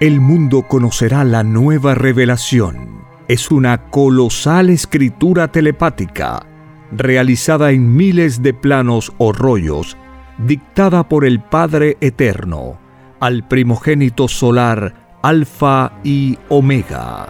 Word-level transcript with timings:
el 0.00 0.20
mundo 0.20 0.62
conocerá 0.62 1.24
la 1.24 1.42
nueva 1.42 1.94
revelación. 1.94 3.02
Es 3.26 3.50
una 3.50 3.90
colosal 3.90 4.70
escritura 4.70 5.48
telepática, 5.48 6.46
realizada 6.92 7.72
en 7.72 7.96
miles 7.96 8.42
de 8.42 8.54
planos 8.54 9.12
o 9.18 9.32
rollos, 9.32 9.96
dictada 10.38 11.08
por 11.08 11.24
el 11.24 11.40
Padre 11.40 11.96
Eterno, 12.00 12.78
al 13.18 13.46
primogénito 13.48 14.28
solar 14.28 15.18
Alfa 15.22 15.92
y 16.04 16.38
Omega. 16.48 17.26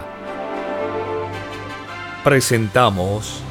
Presentamos 2.23 3.43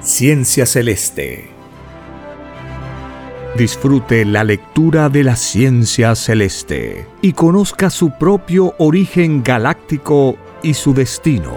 Ciencia 0.00 0.66
Celeste. 0.66 1.55
Disfrute 3.56 4.26
la 4.26 4.44
lectura 4.44 5.08
de 5.08 5.24
la 5.24 5.34
ciencia 5.34 6.14
celeste 6.14 7.06
y 7.22 7.32
conozca 7.32 7.88
su 7.88 8.10
propio 8.10 8.74
origen 8.76 9.42
galáctico 9.42 10.36
y 10.62 10.74
su 10.74 10.92
destino. 10.92 11.54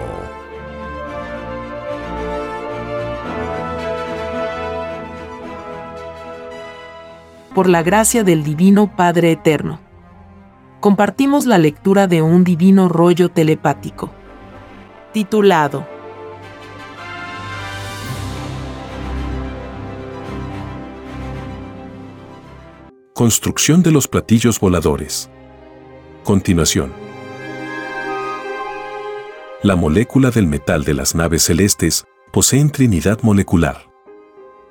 Por 7.54 7.68
la 7.68 7.82
gracia 7.82 8.24
del 8.24 8.44
Divino 8.44 8.96
Padre 8.96 9.32
Eterno. 9.32 9.80
Compartimos 10.80 11.44
la 11.44 11.58
lectura 11.58 12.06
de 12.06 12.22
un 12.22 12.44
divino 12.44 12.88
rollo 12.88 13.28
telepático. 13.28 14.10
Titulado 15.12 15.99
Construcción 23.20 23.82
de 23.82 23.90
los 23.90 24.08
platillos 24.08 24.58
voladores. 24.58 25.28
Continuación. 26.24 26.90
La 29.62 29.76
molécula 29.76 30.30
del 30.30 30.46
metal 30.46 30.84
de 30.84 30.94
las 30.94 31.14
naves 31.14 31.42
celestes 31.42 32.06
poseen 32.32 32.70
trinidad 32.70 33.18
molecular. 33.20 33.90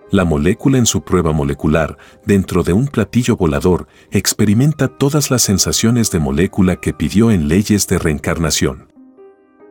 La 0.10 0.26
molécula 0.26 0.80
en 0.80 0.88
su 0.88 1.04
prueba 1.04 1.32
molecular, 1.32 2.00
dentro 2.26 2.64
de 2.64 2.74
un 2.74 2.88
platillo 2.88 3.38
volador, 3.38 3.86
experimenta 4.10 4.88
todas 4.88 5.30
las 5.30 5.44
sensaciones 5.44 6.10
de 6.10 6.18
molécula 6.18 6.78
que 6.78 6.92
pidió 6.92 7.30
en 7.30 7.50
leyes 7.50 7.86
de 7.86 8.00
reencarnación. 8.00 8.92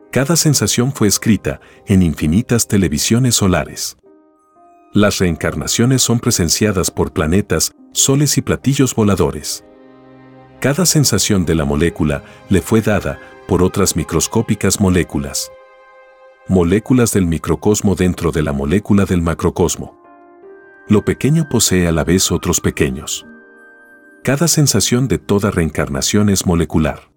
Cada 0.09 0.37
sensación 0.37 0.93
fue 0.93 1.09
escrita 1.09 1.59
en 1.85 2.01
infinitas 2.01 2.65
televisiones 2.69 3.35
solares. 3.35 3.97
Las 4.93 5.17
reencarnaciones 5.17 6.01
son 6.01 6.21
presenciadas 6.21 6.91
por 6.91 7.11
planetas, 7.11 7.73
soles 7.91 8.37
y 8.37 8.41
platillos 8.41 8.95
voladores. 8.95 9.63
Cada 10.59 10.85
sensación 10.85 11.45
de 11.45 11.55
la 11.55 11.65
molécula 11.65 12.23
le 12.49 12.61
fue 12.61 12.81
dada 12.81 13.19
por 13.47 13.63
otras 13.63 13.95
microscópicas 13.95 14.79
moléculas. 14.79 15.51
Moléculas 16.47 17.13
del 17.13 17.25
microcosmo 17.25 17.95
dentro 17.95 18.31
de 18.31 18.43
la 18.43 18.53
molécula 18.53 19.05
del 19.05 19.21
macrocosmo. 19.21 19.99
Lo 20.87 21.05
pequeño 21.05 21.47
posee 21.49 21.87
a 21.87 21.91
la 21.91 22.03
vez 22.03 22.31
otros 22.31 22.61
pequeños. 22.61 23.25
Cada 24.23 24.47
sensación 24.47 25.07
de 25.07 25.17
toda 25.17 25.51
reencarnación 25.51 26.29
es 26.29 26.45
molecular. 26.45 27.09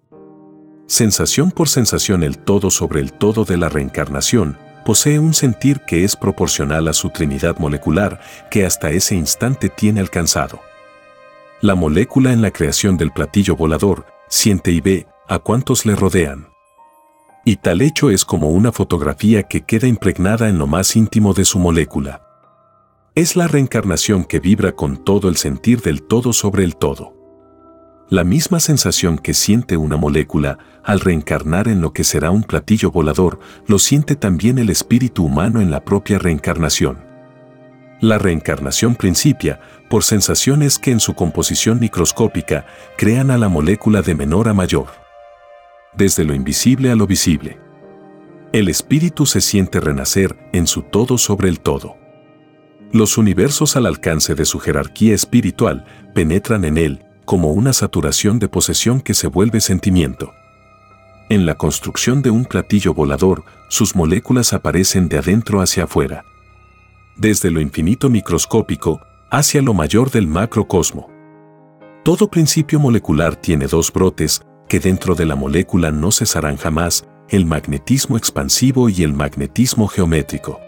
Sensación 0.87 1.51
por 1.51 1.69
sensación 1.69 2.23
el 2.23 2.37
todo 2.37 2.69
sobre 2.69 3.01
el 3.01 3.13
todo 3.13 3.45
de 3.45 3.57
la 3.57 3.69
reencarnación 3.69 4.57
posee 4.83 5.19
un 5.19 5.33
sentir 5.33 5.81
que 5.81 6.03
es 6.03 6.15
proporcional 6.15 6.87
a 6.87 6.93
su 6.93 7.09
trinidad 7.09 7.57
molecular 7.57 8.19
que 8.51 8.65
hasta 8.65 8.91
ese 8.91 9.15
instante 9.15 9.69
tiene 9.69 9.99
alcanzado. 9.99 10.61
La 11.61 11.75
molécula 11.75 12.33
en 12.33 12.41
la 12.41 12.51
creación 12.51 12.97
del 12.97 13.11
platillo 13.11 13.55
volador 13.55 14.05
siente 14.27 14.71
y 14.71 14.81
ve 14.81 15.07
a 15.27 15.39
cuantos 15.39 15.85
le 15.85 15.95
rodean. 15.95 16.47
Y 17.45 17.57
tal 17.57 17.81
hecho 17.81 18.09
es 18.09 18.25
como 18.25 18.49
una 18.49 18.71
fotografía 18.71 19.43
que 19.43 19.61
queda 19.61 19.87
impregnada 19.87 20.49
en 20.49 20.57
lo 20.57 20.67
más 20.67 20.95
íntimo 20.95 21.33
de 21.33 21.45
su 21.45 21.59
molécula. 21.59 22.21
Es 23.15 23.35
la 23.35 23.47
reencarnación 23.47 24.25
que 24.25 24.39
vibra 24.39 24.73
con 24.73 25.03
todo 25.03 25.29
el 25.29 25.37
sentir 25.37 25.81
del 25.81 26.03
todo 26.03 26.33
sobre 26.33 26.63
el 26.63 26.75
todo. 26.75 27.22
La 28.13 28.23
misma 28.23 28.59
sensación 28.59 29.17
que 29.17 29.33
siente 29.33 29.75
una 29.75 29.97
molécula 29.97 30.59
al 30.83 30.99
reencarnar 30.99 31.67
en 31.67 31.81
lo 31.81 31.93
que 31.93 32.03
será 32.03 32.29
un 32.29 32.43
platillo 32.43 32.91
volador, 32.91 33.39
lo 33.65 33.79
siente 33.79 34.15
también 34.15 34.59
el 34.59 34.69
espíritu 34.69 35.25
humano 35.25 35.61
en 35.61 35.71
la 35.71 35.83
propia 35.83 36.19
reencarnación. 36.19 37.03
La 38.01 38.19
reencarnación 38.19 38.93
principia 38.93 39.61
por 39.89 40.03
sensaciones 40.03 40.77
que 40.77 40.91
en 40.91 40.99
su 40.99 41.15
composición 41.15 41.79
microscópica 41.79 42.67
crean 42.99 43.31
a 43.31 43.39
la 43.39 43.49
molécula 43.49 44.03
de 44.03 44.13
menor 44.13 44.47
a 44.47 44.53
mayor. 44.53 44.89
Desde 45.97 46.23
lo 46.23 46.35
invisible 46.35 46.91
a 46.91 46.95
lo 46.95 47.07
visible. 47.07 47.57
El 48.51 48.69
espíritu 48.69 49.25
se 49.25 49.41
siente 49.41 49.79
renacer 49.79 50.37
en 50.53 50.67
su 50.67 50.83
todo 50.83 51.17
sobre 51.17 51.49
el 51.49 51.61
todo. 51.61 51.97
Los 52.91 53.17
universos 53.17 53.75
al 53.75 53.87
alcance 53.87 54.35
de 54.35 54.45
su 54.45 54.59
jerarquía 54.59 55.15
espiritual 55.15 55.85
penetran 56.13 56.63
en 56.65 56.77
él 56.77 57.05
como 57.25 57.51
una 57.51 57.73
saturación 57.73 58.39
de 58.39 58.47
posesión 58.47 59.01
que 59.01 59.13
se 59.13 59.27
vuelve 59.27 59.61
sentimiento. 59.61 60.33
En 61.29 61.45
la 61.45 61.55
construcción 61.55 62.21
de 62.21 62.29
un 62.29 62.45
platillo 62.45 62.93
volador, 62.93 63.43
sus 63.69 63.95
moléculas 63.95 64.53
aparecen 64.53 65.09
de 65.09 65.17
adentro 65.17 65.61
hacia 65.61 65.85
afuera. 65.85 66.25
Desde 67.15 67.49
lo 67.49 67.61
infinito 67.61 68.09
microscópico 68.09 69.01
hacia 69.31 69.61
lo 69.61 69.73
mayor 69.73 70.11
del 70.11 70.27
macrocosmo. 70.27 71.09
Todo 72.03 72.29
principio 72.29 72.79
molecular 72.79 73.35
tiene 73.35 73.67
dos 73.67 73.91
brotes 73.91 74.41
que 74.67 74.79
dentro 74.79 75.15
de 75.15 75.25
la 75.25 75.35
molécula 75.35 75.91
no 75.91 76.11
cesarán 76.11 76.57
jamás, 76.57 77.05
el 77.29 77.45
magnetismo 77.45 78.17
expansivo 78.17 78.89
y 78.89 79.03
el 79.03 79.13
magnetismo 79.13 79.87
geométrico. 79.87 80.59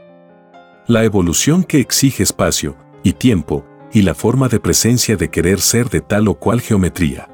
La 0.87 1.03
evolución 1.03 1.63
que 1.63 1.79
exige 1.79 2.23
espacio 2.23 2.77
y 3.03 3.13
tiempo 3.13 3.65
y 3.95 4.01
la 4.01 4.13
forma 4.13 4.49
de 4.49 4.59
presencia 4.59 5.15
de 5.15 5.29
querer 5.29 5.61
ser 5.61 5.89
de 5.89 6.01
tal 6.01 6.27
o 6.27 6.35
cual 6.35 6.59
geometría. 6.59 7.29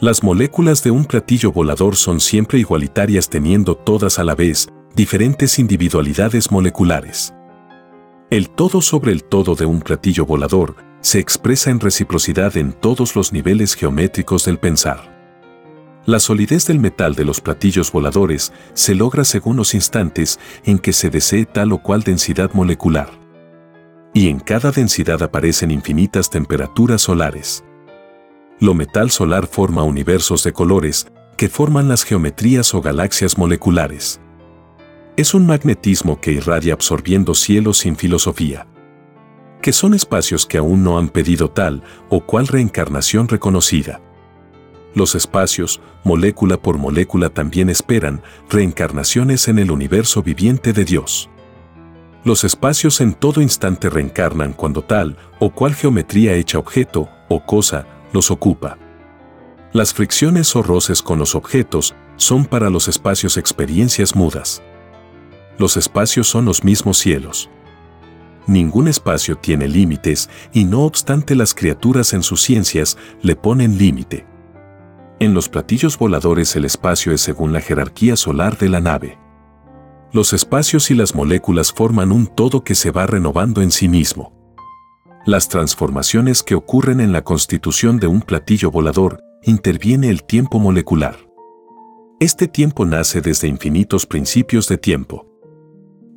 Las 0.00 0.24
moléculas 0.24 0.82
de 0.82 0.90
un 0.90 1.04
platillo 1.04 1.52
volador 1.52 1.94
son 1.94 2.18
siempre 2.18 2.58
igualitarias 2.58 3.28
teniendo 3.28 3.76
todas 3.76 4.18
a 4.18 4.24
la 4.24 4.34
vez 4.34 4.66
diferentes 4.96 5.60
individualidades 5.60 6.50
moleculares. 6.50 7.32
El 8.30 8.50
todo 8.50 8.82
sobre 8.82 9.12
el 9.12 9.22
todo 9.22 9.54
de 9.54 9.64
un 9.64 9.80
platillo 9.80 10.26
volador 10.26 10.74
se 11.02 11.20
expresa 11.20 11.70
en 11.70 11.78
reciprocidad 11.78 12.56
en 12.56 12.72
todos 12.72 13.14
los 13.14 13.32
niveles 13.32 13.74
geométricos 13.74 14.46
del 14.46 14.58
pensar. 14.58 15.20
La 16.04 16.18
solidez 16.18 16.66
del 16.66 16.80
metal 16.80 17.14
de 17.14 17.24
los 17.24 17.40
platillos 17.40 17.92
voladores 17.92 18.52
se 18.74 18.96
logra 18.96 19.22
según 19.22 19.56
los 19.56 19.74
instantes 19.74 20.40
en 20.64 20.80
que 20.80 20.92
se 20.92 21.10
desee 21.10 21.44
tal 21.44 21.70
o 21.70 21.78
cual 21.80 22.02
densidad 22.02 22.50
molecular 22.54 23.19
y 24.12 24.28
en 24.28 24.40
cada 24.40 24.70
densidad 24.70 25.22
aparecen 25.22 25.70
infinitas 25.70 26.30
temperaturas 26.30 27.02
solares. 27.02 27.64
Lo 28.58 28.74
metal 28.74 29.10
solar 29.10 29.46
forma 29.46 29.82
universos 29.84 30.44
de 30.44 30.52
colores 30.52 31.06
que 31.36 31.48
forman 31.48 31.88
las 31.88 32.04
geometrías 32.04 32.74
o 32.74 32.82
galaxias 32.82 33.38
moleculares. 33.38 34.20
Es 35.16 35.32
un 35.32 35.46
magnetismo 35.46 36.20
que 36.20 36.32
irradia 36.32 36.74
absorbiendo 36.74 37.34
cielos 37.34 37.78
sin 37.78 37.96
filosofía. 37.96 38.66
Que 39.62 39.72
son 39.72 39.94
espacios 39.94 40.44
que 40.44 40.58
aún 40.58 40.84
no 40.84 40.98
han 40.98 41.08
pedido 41.08 41.50
tal 41.50 41.82
o 42.08 42.20
cual 42.20 42.46
reencarnación 42.46 43.28
reconocida. 43.28 44.00
Los 44.94 45.14
espacios, 45.14 45.80
molécula 46.04 46.60
por 46.60 46.76
molécula, 46.76 47.30
también 47.30 47.70
esperan 47.70 48.22
reencarnaciones 48.50 49.48
en 49.48 49.58
el 49.58 49.70
universo 49.70 50.22
viviente 50.22 50.72
de 50.72 50.84
Dios. 50.84 51.29
Los 52.22 52.44
espacios 52.44 53.00
en 53.00 53.14
todo 53.14 53.40
instante 53.40 53.88
reencarnan 53.88 54.52
cuando 54.52 54.82
tal 54.82 55.16
o 55.38 55.50
cual 55.50 55.74
geometría 55.74 56.34
hecha 56.34 56.58
objeto 56.58 57.08
o 57.28 57.44
cosa 57.44 57.86
los 58.12 58.30
ocupa. 58.30 58.76
Las 59.72 59.94
fricciones 59.94 60.54
o 60.54 60.62
roces 60.62 61.00
con 61.00 61.18
los 61.18 61.34
objetos 61.34 61.94
son 62.16 62.44
para 62.44 62.68
los 62.68 62.88
espacios 62.88 63.38
experiencias 63.38 64.14
mudas. 64.14 64.62
Los 65.58 65.76
espacios 65.76 66.28
son 66.28 66.44
los 66.44 66.62
mismos 66.64 66.98
cielos. 66.98 67.48
Ningún 68.46 68.88
espacio 68.88 69.36
tiene 69.38 69.68
límites 69.68 70.28
y 70.52 70.64
no 70.64 70.80
obstante 70.80 71.34
las 71.34 71.54
criaturas 71.54 72.12
en 72.12 72.22
sus 72.22 72.42
ciencias 72.42 72.98
le 73.22 73.36
ponen 73.36 73.78
límite. 73.78 74.26
En 75.20 75.34
los 75.34 75.48
platillos 75.48 75.96
voladores 75.96 76.54
el 76.56 76.64
espacio 76.64 77.12
es 77.12 77.20
según 77.20 77.52
la 77.52 77.60
jerarquía 77.60 78.16
solar 78.16 78.58
de 78.58 78.68
la 78.68 78.80
nave. 78.80 79.18
Los 80.12 80.32
espacios 80.32 80.90
y 80.90 80.94
las 80.94 81.14
moléculas 81.14 81.72
forman 81.72 82.10
un 82.10 82.26
todo 82.26 82.64
que 82.64 82.74
se 82.74 82.90
va 82.90 83.06
renovando 83.06 83.62
en 83.62 83.70
sí 83.70 83.88
mismo. 83.88 84.32
Las 85.24 85.48
transformaciones 85.48 86.42
que 86.42 86.56
ocurren 86.56 87.00
en 87.00 87.12
la 87.12 87.22
constitución 87.22 88.00
de 88.00 88.08
un 88.08 88.20
platillo 88.20 88.72
volador 88.72 89.22
interviene 89.44 90.10
el 90.10 90.24
tiempo 90.24 90.58
molecular. 90.58 91.16
Este 92.18 92.48
tiempo 92.48 92.86
nace 92.86 93.20
desde 93.20 93.46
infinitos 93.46 94.04
principios 94.04 94.66
de 94.66 94.78
tiempo. 94.78 95.26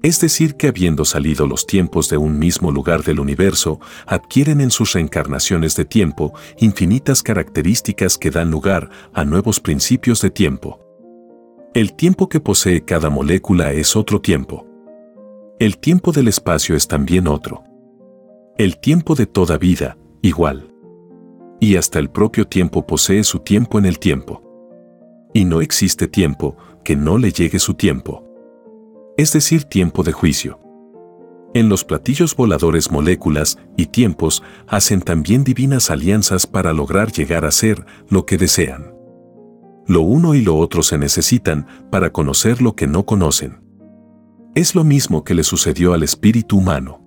Es 0.01 0.19
decir, 0.19 0.55
que 0.55 0.69
habiendo 0.69 1.05
salido 1.05 1.45
los 1.45 1.67
tiempos 1.67 2.09
de 2.09 2.17
un 2.17 2.39
mismo 2.39 2.71
lugar 2.71 3.03
del 3.03 3.19
universo, 3.19 3.79
adquieren 4.07 4.59
en 4.59 4.71
sus 4.71 4.93
reencarnaciones 4.93 5.75
de 5.75 5.85
tiempo 5.85 6.33
infinitas 6.57 7.21
características 7.21 8.17
que 8.17 8.31
dan 8.31 8.49
lugar 8.49 8.89
a 9.13 9.23
nuevos 9.23 9.59
principios 9.59 10.19
de 10.21 10.31
tiempo. 10.31 10.82
El 11.73 11.95
tiempo 11.95 12.29
que 12.29 12.39
posee 12.39 12.85
cada 12.85 13.09
molécula 13.09 13.71
es 13.71 13.95
otro 13.95 14.21
tiempo. 14.21 14.67
El 15.59 15.79
tiempo 15.79 16.11
del 16.11 16.27
espacio 16.27 16.75
es 16.75 16.87
también 16.87 17.27
otro. 17.27 17.63
El 18.59 18.77
tiempo 18.77 19.15
de 19.15 19.25
toda 19.25 19.57
vida, 19.57 19.97
igual. 20.21 20.71
Y 21.59 21.77
hasta 21.77 21.97
el 21.97 22.11
propio 22.11 22.45
tiempo 22.45 22.85
posee 22.85 23.23
su 23.23 23.39
tiempo 23.39 23.79
en 23.79 23.87
el 23.87 23.97
tiempo. 23.97 24.43
Y 25.33 25.45
no 25.45 25.61
existe 25.61 26.07
tiempo 26.07 26.55
que 26.83 26.95
no 26.95 27.17
le 27.17 27.31
llegue 27.31 27.57
su 27.57 27.73
tiempo. 27.73 28.23
Es 29.17 29.33
decir, 29.33 29.63
tiempo 29.63 30.03
de 30.03 30.11
juicio. 30.11 30.59
En 31.55 31.69
los 31.69 31.83
platillos 31.83 32.35
voladores 32.35 32.91
moléculas 32.91 33.57
y 33.77 33.87
tiempos 33.87 34.43
hacen 34.67 35.01
también 35.01 35.43
divinas 35.43 35.89
alianzas 35.89 36.45
para 36.45 36.71
lograr 36.71 37.11
llegar 37.11 37.45
a 37.45 37.51
ser 37.51 37.83
lo 38.09 38.27
que 38.27 38.37
desean. 38.37 38.92
Lo 39.85 40.01
uno 40.01 40.33
y 40.33 40.41
lo 40.41 40.57
otro 40.57 40.83
se 40.83 40.97
necesitan 40.97 41.67
para 41.91 42.11
conocer 42.11 42.61
lo 42.61 42.75
que 42.75 42.87
no 42.87 43.05
conocen. 43.05 43.61
Es 44.55 44.75
lo 44.75 44.83
mismo 44.83 45.23
que 45.23 45.33
le 45.33 45.43
sucedió 45.43 45.93
al 45.93 46.03
espíritu 46.03 46.57
humano. 46.57 47.01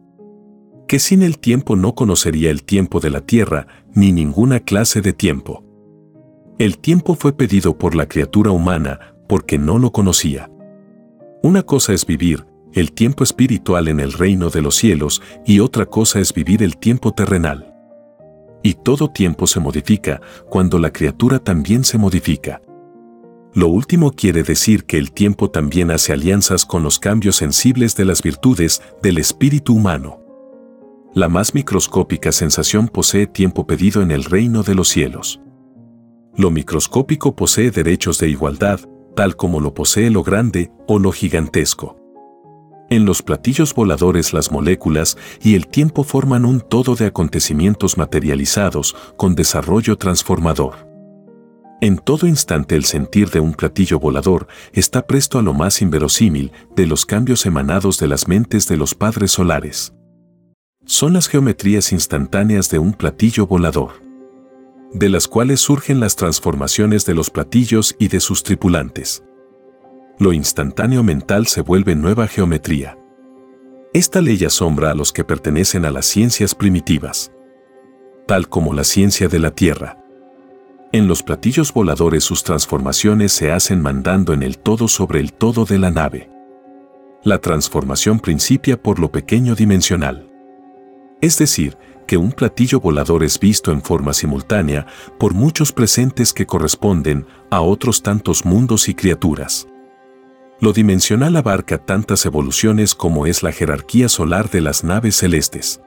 Que 0.88 0.98
sin 0.98 1.22
el 1.22 1.38
tiempo 1.38 1.76
no 1.76 1.94
conocería 1.94 2.50
el 2.50 2.64
tiempo 2.64 3.00
de 3.00 3.10
la 3.10 3.20
tierra 3.20 3.66
ni 3.94 4.12
ninguna 4.12 4.60
clase 4.60 5.00
de 5.00 5.12
tiempo. 5.12 5.64
El 6.58 6.78
tiempo 6.78 7.14
fue 7.14 7.32
pedido 7.32 7.76
por 7.78 7.94
la 7.94 8.06
criatura 8.06 8.50
humana 8.50 9.00
porque 9.28 9.58
no 9.58 9.78
lo 9.78 9.92
conocía. 9.92 10.50
Una 11.42 11.62
cosa 11.62 11.92
es 11.92 12.04
vivir 12.06 12.46
el 12.72 12.92
tiempo 12.92 13.24
espiritual 13.24 13.88
en 13.88 14.00
el 14.00 14.12
reino 14.12 14.50
de 14.50 14.60
los 14.60 14.74
cielos 14.74 15.22
y 15.46 15.60
otra 15.60 15.86
cosa 15.86 16.20
es 16.20 16.34
vivir 16.34 16.62
el 16.62 16.76
tiempo 16.76 17.12
terrenal. 17.12 17.72
Y 18.62 18.74
todo 18.74 19.08
tiempo 19.08 19.46
se 19.46 19.60
modifica 19.60 20.20
cuando 20.50 20.78
la 20.78 20.92
criatura 20.92 21.38
también 21.38 21.84
se 21.84 21.96
modifica. 21.96 22.60
Lo 23.56 23.68
último 23.68 24.12
quiere 24.12 24.42
decir 24.42 24.84
que 24.84 24.98
el 24.98 25.12
tiempo 25.12 25.50
también 25.50 25.90
hace 25.90 26.12
alianzas 26.12 26.66
con 26.66 26.82
los 26.82 26.98
cambios 26.98 27.36
sensibles 27.36 27.96
de 27.96 28.04
las 28.04 28.20
virtudes 28.20 28.82
del 29.02 29.16
espíritu 29.16 29.72
humano. 29.72 30.20
La 31.14 31.30
más 31.30 31.54
microscópica 31.54 32.32
sensación 32.32 32.86
posee 32.86 33.26
tiempo 33.26 33.66
pedido 33.66 34.02
en 34.02 34.10
el 34.10 34.24
reino 34.24 34.62
de 34.62 34.74
los 34.74 34.88
cielos. 34.88 35.40
Lo 36.36 36.50
microscópico 36.50 37.34
posee 37.34 37.70
derechos 37.70 38.18
de 38.18 38.28
igualdad, 38.28 38.78
tal 39.16 39.36
como 39.36 39.58
lo 39.58 39.72
posee 39.72 40.10
lo 40.10 40.22
grande 40.22 40.70
o 40.86 40.98
lo 40.98 41.10
gigantesco. 41.10 41.96
En 42.90 43.06
los 43.06 43.22
platillos 43.22 43.74
voladores 43.74 44.34
las 44.34 44.52
moléculas 44.52 45.16
y 45.42 45.54
el 45.54 45.66
tiempo 45.66 46.04
forman 46.04 46.44
un 46.44 46.60
todo 46.60 46.94
de 46.94 47.06
acontecimientos 47.06 47.96
materializados 47.96 48.94
con 49.16 49.34
desarrollo 49.34 49.96
transformador. 49.96 50.85
En 51.82 51.98
todo 51.98 52.26
instante 52.26 52.74
el 52.74 52.84
sentir 52.84 53.28
de 53.30 53.40
un 53.40 53.52
platillo 53.52 53.98
volador 53.98 54.46
está 54.72 55.06
presto 55.06 55.38
a 55.38 55.42
lo 55.42 55.52
más 55.52 55.82
inverosímil 55.82 56.50
de 56.74 56.86
los 56.86 57.04
cambios 57.04 57.44
emanados 57.44 57.98
de 57.98 58.08
las 58.08 58.28
mentes 58.28 58.66
de 58.66 58.78
los 58.78 58.94
padres 58.94 59.32
solares. 59.32 59.92
Son 60.86 61.12
las 61.12 61.28
geometrías 61.28 61.92
instantáneas 61.92 62.70
de 62.70 62.78
un 62.78 62.94
platillo 62.94 63.46
volador, 63.46 64.00
de 64.94 65.10
las 65.10 65.28
cuales 65.28 65.60
surgen 65.60 66.00
las 66.00 66.16
transformaciones 66.16 67.04
de 67.04 67.14
los 67.14 67.28
platillos 67.28 67.94
y 67.98 68.08
de 68.08 68.20
sus 68.20 68.42
tripulantes. 68.42 69.22
Lo 70.18 70.32
instantáneo 70.32 71.02
mental 71.02 71.46
se 71.46 71.60
vuelve 71.60 71.94
nueva 71.94 72.26
geometría. 72.26 72.96
Esta 73.92 74.22
ley 74.22 74.42
asombra 74.46 74.92
a 74.92 74.94
los 74.94 75.12
que 75.12 75.24
pertenecen 75.24 75.84
a 75.84 75.90
las 75.90 76.06
ciencias 76.06 76.54
primitivas, 76.54 77.32
tal 78.26 78.48
como 78.48 78.72
la 78.72 78.84
ciencia 78.84 79.28
de 79.28 79.40
la 79.40 79.50
Tierra 79.50 80.05
en 80.92 81.08
los 81.08 81.22
platillos 81.22 81.72
voladores 81.72 82.24
sus 82.24 82.42
transformaciones 82.42 83.32
se 83.32 83.52
hacen 83.52 83.82
mandando 83.82 84.32
en 84.32 84.42
el 84.42 84.58
todo 84.58 84.88
sobre 84.88 85.20
el 85.20 85.32
todo 85.32 85.64
de 85.64 85.78
la 85.78 85.90
nave. 85.90 86.30
La 87.22 87.38
transformación 87.38 88.20
principia 88.20 88.80
por 88.80 88.98
lo 88.98 89.10
pequeño 89.10 89.54
dimensional. 89.54 90.30
Es 91.20 91.38
decir, 91.38 91.76
que 92.06 92.16
un 92.16 92.30
platillo 92.30 92.80
volador 92.80 93.24
es 93.24 93.40
visto 93.40 93.72
en 93.72 93.82
forma 93.82 94.12
simultánea 94.12 94.86
por 95.18 95.34
muchos 95.34 95.72
presentes 95.72 96.32
que 96.32 96.46
corresponden 96.46 97.26
a 97.50 97.60
otros 97.60 98.02
tantos 98.02 98.44
mundos 98.44 98.88
y 98.88 98.94
criaturas. 98.94 99.66
Lo 100.60 100.72
dimensional 100.72 101.36
abarca 101.36 101.78
tantas 101.78 102.24
evoluciones 102.24 102.94
como 102.94 103.26
es 103.26 103.42
la 103.42 103.52
jerarquía 103.52 104.08
solar 104.08 104.48
de 104.50 104.60
las 104.60 104.84
naves 104.84 105.16
celestes. 105.16 105.80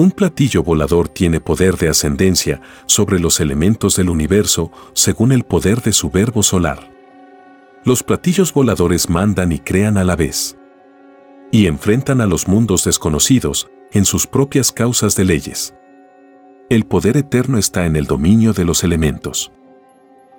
Un 0.00 0.12
platillo 0.12 0.62
volador 0.62 1.08
tiene 1.08 1.40
poder 1.40 1.76
de 1.76 1.88
ascendencia 1.88 2.60
sobre 2.86 3.18
los 3.18 3.40
elementos 3.40 3.96
del 3.96 4.10
universo 4.10 4.70
según 4.92 5.32
el 5.32 5.42
poder 5.42 5.82
de 5.82 5.92
su 5.92 6.08
verbo 6.08 6.44
solar. 6.44 6.92
Los 7.84 8.04
platillos 8.04 8.54
voladores 8.54 9.10
mandan 9.10 9.50
y 9.50 9.58
crean 9.58 9.98
a 9.98 10.04
la 10.04 10.14
vez. 10.14 10.56
Y 11.50 11.66
enfrentan 11.66 12.20
a 12.20 12.26
los 12.26 12.46
mundos 12.46 12.84
desconocidos 12.84 13.72
en 13.90 14.04
sus 14.04 14.28
propias 14.28 14.70
causas 14.70 15.16
de 15.16 15.24
leyes. 15.24 15.74
El 16.70 16.84
poder 16.84 17.16
eterno 17.16 17.58
está 17.58 17.84
en 17.84 17.96
el 17.96 18.04
dominio 18.04 18.52
de 18.52 18.64
los 18.64 18.84
elementos. 18.84 19.50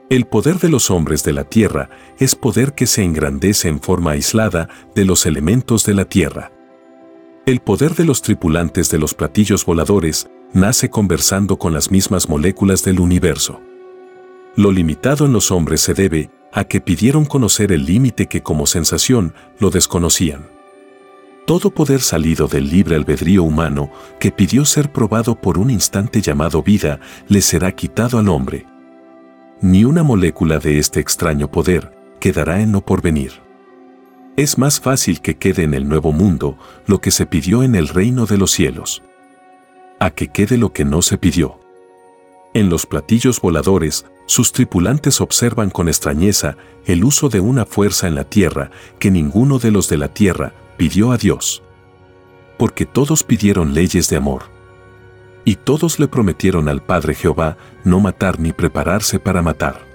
El 0.09 0.25
poder 0.25 0.59
de 0.59 0.69
los 0.69 0.89
hombres 0.89 1.25
de 1.25 1.33
la 1.33 1.43
tierra 1.43 1.89
es 2.17 2.33
poder 2.33 2.75
que 2.75 2.87
se 2.87 3.03
engrandece 3.03 3.67
en 3.67 3.81
forma 3.81 4.11
aislada 4.11 4.69
de 4.95 5.03
los 5.03 5.25
elementos 5.25 5.85
de 5.85 5.95
la 5.95 6.05
tierra. 6.05 6.53
El 7.45 7.61
poder 7.61 7.95
de 7.95 8.05
los 8.05 8.21
tripulantes 8.21 8.89
de 8.91 8.99
los 8.99 9.13
platillos 9.13 9.65
voladores 9.65 10.29
nace 10.53 10.89
conversando 10.89 11.57
con 11.57 11.73
las 11.73 11.89
mismas 11.89 12.29
moléculas 12.29 12.83
del 12.83 12.99
universo. 12.99 13.59
Lo 14.55 14.71
limitado 14.71 15.25
en 15.25 15.33
los 15.33 15.51
hombres 15.51 15.81
se 15.81 15.93
debe 15.93 16.29
a 16.51 16.63
que 16.63 16.81
pidieron 16.81 17.25
conocer 17.25 17.71
el 17.71 17.85
límite 17.85 18.27
que 18.27 18.41
como 18.41 18.65
sensación 18.65 19.33
lo 19.59 19.69
desconocían. 19.69 20.47
Todo 21.45 21.71
poder 21.71 22.01
salido 22.01 22.47
del 22.47 22.69
libre 22.69 22.95
albedrío 22.95 23.43
humano 23.43 23.91
que 24.19 24.31
pidió 24.31 24.65
ser 24.65 24.91
probado 24.91 25.35
por 25.35 25.57
un 25.57 25.71
instante 25.71 26.21
llamado 26.21 26.61
vida 26.61 26.99
le 27.27 27.41
será 27.41 27.71
quitado 27.71 28.19
al 28.19 28.29
hombre. 28.29 28.67
Ni 29.61 29.85
una 29.85 30.03
molécula 30.03 30.59
de 30.59 30.77
este 30.77 30.99
extraño 30.99 31.49
poder 31.49 31.91
quedará 32.19 32.61
en 32.61 32.71
lo 32.71 32.81
porvenir. 32.81 33.48
Es 34.39 34.57
más 34.57 34.79
fácil 34.79 35.19
que 35.19 35.35
quede 35.35 35.63
en 35.63 35.73
el 35.73 35.89
nuevo 35.89 36.13
mundo 36.13 36.57
lo 36.87 37.01
que 37.01 37.11
se 37.11 37.25
pidió 37.25 37.61
en 37.61 37.75
el 37.75 37.89
reino 37.89 38.25
de 38.25 38.37
los 38.37 38.51
cielos. 38.51 39.03
A 39.99 40.11
que 40.11 40.29
quede 40.29 40.57
lo 40.57 40.71
que 40.71 40.85
no 40.85 41.01
se 41.01 41.17
pidió. 41.17 41.59
En 42.53 42.69
los 42.69 42.85
platillos 42.85 43.41
voladores, 43.41 44.05
sus 44.27 44.53
tripulantes 44.53 45.19
observan 45.19 45.69
con 45.69 45.89
extrañeza 45.89 46.55
el 46.85 47.03
uso 47.03 47.27
de 47.27 47.41
una 47.41 47.65
fuerza 47.65 48.07
en 48.07 48.15
la 48.15 48.23
tierra 48.23 48.71
que 48.97 49.11
ninguno 49.11 49.59
de 49.59 49.71
los 49.71 49.89
de 49.89 49.97
la 49.97 50.07
tierra 50.07 50.53
pidió 50.77 51.11
a 51.11 51.17
Dios. 51.17 51.61
Porque 52.57 52.85
todos 52.85 53.25
pidieron 53.25 53.73
leyes 53.73 54.07
de 54.07 54.15
amor. 54.15 54.43
Y 55.43 55.57
todos 55.57 55.99
le 55.99 56.07
prometieron 56.07 56.69
al 56.69 56.81
Padre 56.81 57.13
Jehová 57.13 57.57
no 57.83 57.99
matar 57.99 58.39
ni 58.39 58.53
prepararse 58.53 59.19
para 59.19 59.41
matar. 59.41 59.88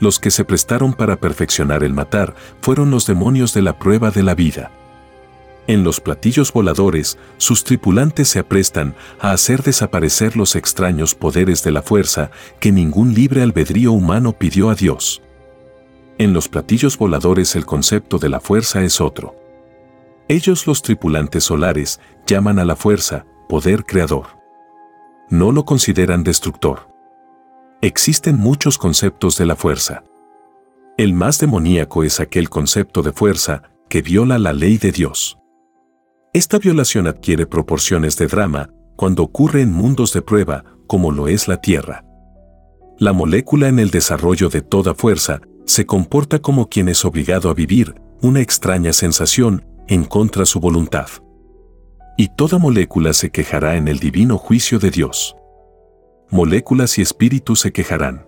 Los 0.00 0.18
que 0.18 0.30
se 0.30 0.44
prestaron 0.44 0.92
para 0.92 1.16
perfeccionar 1.16 1.82
el 1.82 1.94
matar 1.94 2.34
fueron 2.60 2.90
los 2.90 3.06
demonios 3.06 3.54
de 3.54 3.62
la 3.62 3.78
prueba 3.78 4.10
de 4.10 4.22
la 4.22 4.34
vida. 4.34 4.70
En 5.66 5.82
los 5.82 6.00
platillos 6.00 6.52
voladores, 6.52 7.18
sus 7.38 7.64
tripulantes 7.64 8.28
se 8.28 8.38
aprestan 8.38 8.94
a 9.18 9.32
hacer 9.32 9.62
desaparecer 9.62 10.36
los 10.36 10.54
extraños 10.54 11.14
poderes 11.14 11.64
de 11.64 11.72
la 11.72 11.82
fuerza 11.82 12.30
que 12.60 12.70
ningún 12.70 13.14
libre 13.14 13.42
albedrío 13.42 13.92
humano 13.92 14.32
pidió 14.32 14.70
a 14.70 14.76
Dios. 14.76 15.22
En 16.18 16.32
los 16.32 16.48
platillos 16.48 16.96
voladores 16.96 17.56
el 17.56 17.66
concepto 17.66 18.18
de 18.18 18.28
la 18.28 18.40
fuerza 18.40 18.82
es 18.82 19.00
otro. 19.00 19.34
Ellos 20.28 20.66
los 20.66 20.82
tripulantes 20.82 21.44
solares 21.44 22.00
llaman 22.26 22.58
a 22.58 22.64
la 22.64 22.76
fuerza 22.76 23.26
poder 23.48 23.84
creador. 23.84 24.26
No 25.30 25.50
lo 25.50 25.64
consideran 25.64 26.22
destructor. 26.22 26.95
Existen 27.86 28.36
muchos 28.36 28.78
conceptos 28.78 29.38
de 29.38 29.46
la 29.46 29.54
fuerza. 29.54 30.02
El 30.98 31.14
más 31.14 31.38
demoníaco 31.38 32.02
es 32.02 32.18
aquel 32.18 32.50
concepto 32.50 33.00
de 33.00 33.12
fuerza 33.12 33.62
que 33.88 34.02
viola 34.02 34.40
la 34.40 34.52
ley 34.52 34.76
de 34.76 34.90
Dios. 34.90 35.38
Esta 36.32 36.58
violación 36.58 37.06
adquiere 37.06 37.46
proporciones 37.46 38.16
de 38.16 38.26
drama 38.26 38.70
cuando 38.96 39.22
ocurre 39.22 39.62
en 39.62 39.72
mundos 39.72 40.12
de 40.12 40.20
prueba 40.20 40.64
como 40.88 41.12
lo 41.12 41.28
es 41.28 41.46
la 41.46 41.60
Tierra. 41.60 42.04
La 42.98 43.12
molécula 43.12 43.68
en 43.68 43.78
el 43.78 43.92
desarrollo 43.92 44.48
de 44.48 44.62
toda 44.62 44.92
fuerza 44.92 45.40
se 45.64 45.86
comporta 45.86 46.40
como 46.40 46.68
quien 46.68 46.88
es 46.88 47.04
obligado 47.04 47.50
a 47.50 47.54
vivir 47.54 47.94
una 48.20 48.40
extraña 48.40 48.92
sensación 48.92 49.64
en 49.86 50.02
contra 50.02 50.44
su 50.44 50.58
voluntad. 50.58 51.06
Y 52.18 52.30
toda 52.34 52.58
molécula 52.58 53.12
se 53.12 53.30
quejará 53.30 53.76
en 53.76 53.86
el 53.86 54.00
divino 54.00 54.38
juicio 54.38 54.80
de 54.80 54.90
Dios 54.90 55.36
moléculas 56.30 56.98
y 56.98 57.02
espíritus 57.02 57.60
se 57.60 57.72
quejarán. 57.72 58.26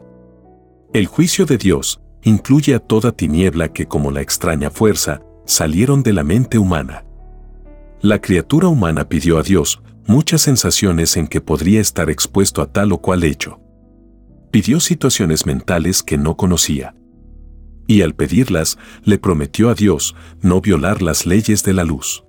El 0.93 1.07
juicio 1.07 1.47
de 1.47 1.59
Dios 1.59 2.01
incluye 2.23 2.75
a 2.75 2.79
toda 2.79 3.13
tiniebla 3.13 3.73
que 3.73 3.87
como 3.87 4.11
la 4.11 4.21
extraña 4.21 4.71
fuerza 4.71 5.21
salieron 5.45 6.03
de 6.03 6.13
la 6.13 6.25
mente 6.25 6.59
humana. 6.59 7.05
La 8.01 8.21
criatura 8.21 8.69
humana 8.69 9.09
pidió 9.09 9.39
a 9.39 9.43
Dios 9.43 9.83
muchas 10.07 10.43
sensaciones 10.43 11.17
en 11.17 11.27
que 11.27 11.41
podría 11.41 11.81
estar 11.81 12.11
expuesto 12.11 12.63
a 12.63 12.73
tal 12.73 12.93
o 12.93 12.99
cual 12.99 13.25
hecho. 13.25 13.61
Pidió 14.51 14.81
situaciones 14.81 15.47
mentales 15.47 16.03
que 16.03 16.17
no 16.17 16.37
conocía. 16.37 16.95
Y 17.87 18.03
al 18.03 18.15
pedirlas, 18.15 18.79
le 19.05 19.19
prometió 19.19 19.71
a 19.71 19.75
Dios 19.75 20.15
no 20.41 20.61
violar 20.61 21.03
las 21.03 21.27
leyes 21.27 21.63
de 21.65 21.73
la 21.73 21.85
luz. 21.85 22.25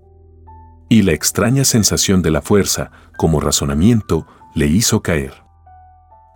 Y 0.90 1.04
la 1.04 1.14
extraña 1.14 1.64
sensación 1.66 2.22
de 2.22 2.32
la 2.32 2.42
fuerza, 2.42 2.92
como 3.18 3.40
razonamiento, 3.40 4.26
le 4.56 4.68
hizo 4.68 5.02
caer. 5.02 5.49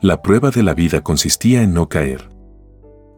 La 0.03 0.21
prueba 0.21 0.51
de 0.51 0.63
la 0.63 0.73
vida 0.73 0.99
consistía 0.99 1.61
en 1.61 1.73
no 1.73 1.87
caer. 1.87 2.27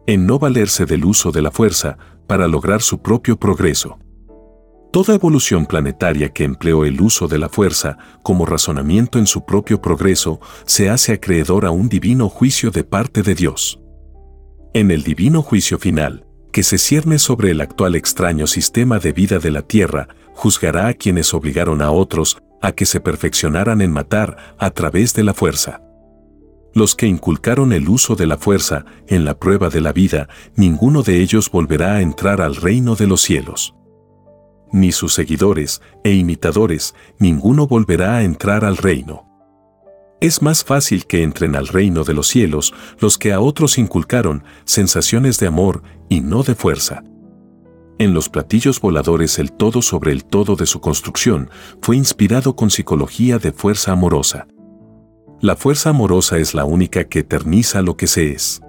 En 0.06 0.24
no 0.24 0.38
valerse 0.38 0.86
del 0.86 1.04
uso 1.04 1.32
de 1.32 1.42
la 1.42 1.50
fuerza 1.50 1.98
para 2.28 2.46
lograr 2.46 2.80
su 2.80 3.02
propio 3.02 3.40
progreso. 3.40 3.98
Toda 4.92 5.16
evolución 5.16 5.66
planetaria 5.66 6.28
que 6.28 6.44
empleó 6.44 6.84
el 6.84 7.00
uso 7.00 7.26
de 7.26 7.38
la 7.38 7.48
fuerza 7.48 7.98
como 8.22 8.46
razonamiento 8.46 9.18
en 9.18 9.26
su 9.26 9.44
propio 9.44 9.82
progreso 9.82 10.38
se 10.64 10.88
hace 10.88 11.14
acreedor 11.14 11.66
a 11.66 11.72
un 11.72 11.88
divino 11.88 12.28
juicio 12.28 12.70
de 12.70 12.84
parte 12.84 13.24
de 13.24 13.34
Dios. 13.34 13.80
En 14.72 14.92
el 14.92 15.02
divino 15.02 15.42
juicio 15.42 15.80
final, 15.80 16.24
que 16.52 16.62
se 16.62 16.78
cierne 16.78 17.18
sobre 17.18 17.50
el 17.50 17.62
actual 17.62 17.96
extraño 17.96 18.46
sistema 18.46 19.00
de 19.00 19.12
vida 19.12 19.40
de 19.40 19.50
la 19.50 19.62
Tierra, 19.62 20.06
juzgará 20.34 20.86
a 20.86 20.94
quienes 20.94 21.34
obligaron 21.34 21.82
a 21.82 21.90
otros 21.90 22.38
a 22.62 22.70
que 22.70 22.86
se 22.86 23.00
perfeccionaran 23.00 23.80
en 23.80 23.90
matar 23.90 24.54
a 24.56 24.70
través 24.70 25.14
de 25.14 25.24
la 25.24 25.34
fuerza. 25.34 25.82
Los 26.76 26.94
que 26.94 27.08
inculcaron 27.08 27.72
el 27.72 27.88
uso 27.88 28.14
de 28.14 28.28
la 28.28 28.36
fuerza 28.36 28.84
en 29.08 29.24
la 29.24 29.36
prueba 29.36 29.68
de 29.68 29.80
la 29.80 29.92
vida, 29.92 30.28
ninguno 30.54 31.02
de 31.02 31.20
ellos 31.22 31.50
volverá 31.50 31.94
a 31.94 32.02
entrar 32.02 32.40
al 32.40 32.54
reino 32.54 32.94
de 32.94 33.08
los 33.08 33.22
cielos 33.22 33.74
ni 34.72 34.92
sus 34.92 35.14
seguidores 35.14 35.80
e 36.04 36.12
imitadores, 36.12 36.94
ninguno 37.18 37.66
volverá 37.66 38.16
a 38.16 38.24
entrar 38.24 38.64
al 38.64 38.76
reino. 38.76 39.24
Es 40.20 40.42
más 40.42 40.64
fácil 40.64 41.06
que 41.06 41.22
entren 41.22 41.56
al 41.56 41.68
reino 41.68 42.04
de 42.04 42.14
los 42.14 42.28
cielos 42.28 42.74
los 43.00 43.18
que 43.18 43.32
a 43.32 43.40
otros 43.40 43.78
inculcaron 43.78 44.44
sensaciones 44.64 45.38
de 45.38 45.46
amor 45.46 45.82
y 46.08 46.20
no 46.20 46.42
de 46.42 46.54
fuerza. 46.54 47.02
En 47.98 48.12
los 48.12 48.28
platillos 48.28 48.80
voladores 48.80 49.38
el 49.38 49.52
todo 49.52 49.80
sobre 49.80 50.12
el 50.12 50.24
todo 50.24 50.56
de 50.56 50.66
su 50.66 50.80
construcción 50.80 51.48
fue 51.80 51.96
inspirado 51.96 52.56
con 52.56 52.70
psicología 52.70 53.38
de 53.38 53.52
fuerza 53.52 53.92
amorosa. 53.92 54.46
La 55.40 55.56
fuerza 55.56 55.90
amorosa 55.90 56.38
es 56.38 56.54
la 56.54 56.64
única 56.64 57.04
que 57.04 57.20
eterniza 57.20 57.82
lo 57.82 57.96
que 57.96 58.06
se 58.06 58.32
es. 58.32 58.60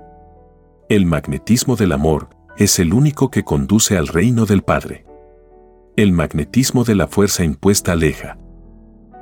El 0.89 1.05
magnetismo 1.05 1.75
del 1.75 1.91
amor 1.91 2.29
es 2.57 2.79
el 2.79 2.93
único 2.93 3.31
que 3.31 3.43
conduce 3.43 3.97
al 3.97 4.07
reino 4.07 4.45
del 4.45 4.63
Padre 4.63 5.07
el 5.97 6.12
magnetismo 6.12 6.83
de 6.83 6.93
la 6.93 7.07
fuerza 7.07 7.43
impuesta 7.43 7.93
aleja. 7.93 8.38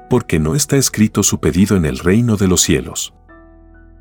Porque 0.10 0.40
no 0.40 0.56
está 0.56 0.76
escrito 0.76 1.24
su 1.24 1.40
pedido 1.40 1.78
en 1.78 1.86
el 1.86 1.98
reino 1.98 2.36
de 2.36 2.50
los 2.50 2.62
cielos. 2.62 3.14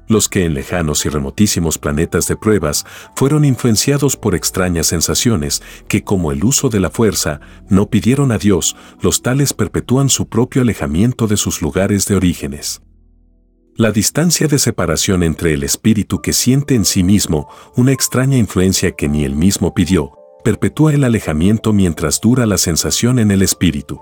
Los 0.09 0.29
que 0.29 0.45
en 0.45 0.55
lejanos 0.55 1.07
y 1.07 1.09
remotísimos 1.09 1.79
planetas 1.79 2.27
de 2.27 2.37
pruebas 2.37 2.85
fueron 3.15 3.45
influenciados 3.45 4.17
por 4.17 4.35
extrañas 4.35 4.89
sensaciones 4.89 5.63
que 5.87 6.03
como 6.03 6.33
el 6.33 6.45
uso 6.45 6.69
de 6.69 6.81
la 6.81 6.91
fuerza 6.91 7.41
no 7.69 7.89
pidieron 7.89 8.33
a 8.33 8.39
Dios, 8.39 8.77
los 9.01 9.23
tales 9.23 9.55
perpetúan 9.55 10.09
su 10.09 10.29
propio 10.29 10.61
alejamiento 10.61 11.29
de 11.29 11.37
sus 11.37 11.63
lugares 11.63 12.07
de 12.07 12.17
orígenes. 12.17 12.83
La 13.77 13.91
distancia 13.91 14.47
de 14.47 14.61
separación 14.61 15.25
entre 15.25 15.53
el 15.53 15.65
espíritu 15.65 16.23
que 16.23 16.33
siente 16.33 16.77
en 16.77 16.85
sí 16.85 17.03
mismo 17.03 17.49
una 17.75 17.91
extraña 17.91 18.37
influencia 18.37 18.93
que 18.93 19.09
ni 19.09 19.25
él 19.25 19.35
mismo 19.35 19.75
pidió, 19.75 20.13
perpetúa 20.45 20.95
el 20.95 21.03
alejamiento 21.03 21.73
mientras 21.73 22.21
dura 22.21 22.47
la 22.47 22.57
sensación 22.57 23.19
en 23.19 23.33
el 23.33 23.43
espíritu. 23.43 24.01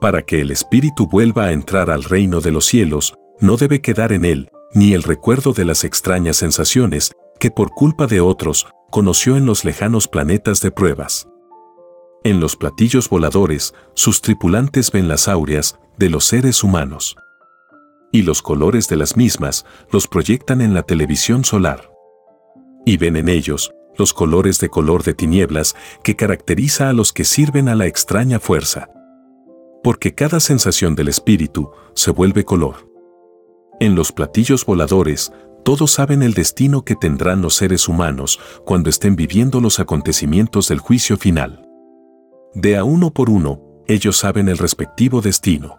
Para 0.00 0.22
que 0.22 0.40
el 0.40 0.52
espíritu 0.52 1.08
vuelva 1.08 1.46
a 1.46 1.52
entrar 1.52 1.90
al 1.90 2.04
reino 2.04 2.40
de 2.40 2.52
los 2.52 2.66
cielos, 2.66 3.14
no 3.40 3.56
debe 3.56 3.80
quedar 3.80 4.12
en 4.12 4.24
él 4.24 4.48
ni 4.74 4.92
el 4.92 5.02
recuerdo 5.02 5.52
de 5.52 5.64
las 5.64 5.82
extrañas 5.82 6.36
sensaciones 6.36 7.10
que 7.40 7.50
por 7.50 7.70
culpa 7.70 8.06
de 8.06 8.20
otros 8.20 8.68
conoció 8.90 9.36
en 9.36 9.44
los 9.44 9.64
lejanos 9.64 10.06
planetas 10.06 10.60
de 10.60 10.70
pruebas. 10.70 11.26
En 12.22 12.38
los 12.38 12.54
platillos 12.54 13.08
voladores, 13.08 13.74
sus 13.94 14.22
tripulantes 14.22 14.92
ven 14.92 15.08
las 15.08 15.26
áureas 15.26 15.80
de 15.96 16.10
los 16.10 16.26
seres 16.26 16.62
humanos. 16.62 17.16
Y 18.12 18.22
los 18.22 18.42
colores 18.42 18.88
de 18.88 18.96
las 18.96 19.16
mismas 19.16 19.66
los 19.90 20.06
proyectan 20.06 20.60
en 20.60 20.74
la 20.74 20.82
televisión 20.82 21.44
solar. 21.44 21.90
Y 22.86 22.96
ven 22.96 23.16
en 23.16 23.28
ellos 23.28 23.72
los 23.98 24.14
colores 24.14 24.60
de 24.60 24.68
color 24.68 25.02
de 25.02 25.12
tinieblas 25.12 25.74
que 26.02 26.16
caracteriza 26.16 26.88
a 26.88 26.92
los 26.92 27.12
que 27.12 27.24
sirven 27.24 27.68
a 27.68 27.74
la 27.74 27.86
extraña 27.86 28.38
fuerza. 28.38 28.88
Porque 29.82 30.14
cada 30.14 30.40
sensación 30.40 30.94
del 30.94 31.08
espíritu 31.08 31.70
se 31.94 32.10
vuelve 32.10 32.44
color. 32.44 32.88
En 33.80 33.94
los 33.94 34.12
platillos 34.12 34.64
voladores, 34.64 35.32
todos 35.64 35.92
saben 35.92 36.22
el 36.22 36.34
destino 36.34 36.82
que 36.82 36.96
tendrán 36.96 37.42
los 37.42 37.54
seres 37.54 37.88
humanos 37.88 38.40
cuando 38.64 38.88
estén 38.88 39.16
viviendo 39.16 39.60
los 39.60 39.80
acontecimientos 39.80 40.68
del 40.68 40.78
juicio 40.78 41.16
final. 41.16 41.68
De 42.54 42.76
a 42.76 42.84
uno 42.84 43.10
por 43.10 43.28
uno, 43.28 43.60
ellos 43.86 44.16
saben 44.16 44.48
el 44.48 44.58
respectivo 44.58 45.20
destino. 45.20 45.77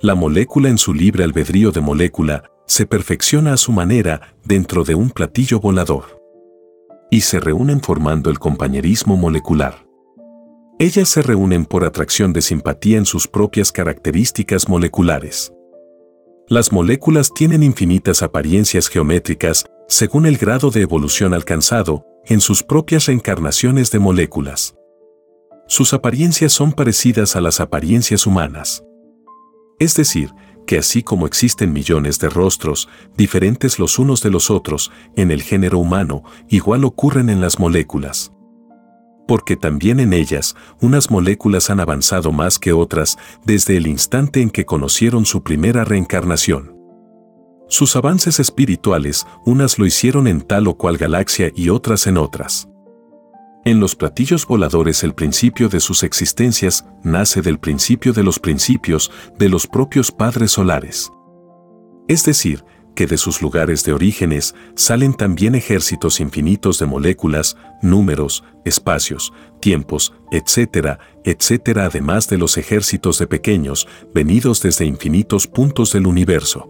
La 0.00 0.14
molécula 0.14 0.68
en 0.68 0.78
su 0.78 0.92
libre 0.92 1.24
albedrío 1.24 1.70
de 1.70 1.80
molécula 1.80 2.44
se 2.66 2.86
perfecciona 2.86 3.52
a 3.52 3.56
su 3.56 3.72
manera 3.72 4.34
dentro 4.44 4.84
de 4.84 4.94
un 4.94 5.10
platillo 5.10 5.60
volador 5.60 6.20
y 7.10 7.20
se 7.20 7.38
reúnen 7.38 7.80
formando 7.80 8.30
el 8.30 8.38
compañerismo 8.38 9.16
molecular. 9.16 9.86
Ellas 10.78 11.08
se 11.08 11.22
reúnen 11.22 11.64
por 11.64 11.84
atracción 11.84 12.32
de 12.32 12.42
simpatía 12.42 12.98
en 12.98 13.06
sus 13.06 13.28
propias 13.28 13.70
características 13.70 14.68
moleculares. 14.68 15.52
Las 16.48 16.72
moléculas 16.72 17.32
tienen 17.32 17.62
infinitas 17.62 18.22
apariencias 18.22 18.88
geométricas 18.88 19.64
según 19.88 20.26
el 20.26 20.36
grado 20.36 20.70
de 20.70 20.82
evolución 20.82 21.32
alcanzado 21.32 22.04
en 22.26 22.40
sus 22.40 22.62
propias 22.62 23.06
reencarnaciones 23.06 23.90
de 23.92 24.00
moléculas. 24.00 24.74
Sus 25.68 25.94
apariencias 25.94 26.52
son 26.52 26.72
parecidas 26.72 27.36
a 27.36 27.40
las 27.40 27.60
apariencias 27.60 28.26
humanas. 28.26 28.82
Es 29.78 29.94
decir, 29.94 30.32
que 30.66 30.78
así 30.78 31.02
como 31.02 31.26
existen 31.26 31.72
millones 31.72 32.18
de 32.18 32.28
rostros, 32.28 32.88
diferentes 33.16 33.78
los 33.78 33.98
unos 33.98 34.22
de 34.22 34.30
los 34.30 34.50
otros, 34.50 34.90
en 35.16 35.30
el 35.30 35.42
género 35.42 35.78
humano, 35.78 36.22
igual 36.48 36.84
ocurren 36.84 37.28
en 37.28 37.40
las 37.40 37.58
moléculas. 37.58 38.32
Porque 39.26 39.56
también 39.56 40.00
en 40.00 40.12
ellas, 40.12 40.54
unas 40.80 41.10
moléculas 41.10 41.70
han 41.70 41.80
avanzado 41.80 42.30
más 42.32 42.58
que 42.58 42.72
otras 42.72 43.16
desde 43.44 43.76
el 43.76 43.86
instante 43.86 44.42
en 44.42 44.50
que 44.50 44.66
conocieron 44.66 45.24
su 45.24 45.42
primera 45.42 45.84
reencarnación. 45.84 46.74
Sus 47.68 47.96
avances 47.96 48.40
espirituales, 48.40 49.26
unas 49.46 49.78
lo 49.78 49.86
hicieron 49.86 50.28
en 50.28 50.42
tal 50.42 50.68
o 50.68 50.76
cual 50.76 50.98
galaxia 50.98 51.50
y 51.54 51.70
otras 51.70 52.06
en 52.06 52.18
otras. 52.18 52.68
En 53.66 53.80
los 53.80 53.96
platillos 53.96 54.46
voladores 54.46 55.04
el 55.04 55.14
principio 55.14 55.70
de 55.70 55.80
sus 55.80 56.02
existencias 56.02 56.84
nace 57.02 57.40
del 57.40 57.58
principio 57.58 58.12
de 58.12 58.22
los 58.22 58.38
principios 58.38 59.10
de 59.38 59.48
los 59.48 59.66
propios 59.66 60.12
padres 60.12 60.52
solares. 60.52 61.10
Es 62.06 62.26
decir, 62.26 62.62
que 62.94 63.06
de 63.06 63.16
sus 63.16 63.40
lugares 63.40 63.82
de 63.82 63.94
orígenes 63.94 64.54
salen 64.76 65.14
también 65.14 65.54
ejércitos 65.54 66.20
infinitos 66.20 66.78
de 66.78 66.84
moléculas, 66.84 67.56
números, 67.80 68.44
espacios, 68.66 69.32
tiempos, 69.62 70.12
etcétera, 70.30 70.98
etcétera, 71.24 71.86
además 71.86 72.28
de 72.28 72.36
los 72.36 72.58
ejércitos 72.58 73.18
de 73.18 73.26
pequeños, 73.26 73.88
venidos 74.14 74.60
desde 74.60 74.84
infinitos 74.84 75.46
puntos 75.46 75.94
del 75.94 76.06
universo. 76.06 76.68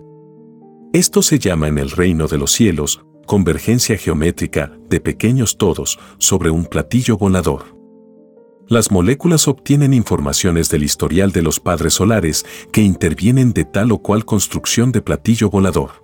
Esto 0.93 1.23
se 1.23 1.41
llama 1.41 1.67
en 1.67 1.79
el 1.79 1.91
reino 1.91 2.29
de 2.29 2.39
los 2.39 2.53
cielos 2.53 3.05
convergencia 3.26 3.97
geométrica 3.97 4.73
de 4.88 5.00
pequeños 5.00 5.57
todos 5.57 5.99
sobre 6.19 6.50
un 6.50 6.66
platillo 6.66 7.16
volador. 7.16 7.75
Las 8.66 8.90
moléculas 8.90 9.47
obtienen 9.47 9.93
informaciones 9.93 10.71
del 10.71 10.85
historial 10.85 11.33
de 11.33 11.43
los 11.43 11.61
padres 11.61 11.95
solares 11.95 12.47
que 12.73 12.81
intervienen 12.81 13.52
de 13.52 13.64
tal 13.64 13.93
o 13.93 13.99
cual 13.99 14.25
construcción 14.25 14.90
de 14.90 15.02
platillo 15.02 15.50
volador. 15.50 16.02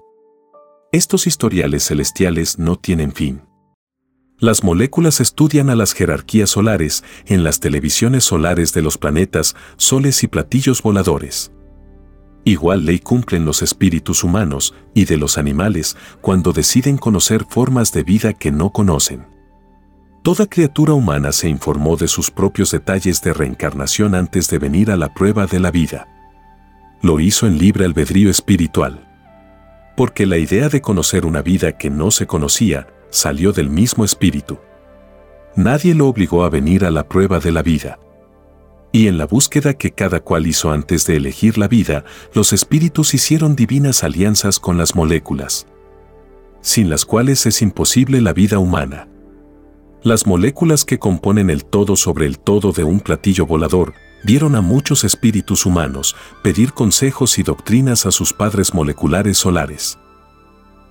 Estos 0.93 1.27
historiales 1.27 1.85
celestiales 1.85 2.59
no 2.59 2.77
tienen 2.77 3.13
fin. 3.13 3.43
Las 4.39 4.65
moléculas 4.65 5.21
estudian 5.21 5.71
a 5.71 5.75
las 5.75 5.93
jerarquías 5.93 6.51
solares 6.51 7.05
en 7.27 7.45
las 7.45 7.61
televisiones 7.61 8.25
solares 8.25 8.73
de 8.73 8.83
los 8.83 8.99
planetas, 8.99 9.55
soles 9.77 10.23
y 10.23 10.29
platillos 10.29 10.83
voladores. 10.83 11.53
Igual 12.45 12.87
ley 12.87 12.99
cumplen 12.99 13.45
los 13.45 13.63
espíritus 13.63 14.25
humanos 14.25 14.75
y 14.95 15.05
de 15.05 15.17
los 15.17 15.37
animales 15.37 15.97
cuando 16.21 16.53
deciden 16.53 16.97
conocer 16.97 17.45
formas 17.49 17.93
de 17.93 18.03
vida 18.03 18.33
que 18.33 18.51
no 18.51 18.71
conocen. 18.71 19.27
Toda 20.23 20.47
criatura 20.47 20.93
humana 20.93 21.33
se 21.33 21.49
informó 21.49 21.97
de 21.97 22.09
sus 22.09 22.31
propios 22.31 22.71
detalles 22.71 23.23
de 23.23 23.33
reencarnación 23.33 24.15
antes 24.15 24.49
de 24.49 24.59
venir 24.59 24.91
a 24.91 24.97
la 24.97 25.13
prueba 25.15 25.47
de 25.47 25.61
la 25.61 25.71
vida. 25.71 26.09
Lo 27.03 27.21
hizo 27.21 27.47
en 27.47 27.59
libre 27.59 27.87
albedrío 27.87 28.31
espiritual. 28.31 29.07
Porque 29.97 30.27
la 30.27 30.37
idea 30.37 30.69
de 30.69 30.81
conocer 30.83 31.25
una 31.25 31.41
vida 31.41 31.79
que 31.79 31.89
no 31.89 32.11
se 32.11 32.27
conocía 32.27 32.87
salió 33.11 33.53
del 33.53 33.71
mismo 33.71 34.05
espíritu. 34.05 34.59
Nadie 35.57 35.95
lo 35.95 36.07
obligó 36.07 36.45
a 36.45 36.51
venir 36.51 36.85
a 36.85 36.91
la 36.91 37.09
prueba 37.09 37.41
de 37.41 37.53
la 37.53 37.63
vida. 37.63 37.99
Y 38.93 39.07
en 39.07 39.19
la 39.19 39.27
búsqueda 39.27 39.75
que 39.75 39.93
cada 39.93 40.21
cual 40.21 40.47
hizo 40.47 40.73
antes 40.73 41.07
de 41.07 41.17
elegir 41.17 41.59
la 41.59 41.69
vida, 41.69 42.05
los 42.35 42.53
espíritus 42.53 43.15
hicieron 43.15 43.55
divinas 43.55 44.03
alianzas 44.03 44.59
con 44.59 44.79
las 44.79 44.97
moléculas, 44.97 45.67
sin 46.61 46.91
las 46.91 47.05
cuales 47.05 47.47
es 47.47 47.63
imposible 47.63 48.21
la 48.21 48.33
vida 48.33 48.59
humana. 48.59 49.09
Las 50.03 50.27
moléculas 50.27 50.85
que 50.85 50.99
componen 50.99 51.51
el 51.51 51.65
todo 51.65 51.95
sobre 51.95 52.27
el 52.27 52.39
todo 52.39 52.73
de 52.73 52.85
un 52.85 53.01
platillo 53.01 53.47
volador 53.47 53.95
vieron 54.25 54.55
a 54.55 54.61
muchos 54.61 55.05
espíritus 55.05 55.67
humanos 55.67 56.17
pedir 56.43 56.73
consejos 56.73 57.39
y 57.39 57.43
doctrinas 57.43 58.07
a 58.07 58.11
sus 58.11 58.33
padres 58.33 58.75
moleculares 58.75 59.39
solares. 59.39 59.99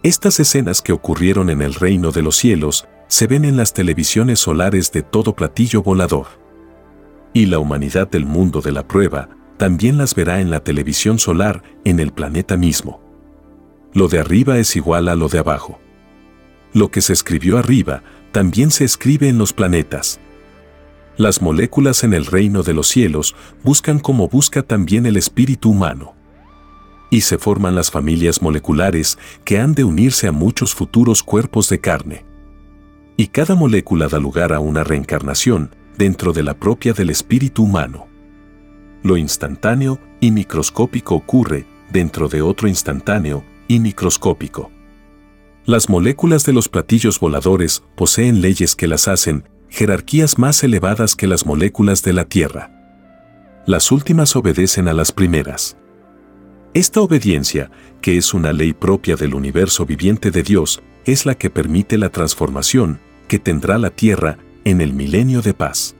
Estas 0.03 0.39
escenas 0.39 0.81
que 0.81 0.93
ocurrieron 0.93 1.49
en 1.49 1.61
el 1.61 1.73
reino 1.73 2.11
de 2.11 2.21
los 2.21 2.37
cielos 2.37 2.87
se 3.07 3.27
ven 3.27 3.43
en 3.43 3.57
las 3.57 3.73
televisiones 3.73 4.39
solares 4.39 4.91
de 4.91 5.01
todo 5.01 5.35
platillo 5.35 5.83
volador. 5.83 6.38
Y 7.33 7.45
la 7.45 7.59
humanidad 7.59 8.09
del 8.09 8.25
mundo 8.25 8.61
de 8.61 8.71
la 8.71 8.87
prueba 8.87 9.29
también 9.57 9.97
las 9.97 10.15
verá 10.15 10.39
en 10.39 10.49
la 10.49 10.61
televisión 10.61 11.19
solar 11.19 11.63
en 11.83 11.99
el 11.99 12.11
planeta 12.11 12.57
mismo. 12.57 13.01
Lo 13.93 14.07
de 14.07 14.19
arriba 14.19 14.57
es 14.57 14.75
igual 14.75 15.09
a 15.09 15.15
lo 15.15 15.27
de 15.27 15.39
abajo. 15.39 15.79
Lo 16.73 16.89
que 16.91 17.01
se 17.01 17.13
escribió 17.13 17.57
arriba 17.57 18.03
también 18.31 18.71
se 18.71 18.85
escribe 18.85 19.27
en 19.27 19.37
los 19.37 19.53
planetas. 19.53 20.19
Las 21.17 21.41
moléculas 21.41 22.03
en 22.03 22.13
el 22.13 22.25
reino 22.25 22.63
de 22.63 22.73
los 22.73 22.87
cielos 22.87 23.35
buscan 23.63 23.99
como 23.99 24.29
busca 24.29 24.61
también 24.63 25.05
el 25.05 25.17
espíritu 25.17 25.71
humano. 25.71 26.13
Y 27.11 27.21
se 27.21 27.37
forman 27.37 27.75
las 27.75 27.91
familias 27.91 28.41
moleculares 28.41 29.17
que 29.43 29.59
han 29.59 29.73
de 29.73 29.83
unirse 29.83 30.27
a 30.27 30.31
muchos 30.31 30.73
futuros 30.73 31.23
cuerpos 31.23 31.67
de 31.67 31.79
carne. 31.79 32.25
Y 33.17 33.27
cada 33.27 33.55
molécula 33.55 34.07
da 34.07 34.19
lugar 34.19 34.53
a 34.53 34.59
una 34.59 34.83
reencarnación 34.83 35.75
dentro 35.97 36.33
de 36.33 36.43
la 36.43 36.53
propia 36.53 36.93
del 36.93 37.09
espíritu 37.09 37.63
humano. 37.63 38.07
Lo 39.03 39.17
instantáneo 39.17 39.99
y 40.19 40.31
microscópico 40.31 41.15
ocurre 41.15 41.65
dentro 41.91 42.27
de 42.27 42.41
otro 42.41 42.67
instantáneo 42.67 43.43
y 43.67 43.79
microscópico. 43.79 44.71
Las 45.65 45.89
moléculas 45.89 46.45
de 46.45 46.53
los 46.53 46.67
platillos 46.67 47.19
voladores 47.19 47.83
poseen 47.95 48.41
leyes 48.41 48.75
que 48.75 48.87
las 48.87 49.07
hacen 49.07 49.47
jerarquías 49.69 50.37
más 50.37 50.63
elevadas 50.63 51.15
que 51.15 51.27
las 51.27 51.45
moléculas 51.45 52.01
de 52.01 52.13
la 52.13 52.25
Tierra. 52.25 52.71
Las 53.65 53.91
últimas 53.91 54.35
obedecen 54.35 54.87
a 54.87 54.93
las 54.93 55.11
primeras. 55.11 55.77
Esta 56.73 57.01
obediencia, 57.01 57.71
que 58.01 58.17
es 58.17 58.33
una 58.33 58.51
ley 58.51 58.73
propia 58.73 59.15
del 59.15 59.35
universo 59.35 59.85
viviente 59.85 60.31
de 60.31 60.43
Dios, 60.43 60.81
es 61.05 61.25
la 61.25 61.35
que 61.35 61.49
permite 61.49 61.97
la 61.97 62.09
transformación 62.09 62.99
que 63.27 63.39
tendrá 63.39 63.77
la 63.77 63.91
Tierra 63.91 64.37
en 64.69 64.81
el 64.81 64.93
milenio 64.93 65.41
de 65.41 65.53
paz. 65.53 65.95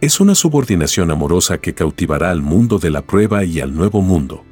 Es 0.00 0.20
una 0.20 0.34
subordinación 0.34 1.10
amorosa 1.10 1.58
que 1.58 1.74
cautivará 1.74 2.30
al 2.30 2.42
mundo 2.42 2.78
de 2.78 2.90
la 2.90 3.02
prueba 3.02 3.44
y 3.44 3.60
al 3.60 3.74
nuevo 3.74 4.00
mundo. 4.00 4.44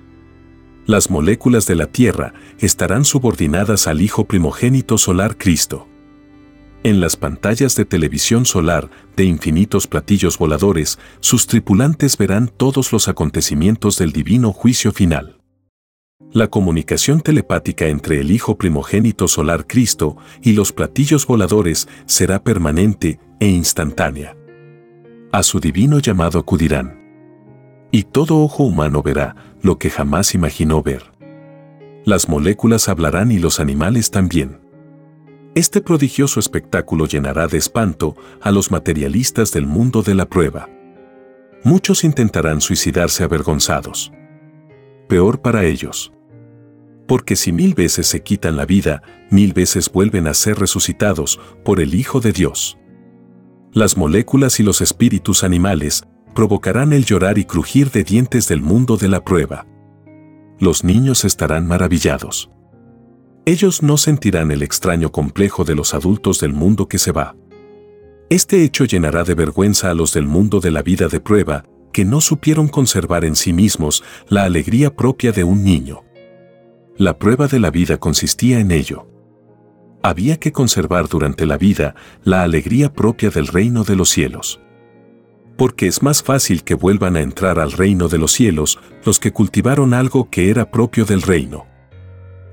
Las 0.87 1.11
moléculas 1.11 1.66
de 1.66 1.75
la 1.75 1.87
Tierra 1.87 2.35
estarán 2.59 3.04
subordinadas 3.04 3.87
al 3.87 4.00
Hijo 4.00 4.25
primogénito 4.25 4.99
solar 4.99 5.37
Cristo. 5.37 5.88
En 6.85 7.00
las 7.00 7.16
pantallas 7.16 7.75
de 7.75 7.85
televisión 7.85 8.47
solar 8.47 8.90
de 9.16 9.25
infinitos 9.25 9.88
platillos 9.88 10.38
voladores, 10.38 10.99
sus 11.21 11.49
tripulantes 11.49 12.16
verán 12.16 12.49
todos 12.49 12.92
los 12.92 13.09
acontecimientos 13.09 13.99
del 13.99 14.12
divino 14.12 14.52
juicio 14.52 14.92
final. 14.92 15.38
La 16.37 16.49
comunicación 16.49 17.23
telepática 17.23 17.87
entre 17.87 18.21
el 18.21 18.31
Hijo 18.31 18.59
primogénito 18.59 19.26
solar 19.26 19.66
Cristo 19.66 20.19
y 20.43 20.52
los 20.52 20.71
platillos 20.71 21.26
voladores 21.26 21.88
será 22.05 22.45
permanente 22.45 23.19
e 23.40 23.49
instantánea. 23.49 24.37
A 25.33 25.43
su 25.43 25.61
divino 25.61 25.99
llamado 25.99 26.38
acudirán. 26.38 27.00
Y 27.90 28.02
todo 28.02 28.37
ojo 28.43 28.64
humano 28.64 29.02
verá 29.02 29.35
lo 29.62 29.78
que 29.78 29.88
jamás 29.88 30.35
imaginó 30.35 30.83
ver. 30.83 31.05
Las 32.05 32.28
moléculas 32.28 32.90
hablarán 32.90 33.33
y 33.33 33.38
los 33.38 33.59
animales 33.59 34.11
también. 34.11 34.61
Este 35.55 35.81
prodigioso 35.81 36.38
espectáculo 36.38 37.07
llenará 37.07 37.46
de 37.46 37.57
espanto 37.57 38.14
a 38.42 38.51
los 38.51 38.70
materialistas 38.70 39.53
del 39.53 39.64
mundo 39.64 40.03
de 40.03 40.14
la 40.14 40.29
prueba. 40.29 40.68
Muchos 41.64 42.05
intentarán 42.05 42.61
suicidarse 42.61 43.25
avergonzados. 43.25 44.12
Peor 45.09 45.40
para 45.40 45.64
ellos. 45.64 46.12
Porque 47.07 47.37
si 47.37 47.53
mil 47.53 47.75
veces 47.75 48.07
se 48.07 48.23
quitan 48.23 48.57
la 48.57 48.66
vida, 48.66 49.03
mil 49.31 49.53
veces 49.53 49.90
vuelven 49.90 50.27
a 50.27 50.35
ser 50.35 50.59
resucitados 50.59 51.38
por 51.64 51.81
el 51.81 51.95
Hijo 51.95 52.21
de 52.21 52.33
Dios. 52.33 52.79
Las 53.73 53.97
moléculas 53.97 54.59
y 54.59 54.62
los 54.62 54.81
espíritus 54.81 55.45
animales 55.45 56.05
provocarán 56.35 56.92
el 56.92 57.05
llorar 57.05 57.38
y 57.38 57.45
crujir 57.45 57.90
de 57.90 58.05
dientes 58.05 58.49
del 58.49 58.61
mundo 58.61 58.97
de 58.97 59.09
la 59.09 59.25
prueba. 59.25 59.66
Los 60.59 60.85
niños 60.85 61.25
estarán 61.25 61.66
maravillados. 61.66 62.51
Ellos 63.45 63.83
no 63.83 63.97
sentirán 63.97 64.51
el 64.51 64.62
extraño 64.62 65.12
complejo 65.12 65.64
de 65.64 65.75
los 65.75 65.95
adultos 65.95 66.40
del 66.40 66.53
mundo 66.53 66.88
que 66.88 66.99
se 66.99 67.12
va. 67.12 67.37
Este 68.29 68.64
hecho 68.64 68.85
llenará 68.85 69.23
de 69.23 69.35
vergüenza 69.35 69.90
a 69.90 69.95
los 69.95 70.12
del 70.12 70.27
mundo 70.27 70.59
de 70.59 70.73
la 70.73 70.83
vida 70.83 71.07
de 71.07 71.21
prueba, 71.21 71.64
que 71.92 72.05
no 72.05 72.21
supieron 72.21 72.66
conservar 72.66 73.25
en 73.25 73.37
sí 73.37 73.53
mismos 73.53 74.03
la 74.29 74.45
alegría 74.45 74.95
propia 74.97 75.31
de 75.31 75.45
un 75.45 75.62
niño. 75.62 76.06
La 76.98 77.18
prueba 77.18 77.46
de 77.46 77.61
la 77.61 77.70
vida 77.70 77.98
consistía 77.98 78.59
en 78.59 78.70
ello. 78.70 79.06
Había 80.02 80.38
que 80.38 80.50
conservar 80.50 81.09
durante 81.09 81.44
la 81.44 81.59
vida 81.59 81.94
la 82.24 82.42
alegría 82.42 82.90
propia 82.90 83.28
del 83.28 83.48
reino 83.48 83.85
de 83.85 83.96
los 83.96 84.09
cielos. 84.09 84.61
Porque 85.59 85.88
es 85.88 86.02
más 86.02 86.22
fácil 86.22 86.64
que 86.64 86.74
vuelvan 86.74 87.16
a 87.16 87.20
entrar 87.20 87.59
al 87.59 87.72
reino 87.72 88.09
de 88.09 88.16
los 88.16 88.32
cielos 88.32 88.78
los 89.04 89.20
que 89.20 89.30
cultivaron 89.30 89.92
algo 89.92 90.30
que 90.30 90.48
era 90.48 90.70
propio 90.70 91.04
del 91.04 91.20
reino 91.20 91.66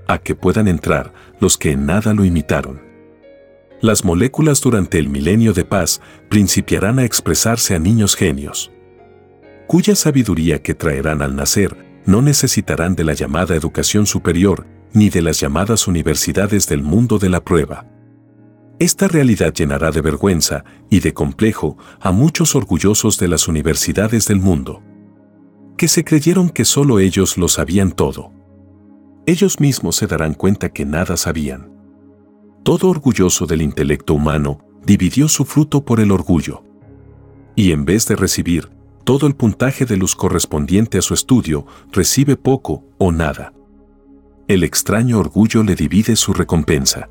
a 0.06 0.18
que 0.18 0.36
puedan 0.36 0.68
entrar 0.68 1.14
los 1.40 1.58
que 1.58 1.72
en 1.72 1.86
nada 1.86 2.14
lo 2.14 2.26
imitaron. 2.26 2.82
Las 3.80 4.04
moléculas 4.04 4.60
durante 4.60 5.00
el 5.00 5.08
milenio 5.08 5.54
de 5.54 5.64
paz 5.64 6.02
principiarán 6.30 7.00
a 7.00 7.06
expresarse 7.06 7.76
a 7.76 7.80
niños 7.80 8.18
genios, 8.18 8.70
cuya 9.66 9.96
sabiduría 9.96 10.62
que 10.62 10.74
traerán 10.74 11.22
al 11.22 11.38
nacer 11.38 11.93
no 12.06 12.22
necesitarán 12.22 12.96
de 12.96 13.04
la 13.04 13.14
llamada 13.14 13.56
educación 13.56 14.06
superior 14.06 14.68
ni 14.94 15.10
de 15.10 15.22
las 15.22 15.40
llamadas 15.40 15.88
universidades 15.88 16.68
del 16.68 16.84
mundo 16.84 17.18
de 17.18 17.30
la 17.30 17.44
prueba. 17.44 17.88
Esta 18.80 19.08
realidad 19.08 19.54
llenará 19.54 19.92
de 19.92 20.02
vergüenza 20.02 20.64
y 20.90 21.00
de 21.00 21.14
complejo 21.14 21.78
a 22.00 22.12
muchos 22.12 22.56
orgullosos 22.56 23.18
de 23.18 23.28
las 23.28 23.48
universidades 23.48 24.28
del 24.28 24.40
mundo, 24.40 24.82
que 25.78 25.88
se 25.88 26.04
creyeron 26.04 26.50
que 26.50 26.66
solo 26.66 27.00
ellos 27.00 27.38
lo 27.38 27.48
sabían 27.48 27.92
todo 27.92 28.32
ellos 29.26 29.62
mismos 29.62 29.96
se 29.96 30.08
darán 30.08 30.34
cuenta 30.34 30.70
que 30.74 30.86
nada 30.86 31.16
sabían. 31.16 31.72
Todo 32.64 32.90
orgulloso 32.90 33.46
del 33.46 33.62
intelecto 33.62 34.14
humano 34.14 34.60
dividió 34.86 35.30
su 35.30 35.46
fruto 35.46 35.86
por 35.86 36.02
el 36.02 36.12
orgullo. 36.12 36.64
Y 37.56 37.72
en 37.72 37.86
vez 37.86 38.06
de 38.08 38.18
recibir 38.18 38.70
todo 39.04 39.28
el 39.28 39.36
puntaje 39.36 39.86
de 39.86 39.98
luz 39.98 40.16
correspondiente 40.16 40.98
a 40.98 41.02
su 41.02 41.14
estudio, 41.14 41.66
recibe 41.92 42.38
poco 42.38 42.84
o 42.98 43.12
nada. 43.12 43.54
El 44.48 44.64
extraño 44.64 45.20
orgullo 45.20 45.64
le 45.64 45.76
divide 45.76 46.16
su 46.16 46.34
recompensa. 46.34 47.10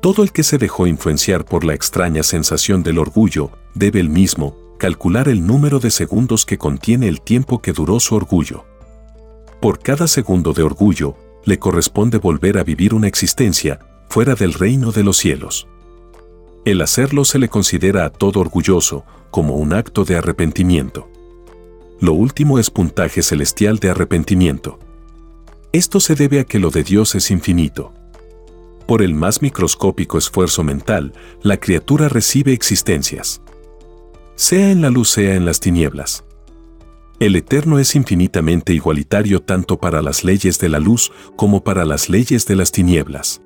Todo 0.00 0.22
el 0.22 0.32
que 0.32 0.42
se 0.42 0.58
dejó 0.58 0.86
influenciar 0.86 1.44
por 1.44 1.64
la 1.64 1.74
extraña 1.74 2.22
sensación 2.22 2.82
del 2.82 2.98
orgullo 2.98 3.50
debe 3.74 4.00
el 4.00 4.08
mismo 4.08 4.56
calcular 4.78 5.28
el 5.28 5.46
número 5.46 5.78
de 5.78 5.92
segundos 5.92 6.44
que 6.44 6.58
contiene 6.58 7.06
el 7.06 7.20
tiempo 7.20 7.62
que 7.62 7.72
duró 7.72 8.00
su 8.00 8.16
orgullo. 8.16 8.64
Por 9.60 9.78
cada 9.78 10.08
segundo 10.08 10.52
de 10.52 10.64
orgullo, 10.64 11.14
le 11.44 11.60
corresponde 11.60 12.18
volver 12.18 12.58
a 12.58 12.64
vivir 12.64 12.94
una 12.94 13.06
existencia 13.06 13.78
fuera 14.08 14.34
del 14.34 14.54
reino 14.54 14.90
de 14.90 15.04
los 15.04 15.18
cielos. 15.18 15.68
El 16.64 16.80
hacerlo 16.80 17.24
se 17.24 17.40
le 17.40 17.48
considera 17.48 18.04
a 18.04 18.10
todo 18.10 18.38
orgulloso 18.38 19.04
como 19.32 19.56
un 19.56 19.72
acto 19.72 20.04
de 20.04 20.16
arrepentimiento. 20.16 21.08
Lo 21.98 22.12
último 22.12 22.60
es 22.60 22.70
puntaje 22.70 23.22
celestial 23.22 23.78
de 23.78 23.90
arrepentimiento. 23.90 24.78
Esto 25.72 25.98
se 25.98 26.14
debe 26.14 26.38
a 26.38 26.44
que 26.44 26.60
lo 26.60 26.70
de 26.70 26.84
Dios 26.84 27.16
es 27.16 27.32
infinito. 27.32 27.92
Por 28.86 29.02
el 29.02 29.12
más 29.14 29.42
microscópico 29.42 30.18
esfuerzo 30.18 30.62
mental, 30.62 31.12
la 31.42 31.56
criatura 31.56 32.08
recibe 32.08 32.52
existencias. 32.52 33.40
Sea 34.36 34.70
en 34.70 34.82
la 34.82 34.90
luz, 34.90 35.10
sea 35.10 35.34
en 35.34 35.44
las 35.44 35.58
tinieblas. 35.58 36.24
El 37.18 37.34
Eterno 37.34 37.80
es 37.80 37.96
infinitamente 37.96 38.72
igualitario 38.72 39.40
tanto 39.40 39.78
para 39.78 40.00
las 40.00 40.22
leyes 40.22 40.60
de 40.60 40.68
la 40.68 40.78
luz 40.78 41.12
como 41.36 41.64
para 41.64 41.84
las 41.84 42.08
leyes 42.08 42.46
de 42.46 42.54
las 42.54 42.70
tinieblas. 42.70 43.42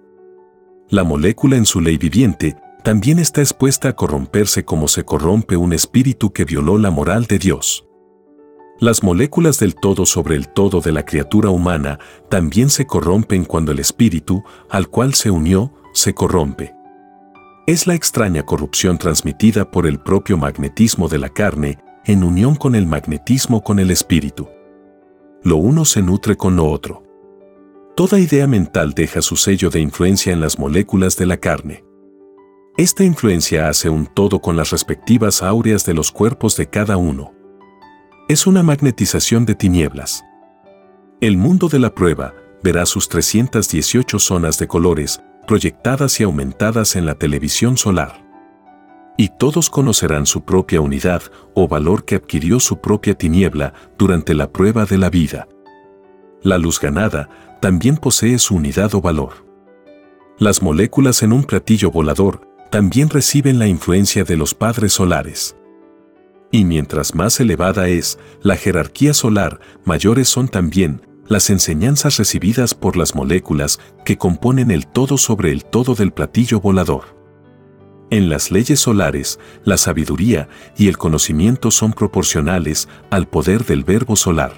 La 0.89 1.03
molécula 1.03 1.57
en 1.57 1.67
su 1.67 1.81
ley 1.81 1.97
viviente 1.97 2.57
también 2.87 3.19
está 3.19 3.41
expuesta 3.41 3.89
a 3.89 3.97
corromperse 3.97 4.65
como 4.65 4.87
se 4.87 5.05
corrompe 5.05 5.57
un 5.57 5.73
espíritu 5.73 6.33
que 6.33 6.45
violó 6.45 6.79
la 6.79 6.93
moral 6.93 7.25
de 7.25 7.41
Dios. 7.41 7.85
Las 8.79 9.03
moléculas 9.03 9.59
del 9.59 9.75
todo 9.75 10.07
sobre 10.07 10.37
el 10.37 10.47
todo 10.47 10.81
de 10.81 10.93
la 10.93 11.05
criatura 11.05 11.51
humana 11.51 11.99
también 12.31 12.71
se 12.71 12.87
corrompen 12.87 13.45
cuando 13.45 13.73
el 13.73 13.81
espíritu, 13.81 14.45
al 14.71 14.87
cual 14.87 15.15
se 15.15 15.33
unió, 15.33 15.73
se 15.95 16.15
corrompe. 16.15 16.77
Es 17.67 17.89
la 17.89 17.97
extraña 17.97 18.45
corrupción 18.45 18.99
transmitida 18.99 19.69
por 19.69 19.89
el 19.89 19.99
propio 19.99 20.39
magnetismo 20.39 21.09
de 21.09 21.19
la 21.19 21.31
carne 21.31 21.79
en 22.05 22.23
unión 22.23 22.55
con 22.55 22.77
el 22.77 22.87
magnetismo 22.87 23.65
con 23.65 23.81
el 23.81 23.91
espíritu. 23.91 24.49
Lo 25.43 25.57
uno 25.57 25.85
se 25.85 26.03
nutre 26.03 26.37
con 26.37 26.55
lo 26.55 26.67
otro. 26.67 27.03
Toda 27.97 28.21
idea 28.21 28.47
mental 28.47 28.93
deja 28.95 29.23
su 29.23 29.35
sello 29.35 29.71
de 29.71 29.81
influencia 29.81 30.33
en 30.33 30.41
las 30.41 30.61
moléculas 30.61 31.17
de 31.17 31.27
la 31.27 31.39
carne. 31.39 31.86
Esta 32.79 33.05
influencia 33.05 33.71
hace 33.71 33.89
un 33.89 34.05
todo 34.07 34.39
con 34.41 34.55
las 34.55 34.69
respectivas 34.69 35.43
áureas 35.43 35.87
de 35.87 35.95
los 35.95 36.13
cuerpos 36.13 36.59
de 36.59 36.69
cada 36.69 36.99
uno. 36.99 37.33
Es 38.29 38.47
una 38.47 38.63
magnetización 38.63 39.47
de 39.47 39.55
tinieblas. 39.55 40.23
El 41.23 41.39
mundo 41.39 41.69
de 41.69 41.79
la 41.79 41.95
prueba 41.95 42.35
verá 42.63 42.85
sus 42.85 43.09
318 43.09 44.19
zonas 44.19 44.59
de 44.59 44.69
colores 44.69 45.23
proyectadas 45.47 46.21
y 46.21 46.25
aumentadas 46.25 46.97
en 46.97 47.07
la 47.07 47.15
televisión 47.15 47.79
solar 47.79 48.27
y 49.17 49.31
todos 49.31 49.71
conocerán 49.71 50.27
su 50.27 50.45
propia 50.45 50.83
unidad 50.83 51.23
o 51.55 51.69
valor 51.69 52.05
que 52.05 52.17
adquirió 52.17 52.61
su 52.61 52.83
propia 52.83 53.15
tiniebla 53.15 53.73
durante 53.97 54.35
la 54.35 54.51
prueba 54.53 54.85
de 54.85 54.99
la 54.99 55.09
vida. 55.09 55.49
La 56.43 56.59
luz 56.59 56.79
ganada 56.79 57.31
también 57.63 57.97
posee 57.97 58.39
su 58.39 58.55
unidad 58.55 58.95
o 58.95 59.01
valor. 59.01 59.47
Las 60.39 60.61
moléculas 60.61 61.23
en 61.23 61.33
un 61.33 61.45
platillo 61.45 61.91
volador 61.91 62.56
también 62.71 63.09
reciben 63.11 63.59
la 63.59 63.67
influencia 63.67 64.25
de 64.25 64.37
los 64.37 64.55
padres 64.55 64.93
solares. 64.93 65.57
Y 66.51 66.65
mientras 66.65 67.15
más 67.15 67.41
elevada 67.41 67.89
es 67.89 68.19
la 68.43 68.57
jerarquía 68.57 69.15
solar, 69.15 69.61
mayores 69.85 70.29
son 70.29 70.49
también 70.49 71.03
las 71.29 71.51
enseñanzas 71.51 72.19
recibidas 72.19 72.75
por 72.75 72.97
las 72.97 73.15
moléculas 73.15 73.81
que 74.05 74.17
componen 74.17 74.71
el 74.71 74.87
todo 74.87 75.19
sobre 75.19 75.51
el 75.51 75.65
todo 75.65 75.95
del 75.95 76.13
platillo 76.13 76.61
volador. 76.61 77.17
En 78.11 78.29
las 78.29 78.53
leyes 78.53 78.79
solares, 78.79 79.41
la 79.65 79.77
sabiduría 79.77 80.49
y 80.77 80.87
el 80.87 80.97
conocimiento 80.97 81.73
son 81.73 81.93
proporcionales 81.93 82.89
al 83.11 83.27
poder 83.27 83.65
del 83.65 83.83
verbo 83.83 84.15
solar. 84.15 84.53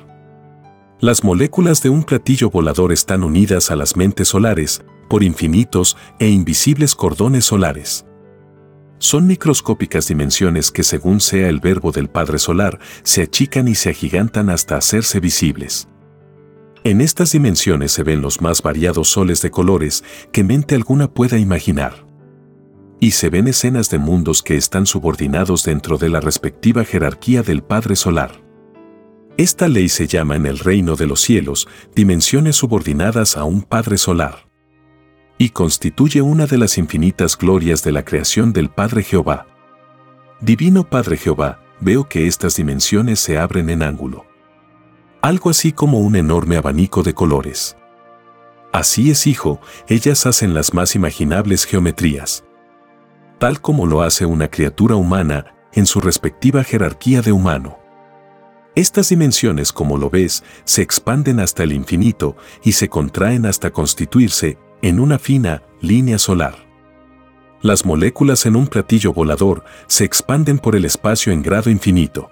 Las 1.01 1.25
moléculas 1.25 1.83
de 1.83 1.89
un 1.89 2.05
platillo 2.05 2.51
volador 2.51 2.93
están 2.93 3.25
unidas 3.25 3.71
a 3.71 3.77
las 3.77 3.97
mentes 3.97 4.29
solares 4.29 4.83
por 5.09 5.23
infinitos 5.23 5.97
e 6.19 6.29
invisibles 6.29 6.95
cordones 6.95 7.47
solares. 7.47 8.05
Son 8.99 9.27
microscópicas 9.27 10.09
dimensiones 10.09 10.71
que 10.71 10.83
según 10.83 11.21
sea 11.21 11.49
el 11.49 11.61
verbo 11.61 11.93
del 11.93 12.09
Padre 12.09 12.39
Solar, 12.39 12.79
se 13.03 13.23
achican 13.23 13.69
y 13.69 13.75
se 13.75 13.91
agigantan 13.91 14.51
hasta 14.51 14.77
hacerse 14.77 15.21
visibles. 15.21 15.89
En 16.85 17.01
estas 17.01 17.33
dimensiones 17.33 17.93
se 17.93 18.03
ven 18.03 18.23
los 18.23 18.41
más 18.41 18.63
variados 18.63 19.09
soles 19.09 19.43
de 19.43 19.51
colores 19.51 20.05
que 20.33 20.45
mente 20.45 20.75
alguna 20.75 21.13
pueda 21.13 21.39
imaginar 21.39 22.09
y 23.01 23.13
se 23.13 23.31
ven 23.31 23.49
escenas 23.49 23.91
de 23.91 23.99
mundos 23.99 24.43
que 24.43 24.57
están 24.57 24.87
subordinados 24.87 25.65
dentro 25.65 25.99
de 25.99 26.09
la 26.09 26.21
respectiva 26.21 26.85
jerarquía 26.85 27.43
del 27.43 27.63
Padre 27.63 27.97
Solar. 27.97 28.43
Esta 29.37 29.69
ley 29.69 29.89
se 29.89 30.09
llama 30.09 30.35
en 30.35 30.47
el 30.47 30.59
reino 30.59 30.97
de 30.97 31.07
los 31.07 31.21
cielos 31.21 31.69
dimensiones 31.95 32.57
subordinadas 32.57 33.37
a 33.37 33.45
un 33.45 33.63
Padre 33.63 33.99
Solar. 33.99 34.48
Y 35.39 35.51
constituye 35.51 36.21
una 36.21 36.47
de 36.47 36.59
las 36.59 36.79
infinitas 36.79 37.39
glorias 37.39 37.83
de 37.83 37.93
la 37.93 38.05
creación 38.05 38.53
del 38.53 38.69
Padre 38.69 39.03
Jehová. 39.03 39.47
Divino 40.41 40.85
Padre 40.85 41.17
Jehová, 41.17 41.61
veo 41.81 42.09
que 42.09 42.27
estas 42.27 42.57
dimensiones 42.57 43.21
se 43.21 43.39
abren 43.39 43.71
en 43.71 43.83
ángulo. 43.83 44.27
Algo 45.23 45.51
así 45.51 45.73
como 45.73 46.01
un 46.01 46.17
enorme 46.17 46.57
abanico 46.57 47.03
de 47.03 47.15
colores. 47.15 47.77
Así 48.73 49.11
es, 49.11 49.27
hijo, 49.27 49.61
ellas 49.89 50.27
hacen 50.27 50.55
las 50.55 50.75
más 50.75 50.95
imaginables 50.95 51.65
geometrías 51.65 52.45
tal 53.39 53.61
como 53.61 53.87
lo 53.87 54.03
hace 54.03 54.27
una 54.27 54.49
criatura 54.49 54.97
humana 54.97 55.55
en 55.73 55.87
su 55.87 56.01
respectiva 56.01 56.65
jerarquía 56.65 57.23
de 57.23 57.33
humano. 57.33 57.79
Estas 58.75 59.09
dimensiones, 59.09 59.73
como 59.73 59.97
lo 59.97 60.11
ves, 60.11 60.45
se 60.65 60.83
expanden 60.83 61.41
hasta 61.41 61.63
el 61.63 61.73
infinito 61.73 62.37
y 62.63 62.73
se 62.73 62.89
contraen 62.89 63.47
hasta 63.47 63.71
constituirse 63.71 64.59
en 64.83 65.01
una 65.01 65.19
fina 65.19 65.63
línea 65.81 66.19
solar. 66.19 66.69
Las 67.61 67.85
moléculas 67.85 68.47
en 68.47 68.55
un 68.55 68.69
platillo 68.69 69.13
volador 69.13 69.65
se 69.89 70.05
expanden 70.05 70.59
por 70.59 70.77
el 70.77 70.85
espacio 70.85 71.33
en 71.33 71.43
grado 71.43 71.71
infinito. 71.71 72.31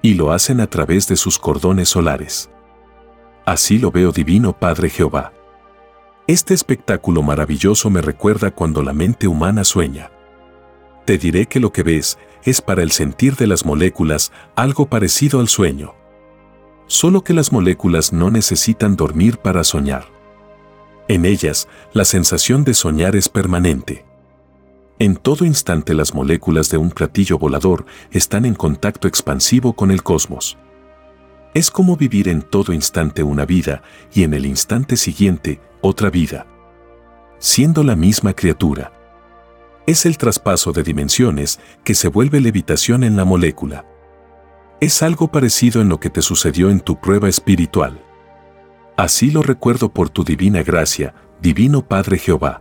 Y 0.00 0.14
lo 0.14 0.30
hacen 0.30 0.60
a 0.60 0.68
través 0.68 1.08
de 1.08 1.16
sus 1.16 1.38
cordones 1.38 1.88
solares. 1.88 2.48
Así 3.44 3.78
lo 3.78 3.90
veo 3.90 4.12
divino 4.12 4.52
Padre 4.52 4.90
Jehová. 4.90 5.32
Este 6.28 6.54
espectáculo 6.54 7.22
maravilloso 7.22 7.90
me 7.90 8.00
recuerda 8.00 8.52
cuando 8.52 8.82
la 8.82 8.92
mente 8.92 9.26
humana 9.26 9.64
sueña. 9.64 10.12
Te 11.04 11.18
diré 11.18 11.46
que 11.46 11.58
lo 11.58 11.72
que 11.72 11.82
ves 11.82 12.18
es 12.44 12.60
para 12.60 12.82
el 12.82 12.92
sentir 12.92 13.34
de 13.34 13.46
las 13.46 13.64
moléculas 13.64 14.30
algo 14.54 14.86
parecido 14.86 15.40
al 15.40 15.48
sueño. 15.48 15.94
Solo 16.86 17.24
que 17.24 17.32
las 17.32 17.50
moléculas 17.50 18.12
no 18.12 18.30
necesitan 18.30 18.94
dormir 18.94 19.38
para 19.38 19.64
soñar. 19.64 20.17
En 21.08 21.24
ellas, 21.24 21.68
la 21.94 22.04
sensación 22.04 22.64
de 22.64 22.74
soñar 22.74 23.16
es 23.16 23.30
permanente. 23.30 24.04
En 24.98 25.16
todo 25.16 25.46
instante 25.46 25.94
las 25.94 26.12
moléculas 26.12 26.68
de 26.70 26.76
un 26.76 26.90
platillo 26.90 27.38
volador 27.38 27.86
están 28.10 28.44
en 28.44 28.54
contacto 28.54 29.08
expansivo 29.08 29.72
con 29.72 29.90
el 29.90 30.02
cosmos. 30.02 30.58
Es 31.54 31.70
como 31.70 31.96
vivir 31.96 32.28
en 32.28 32.42
todo 32.42 32.74
instante 32.74 33.22
una 33.22 33.46
vida 33.46 33.82
y 34.12 34.22
en 34.24 34.34
el 34.34 34.44
instante 34.44 34.96
siguiente 34.98 35.60
otra 35.80 36.10
vida. 36.10 36.46
Siendo 37.38 37.84
la 37.84 37.96
misma 37.96 38.34
criatura. 38.34 38.92
Es 39.86 40.04
el 40.04 40.18
traspaso 40.18 40.72
de 40.72 40.82
dimensiones 40.82 41.58
que 41.84 41.94
se 41.94 42.08
vuelve 42.08 42.40
levitación 42.40 43.02
en 43.02 43.16
la 43.16 43.24
molécula. 43.24 43.86
Es 44.80 45.02
algo 45.02 45.28
parecido 45.28 45.80
en 45.80 45.88
lo 45.88 46.00
que 46.00 46.10
te 46.10 46.20
sucedió 46.20 46.68
en 46.68 46.80
tu 46.80 47.00
prueba 47.00 47.28
espiritual. 47.28 48.04
Así 48.98 49.30
lo 49.30 49.42
recuerdo 49.42 49.90
por 49.90 50.10
tu 50.10 50.24
divina 50.24 50.64
gracia, 50.64 51.14
Divino 51.40 51.86
Padre 51.86 52.18
Jehová. 52.18 52.60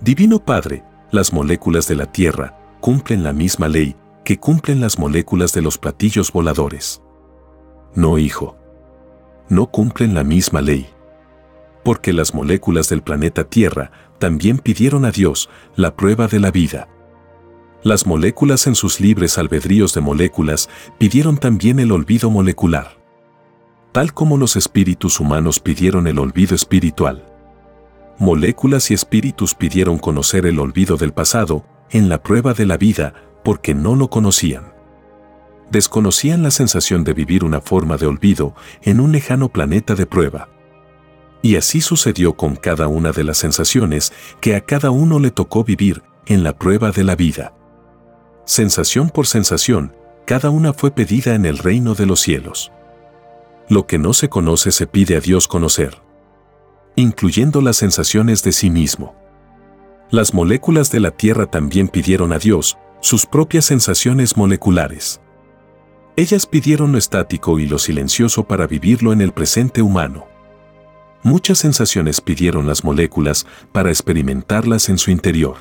Divino 0.00 0.38
Padre, 0.38 0.84
las 1.10 1.32
moléculas 1.32 1.88
de 1.88 1.96
la 1.96 2.06
Tierra 2.06 2.56
cumplen 2.80 3.24
la 3.24 3.32
misma 3.32 3.66
ley 3.66 3.96
que 4.24 4.38
cumplen 4.38 4.80
las 4.80 5.00
moléculas 5.00 5.52
de 5.52 5.60
los 5.60 5.78
platillos 5.78 6.30
voladores. 6.30 7.02
No, 7.96 8.18
hijo. 8.18 8.56
No 9.48 9.66
cumplen 9.66 10.14
la 10.14 10.22
misma 10.22 10.60
ley. 10.60 10.86
Porque 11.82 12.12
las 12.12 12.34
moléculas 12.34 12.88
del 12.88 13.02
planeta 13.02 13.42
Tierra 13.42 13.90
también 14.20 14.58
pidieron 14.58 15.04
a 15.04 15.10
Dios 15.10 15.50
la 15.74 15.96
prueba 15.96 16.28
de 16.28 16.38
la 16.38 16.52
vida. 16.52 16.86
Las 17.82 18.06
moléculas 18.06 18.68
en 18.68 18.76
sus 18.76 19.00
libres 19.00 19.38
albedríos 19.38 19.92
de 19.92 20.02
moléculas 20.02 20.68
pidieron 20.98 21.36
también 21.36 21.80
el 21.80 21.90
olvido 21.90 22.30
molecular. 22.30 23.01
Tal 23.92 24.14
como 24.14 24.36
los 24.36 24.56
espíritus 24.56 25.20
humanos 25.20 25.60
pidieron 25.60 26.06
el 26.06 26.18
olvido 26.18 26.54
espiritual. 26.54 27.24
Moléculas 28.18 28.90
y 28.90 28.94
espíritus 28.94 29.54
pidieron 29.54 29.98
conocer 29.98 30.46
el 30.46 30.58
olvido 30.58 30.96
del 30.96 31.12
pasado 31.12 31.64
en 31.90 32.08
la 32.08 32.22
prueba 32.22 32.54
de 32.54 32.66
la 32.66 32.76
vida 32.76 33.14
porque 33.44 33.74
no 33.74 33.96
lo 33.96 34.08
conocían 34.08 34.72
desconocían 35.72 36.42
la 36.42 36.50
sensación 36.50 37.02
de 37.02 37.14
vivir 37.14 37.42
una 37.42 37.60
forma 37.60 37.96
de 37.96 38.06
olvido 38.06 38.54
en 38.82 39.00
un 39.00 39.10
lejano 39.10 39.48
planeta 39.48 39.94
de 39.94 40.06
prueba. 40.06 40.48
Y 41.40 41.56
así 41.56 41.80
sucedió 41.80 42.34
con 42.34 42.54
cada 42.54 42.86
una 42.86 43.10
de 43.10 43.24
las 43.24 43.38
sensaciones 43.38 44.12
que 44.40 44.54
a 44.54 44.60
cada 44.60 44.90
uno 44.90 45.18
le 45.18 45.30
tocó 45.30 45.64
vivir 45.64 46.02
en 46.26 46.44
la 46.44 46.56
prueba 46.56 46.92
de 46.92 47.02
la 47.02 47.16
vida. 47.16 47.54
Sensación 48.44 49.08
por 49.08 49.26
sensación, 49.26 49.96
cada 50.26 50.50
una 50.50 50.72
fue 50.72 50.92
pedida 50.92 51.34
en 51.34 51.46
el 51.46 51.58
reino 51.58 51.94
de 51.94 52.06
los 52.06 52.20
cielos. 52.20 52.70
Lo 53.72 53.86
que 53.86 53.96
no 53.96 54.12
se 54.12 54.28
conoce 54.28 54.70
se 54.70 54.86
pide 54.86 55.16
a 55.16 55.20
Dios 55.20 55.48
conocer, 55.48 55.96
incluyendo 56.94 57.62
las 57.62 57.78
sensaciones 57.78 58.42
de 58.42 58.52
sí 58.52 58.68
mismo. 58.68 59.14
Las 60.10 60.34
moléculas 60.34 60.90
de 60.90 61.00
la 61.00 61.10
Tierra 61.10 61.46
también 61.46 61.88
pidieron 61.88 62.34
a 62.34 62.38
Dios 62.38 62.76
sus 63.00 63.24
propias 63.24 63.64
sensaciones 63.64 64.36
moleculares. 64.36 65.22
Ellas 66.16 66.44
pidieron 66.44 66.92
lo 66.92 66.98
estático 66.98 67.58
y 67.58 67.66
lo 67.66 67.78
silencioso 67.78 68.44
para 68.44 68.66
vivirlo 68.66 69.10
en 69.10 69.22
el 69.22 69.32
presente 69.32 69.80
humano. 69.80 70.26
Muchas 71.22 71.56
sensaciones 71.56 72.20
pidieron 72.20 72.66
las 72.66 72.84
moléculas 72.84 73.46
para 73.72 73.88
experimentarlas 73.88 74.90
en 74.90 74.98
su 74.98 75.10
interior. 75.10 75.56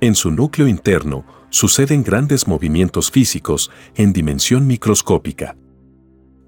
En 0.00 0.14
su 0.14 0.30
núcleo 0.30 0.66
interno 0.66 1.26
suceden 1.50 2.04
grandes 2.04 2.48
movimientos 2.48 3.10
físicos 3.10 3.70
en 3.96 4.14
dimensión 4.14 4.66
microscópica. 4.66 5.56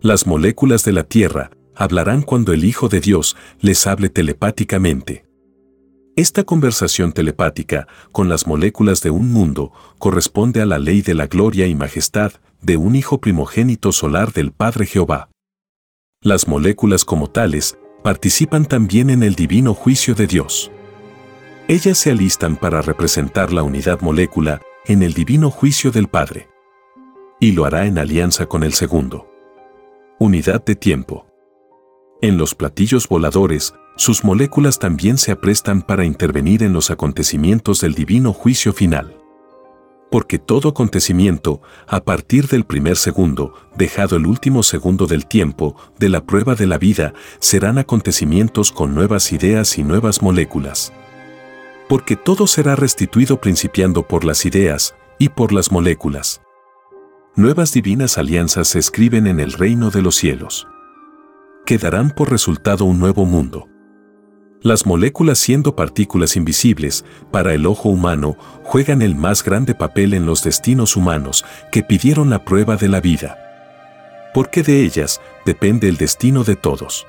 Las 0.04 0.26
moléculas 0.26 0.84
de 0.84 0.92
la 0.92 1.04
Tierra 1.04 1.50
hablarán 1.74 2.20
cuando 2.20 2.52
el 2.52 2.66
Hijo 2.66 2.90
de 2.90 3.00
Dios 3.00 3.38
les 3.62 3.86
hable 3.86 4.10
telepáticamente. 4.10 5.24
Esta 6.14 6.44
conversación 6.44 7.14
telepática 7.14 7.88
con 8.12 8.28
las 8.28 8.46
moléculas 8.46 9.00
de 9.00 9.08
un 9.08 9.32
mundo 9.32 9.72
corresponde 9.98 10.60
a 10.60 10.66
la 10.66 10.78
ley 10.78 11.00
de 11.00 11.14
la 11.14 11.26
gloria 11.26 11.66
y 11.66 11.74
majestad 11.74 12.32
de 12.60 12.76
un 12.76 12.96
Hijo 12.96 13.18
primogénito 13.18 13.92
solar 13.92 14.34
del 14.34 14.52
Padre 14.52 14.84
Jehová. 14.84 15.30
Las 16.20 16.48
moléculas 16.48 17.06
como 17.06 17.30
tales 17.30 17.78
participan 18.02 18.66
también 18.66 19.08
en 19.08 19.22
el 19.22 19.34
divino 19.34 19.72
juicio 19.72 20.14
de 20.14 20.26
Dios. 20.26 20.70
Ellas 21.66 21.96
se 21.96 22.10
alistan 22.10 22.56
para 22.56 22.82
representar 22.82 23.54
la 23.54 23.62
unidad 23.62 24.02
molécula 24.02 24.60
en 24.84 25.02
el 25.02 25.14
divino 25.14 25.50
juicio 25.50 25.90
del 25.90 26.08
Padre. 26.08 26.50
Y 27.40 27.52
lo 27.52 27.64
hará 27.64 27.86
en 27.86 27.96
alianza 27.96 28.44
con 28.44 28.64
el 28.64 28.74
segundo. 28.74 29.30
Unidad 30.18 30.64
de 30.64 30.74
tiempo. 30.74 31.26
En 32.22 32.38
los 32.38 32.54
platillos 32.54 33.08
voladores, 33.08 33.74
sus 33.96 34.24
moléculas 34.24 34.78
también 34.78 35.18
se 35.18 35.32
aprestan 35.32 35.82
para 35.82 36.04
intervenir 36.04 36.62
en 36.62 36.72
los 36.72 36.90
acontecimientos 36.90 37.80
del 37.80 37.94
divino 37.94 38.32
juicio 38.32 38.72
final. 38.72 39.16
Porque 40.10 40.38
todo 40.38 40.68
acontecimiento, 40.68 41.60
a 41.86 42.04
partir 42.04 42.46
del 42.46 42.64
primer 42.64 42.96
segundo, 42.96 43.54
dejado 43.76 44.16
el 44.16 44.26
último 44.26 44.62
segundo 44.62 45.06
del 45.06 45.26
tiempo, 45.26 45.76
de 45.98 46.08
la 46.08 46.24
prueba 46.24 46.54
de 46.54 46.66
la 46.66 46.78
vida, 46.78 47.12
serán 47.40 47.78
acontecimientos 47.78 48.72
con 48.72 48.94
nuevas 48.94 49.32
ideas 49.32 49.76
y 49.78 49.82
nuevas 49.82 50.22
moléculas 50.22 50.92
porque 51.88 52.16
todo 52.16 52.46
será 52.46 52.76
restituido 52.76 53.40
principiando 53.40 54.06
por 54.06 54.24
las 54.24 54.46
ideas 54.46 54.94
y 55.18 55.28
por 55.28 55.52
las 55.52 55.70
moléculas. 55.70 56.43
Nuevas 57.36 57.72
divinas 57.72 58.16
alianzas 58.16 58.68
se 58.68 58.78
escriben 58.78 59.26
en 59.26 59.40
el 59.40 59.50
reino 59.50 59.90
de 59.90 60.02
los 60.02 60.14
cielos. 60.14 60.68
Quedarán 61.66 62.10
por 62.10 62.30
resultado 62.30 62.84
un 62.84 63.00
nuevo 63.00 63.24
mundo. 63.24 63.68
Las 64.62 64.86
moléculas 64.86 65.40
siendo 65.40 65.74
partículas 65.74 66.36
invisibles, 66.36 67.04
para 67.32 67.52
el 67.52 67.66
ojo 67.66 67.88
humano, 67.88 68.36
juegan 68.62 69.02
el 69.02 69.16
más 69.16 69.42
grande 69.42 69.74
papel 69.74 70.14
en 70.14 70.26
los 70.26 70.44
destinos 70.44 70.94
humanos 70.94 71.44
que 71.72 71.82
pidieron 71.82 72.30
la 72.30 72.44
prueba 72.44 72.76
de 72.76 72.86
la 72.86 73.00
vida. 73.00 73.36
Porque 74.32 74.62
de 74.62 74.84
ellas 74.84 75.20
depende 75.44 75.88
el 75.88 75.96
destino 75.96 76.44
de 76.44 76.54
todos. 76.54 77.04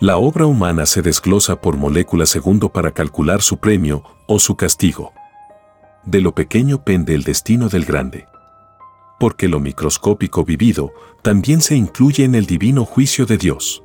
La 0.00 0.16
obra 0.16 0.46
humana 0.46 0.86
se 0.86 1.02
desglosa 1.02 1.60
por 1.60 1.76
molécula 1.76 2.24
segundo 2.24 2.70
para 2.70 2.92
calcular 2.92 3.42
su 3.42 3.58
premio 3.58 4.04
o 4.26 4.38
su 4.38 4.56
castigo. 4.56 5.12
De 6.06 6.22
lo 6.22 6.34
pequeño 6.34 6.82
pende 6.82 7.14
el 7.14 7.24
destino 7.24 7.68
del 7.68 7.84
grande. 7.84 8.26
Porque 9.18 9.48
lo 9.48 9.60
microscópico 9.60 10.44
vivido 10.44 10.92
también 11.22 11.60
se 11.60 11.76
incluye 11.76 12.24
en 12.24 12.34
el 12.34 12.46
divino 12.46 12.84
juicio 12.84 13.26
de 13.26 13.36
Dios. 13.36 13.82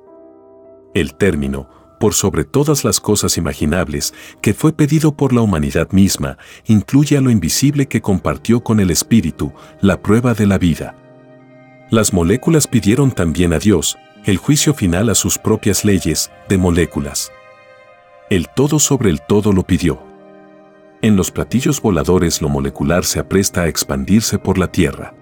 El 0.94 1.16
término, 1.16 1.68
por 2.00 2.14
sobre 2.14 2.44
todas 2.44 2.84
las 2.84 3.00
cosas 3.00 3.38
imaginables, 3.38 4.14
que 4.42 4.54
fue 4.54 4.74
pedido 4.74 5.16
por 5.16 5.34
la 5.34 5.42
humanidad 5.42 5.92
misma, 5.92 6.38
incluye 6.66 7.18
a 7.18 7.22
lo 7.22 7.32
invisible 7.32 7.88
que 7.88 8.02
compartió 8.02 8.62
con 8.62 8.80
el 8.80 8.92
Espíritu, 8.92 9.54
la 9.82 10.02
prueba 10.02 10.34
de 10.34 10.46
la 10.46 10.58
vida. 10.58 10.96
Las 11.90 12.14
moléculas 12.14 12.68
pidieron 12.68 13.12
también 13.12 13.54
a 13.54 13.60
Dios, 13.60 13.98
el 14.26 14.38
juicio 14.38 14.74
final 14.74 15.10
a 15.10 15.16
sus 15.16 15.38
propias 15.38 15.84
leyes 15.86 16.32
de 16.50 16.58
moléculas. 16.58 17.32
El 18.30 18.50
todo 18.50 18.80
sobre 18.80 19.10
el 19.10 19.22
todo 19.22 19.54
lo 19.54 19.64
pidió. 19.64 20.02
En 21.02 21.16
los 21.16 21.32
platillos 21.32 21.82
voladores 21.82 22.42
lo 22.42 22.50
molecular 22.50 23.04
se 23.06 23.20
apresta 23.20 23.62
a 23.62 23.68
expandirse 23.68 24.40
por 24.40 24.58
la 24.58 24.68
Tierra. 24.68 25.14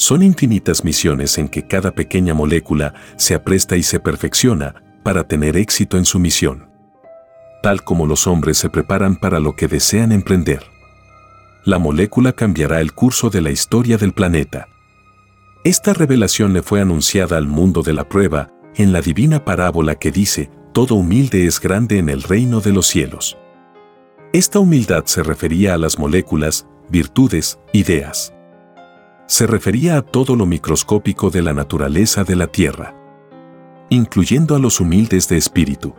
Son 0.00 0.22
infinitas 0.22 0.82
misiones 0.82 1.36
en 1.36 1.46
que 1.46 1.66
cada 1.66 1.90
pequeña 1.90 2.32
molécula 2.32 2.94
se 3.16 3.34
apresta 3.34 3.76
y 3.76 3.82
se 3.82 4.00
perfecciona 4.00 4.82
para 5.02 5.24
tener 5.24 5.58
éxito 5.58 5.98
en 5.98 6.06
su 6.06 6.18
misión. 6.18 6.70
Tal 7.62 7.84
como 7.84 8.06
los 8.06 8.26
hombres 8.26 8.56
se 8.56 8.70
preparan 8.70 9.16
para 9.16 9.40
lo 9.40 9.56
que 9.56 9.68
desean 9.68 10.12
emprender. 10.12 10.62
La 11.66 11.78
molécula 11.78 12.32
cambiará 12.32 12.80
el 12.80 12.94
curso 12.94 13.28
de 13.28 13.42
la 13.42 13.50
historia 13.50 13.98
del 13.98 14.14
planeta. 14.14 14.68
Esta 15.64 15.92
revelación 15.92 16.54
le 16.54 16.62
fue 16.62 16.80
anunciada 16.80 17.36
al 17.36 17.46
mundo 17.46 17.82
de 17.82 17.92
la 17.92 18.08
prueba 18.08 18.50
en 18.76 18.94
la 18.94 19.02
divina 19.02 19.44
parábola 19.44 19.96
que 19.96 20.10
dice, 20.10 20.50
todo 20.72 20.94
humilde 20.94 21.44
es 21.44 21.60
grande 21.60 21.98
en 21.98 22.08
el 22.08 22.22
reino 22.22 22.62
de 22.62 22.72
los 22.72 22.86
cielos. 22.86 23.36
Esta 24.32 24.60
humildad 24.60 25.04
se 25.04 25.22
refería 25.22 25.74
a 25.74 25.76
las 25.76 25.98
moléculas, 25.98 26.66
virtudes, 26.88 27.58
ideas. 27.74 28.32
Se 29.30 29.46
refería 29.46 29.96
a 29.96 30.02
todo 30.02 30.34
lo 30.34 30.44
microscópico 30.44 31.30
de 31.30 31.40
la 31.40 31.54
naturaleza 31.54 32.24
de 32.24 32.34
la 32.34 32.48
Tierra, 32.48 32.96
incluyendo 33.88 34.56
a 34.56 34.58
los 34.58 34.80
humildes 34.80 35.28
de 35.28 35.36
espíritu. 35.36 35.94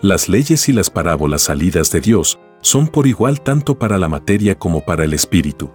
Las 0.00 0.28
leyes 0.28 0.68
y 0.70 0.72
las 0.72 0.88
parábolas 0.88 1.42
salidas 1.42 1.90
de 1.90 2.00
Dios 2.00 2.40
son 2.62 2.88
por 2.88 3.06
igual 3.06 3.42
tanto 3.42 3.78
para 3.78 3.98
la 3.98 4.08
materia 4.08 4.58
como 4.58 4.80
para 4.80 5.04
el 5.04 5.12
espíritu 5.12 5.70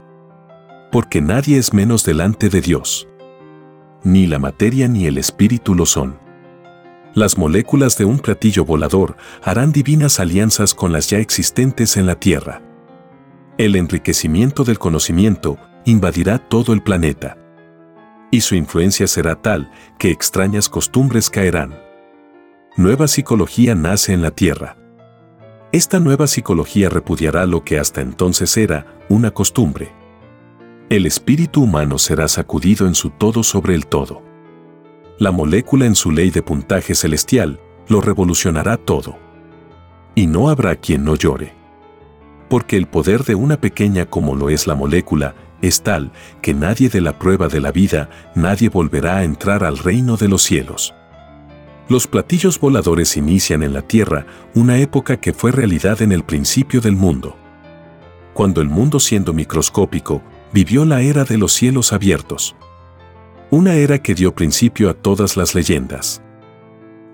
porque 0.96 1.20
nadie 1.20 1.58
es 1.58 1.74
menos 1.74 2.06
delante 2.06 2.48
de 2.48 2.62
Dios. 2.62 3.06
Ni 4.06 4.28
la 4.28 4.40
materia 4.40 4.88
ni 4.88 5.08
el 5.08 5.18
espíritu 5.18 5.76
lo 5.76 5.86
son. 5.86 6.18
Las 7.14 7.38
moléculas 7.38 7.98
de 7.98 8.06
un 8.06 8.18
platillo 8.18 8.64
volador 8.64 9.18
harán 9.44 9.74
divinas 9.74 10.22
alianzas 10.22 10.74
con 10.74 10.94
las 10.94 11.10
ya 11.10 11.18
existentes 11.18 11.98
en 11.98 12.06
la 12.06 12.16
Tierra. 12.16 12.62
El 13.58 13.76
enriquecimiento 13.76 14.64
del 14.64 14.80
conocimiento 14.80 15.58
invadirá 15.86 16.38
todo 16.38 16.74
el 16.74 16.82
planeta. 16.82 17.38
Y 18.32 18.42
su 18.42 18.56
influencia 18.56 19.08
será 19.08 19.42
tal 19.42 19.72
que 19.98 20.12
extrañas 20.12 20.68
costumbres 20.68 21.30
caerán. 21.30 21.80
Nueva 22.76 23.08
psicología 23.08 23.76
nace 23.76 24.14
en 24.14 24.22
la 24.22 24.32
Tierra. 24.32 24.78
Esta 25.72 26.00
nueva 26.00 26.28
psicología 26.28 26.90
repudiará 26.90 27.46
lo 27.46 27.64
que 27.64 27.80
hasta 27.80 28.02
entonces 28.02 28.58
era 28.58 28.86
una 29.10 29.32
costumbre 29.32 29.92
el 30.88 31.08
espíritu 31.08 31.64
humano 31.64 31.98
será 31.98 32.28
sacudido 32.28 32.86
en 32.86 32.94
su 32.94 33.10
todo 33.10 33.42
sobre 33.42 33.74
el 33.74 33.88
todo. 33.88 34.22
La 35.18 35.32
molécula 35.32 35.88
en 35.88 35.96
su 35.96 36.12
ley 36.12 36.30
de 36.30 36.44
puntaje 36.44 36.94
celestial 36.94 37.60
lo 37.88 38.02
revolucionará 38.02 38.78
todo. 38.78 39.18
Y 40.14 40.28
no 40.28 40.48
habrá 40.48 40.76
quien 40.76 41.04
no 41.04 41.16
llore. 41.16 41.54
Porque 42.50 42.78
el 42.78 42.86
poder 42.86 43.24
de 43.24 43.34
una 43.34 43.60
pequeña 43.60 44.06
como 44.06 44.36
lo 44.36 44.50
es 44.50 44.68
la 44.68 44.76
molécula 44.76 45.34
es 45.62 45.82
tal 45.82 46.12
que 46.42 46.54
nadie 46.54 46.90
de 46.90 47.02
la 47.02 47.18
prueba 47.18 47.48
de 47.48 47.62
la 47.62 47.72
vida, 47.72 48.10
nadie 48.36 48.70
volverá 48.70 49.18
a 49.18 49.24
entrar 49.24 49.64
al 49.64 49.78
reino 49.78 50.18
de 50.18 50.28
los 50.28 50.44
cielos. 50.44 50.94
Los 51.88 52.08
platillos 52.08 52.60
voladores 52.60 53.16
inician 53.16 53.62
en 53.62 53.74
la 53.74 53.84
Tierra 53.84 54.26
una 54.56 54.78
época 54.80 55.18
que 55.18 55.34
fue 55.34 55.52
realidad 55.52 56.02
en 56.02 56.12
el 56.12 56.24
principio 56.24 56.82
del 56.82 56.96
mundo. 56.96 57.38
Cuando 58.34 58.62
el 58.62 58.70
mundo 58.70 59.00
siendo 59.00 59.34
microscópico, 59.34 60.22
vivió 60.52 60.84
la 60.84 61.02
era 61.02 61.26
de 61.26 61.38
los 61.38 61.54
cielos 61.54 61.94
abiertos. 61.94 62.56
Una 63.52 63.76
era 63.76 64.00
que 64.00 64.16
dio 64.16 64.34
principio 64.34 64.90
a 64.90 64.94
todas 64.96 65.38
las 65.38 65.54
leyendas. 65.54 66.22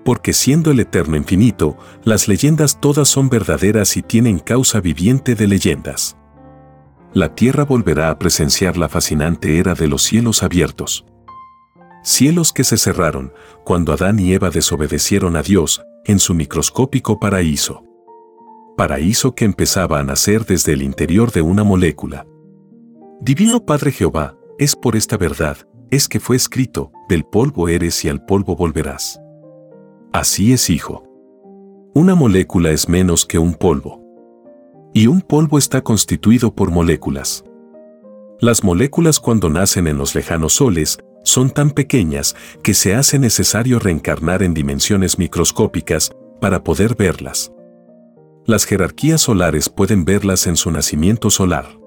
Porque 0.04 0.32
siendo 0.32 0.70
el 0.70 0.80
eterno 0.80 1.16
infinito, 1.16 1.76
las 2.02 2.26
leyendas 2.26 2.80
todas 2.80 3.08
son 3.08 3.28
verdaderas 3.28 3.96
y 3.96 4.02
tienen 4.02 4.38
causa 4.38 4.80
viviente 4.80 5.34
de 5.34 5.46
leyendas. 5.46 6.16
La 7.14 7.34
tierra 7.34 7.64
volverá 7.64 8.08
a 8.08 8.18
presenciar 8.18 8.78
la 8.78 8.88
fascinante 8.88 9.58
era 9.58 9.74
de 9.74 9.86
los 9.86 10.02
cielos 10.02 10.42
abiertos. 10.42 11.04
Cielos 12.02 12.54
que 12.54 12.64
se 12.64 12.78
cerraron 12.78 13.34
cuando 13.64 13.92
Adán 13.92 14.18
y 14.18 14.32
Eva 14.32 14.48
desobedecieron 14.48 15.36
a 15.36 15.42
Dios 15.42 15.82
en 16.06 16.18
su 16.18 16.32
microscópico 16.32 17.20
paraíso. 17.20 17.84
Paraíso 18.78 19.34
que 19.34 19.44
empezaba 19.44 19.98
a 19.98 20.02
nacer 20.02 20.46
desde 20.46 20.72
el 20.72 20.80
interior 20.80 21.30
de 21.32 21.42
una 21.42 21.64
molécula. 21.64 22.26
Divino 23.20 23.64
Padre 23.66 23.92
Jehová, 23.92 24.34
es 24.58 24.74
por 24.74 24.96
esta 24.96 25.18
verdad, 25.18 25.58
es 25.90 26.08
que 26.08 26.18
fue 26.18 26.36
escrito, 26.36 26.92
del 27.10 27.24
polvo 27.24 27.68
eres 27.68 28.04
y 28.06 28.08
al 28.08 28.24
polvo 28.24 28.56
volverás. 28.56 29.20
Así 30.14 30.54
es, 30.54 30.70
hijo. 30.70 31.04
Una 31.94 32.14
molécula 32.14 32.70
es 32.70 32.88
menos 32.88 33.26
que 33.26 33.38
un 33.38 33.52
polvo. 33.54 34.01
Y 34.92 35.06
un 35.06 35.20
polvo 35.20 35.58
está 35.58 35.82
constituido 35.82 36.54
por 36.54 36.70
moléculas. 36.70 37.44
Las 38.40 38.64
moléculas 38.64 39.20
cuando 39.20 39.48
nacen 39.48 39.86
en 39.86 39.98
los 39.98 40.14
lejanos 40.14 40.54
soles, 40.54 40.98
son 41.24 41.50
tan 41.50 41.70
pequeñas 41.70 42.34
que 42.62 42.74
se 42.74 42.94
hace 42.94 43.18
necesario 43.18 43.78
reencarnar 43.78 44.42
en 44.42 44.54
dimensiones 44.54 45.18
microscópicas 45.18 46.10
para 46.40 46.64
poder 46.64 46.96
verlas. 46.96 47.52
Las 48.44 48.64
jerarquías 48.64 49.20
solares 49.20 49.68
pueden 49.68 50.04
verlas 50.04 50.46
en 50.48 50.56
su 50.56 50.70
nacimiento 50.72 51.30
solar 51.30 51.82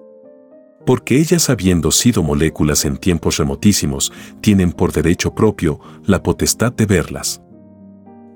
porque 0.85 1.17
ellas 1.17 1.49
habiendo 1.49 1.91
sido 1.91 2.23
moléculas 2.23 2.85
en 2.85 2.97
tiempos 2.97 3.37
remotísimos, 3.37 4.13
tienen 4.39 4.71
por 4.71 4.91
derecho 4.91 5.33
propio 5.33 5.79
la 6.05 6.21
potestad 6.21 6.71
de 6.71 6.85
verlas. 6.85 7.41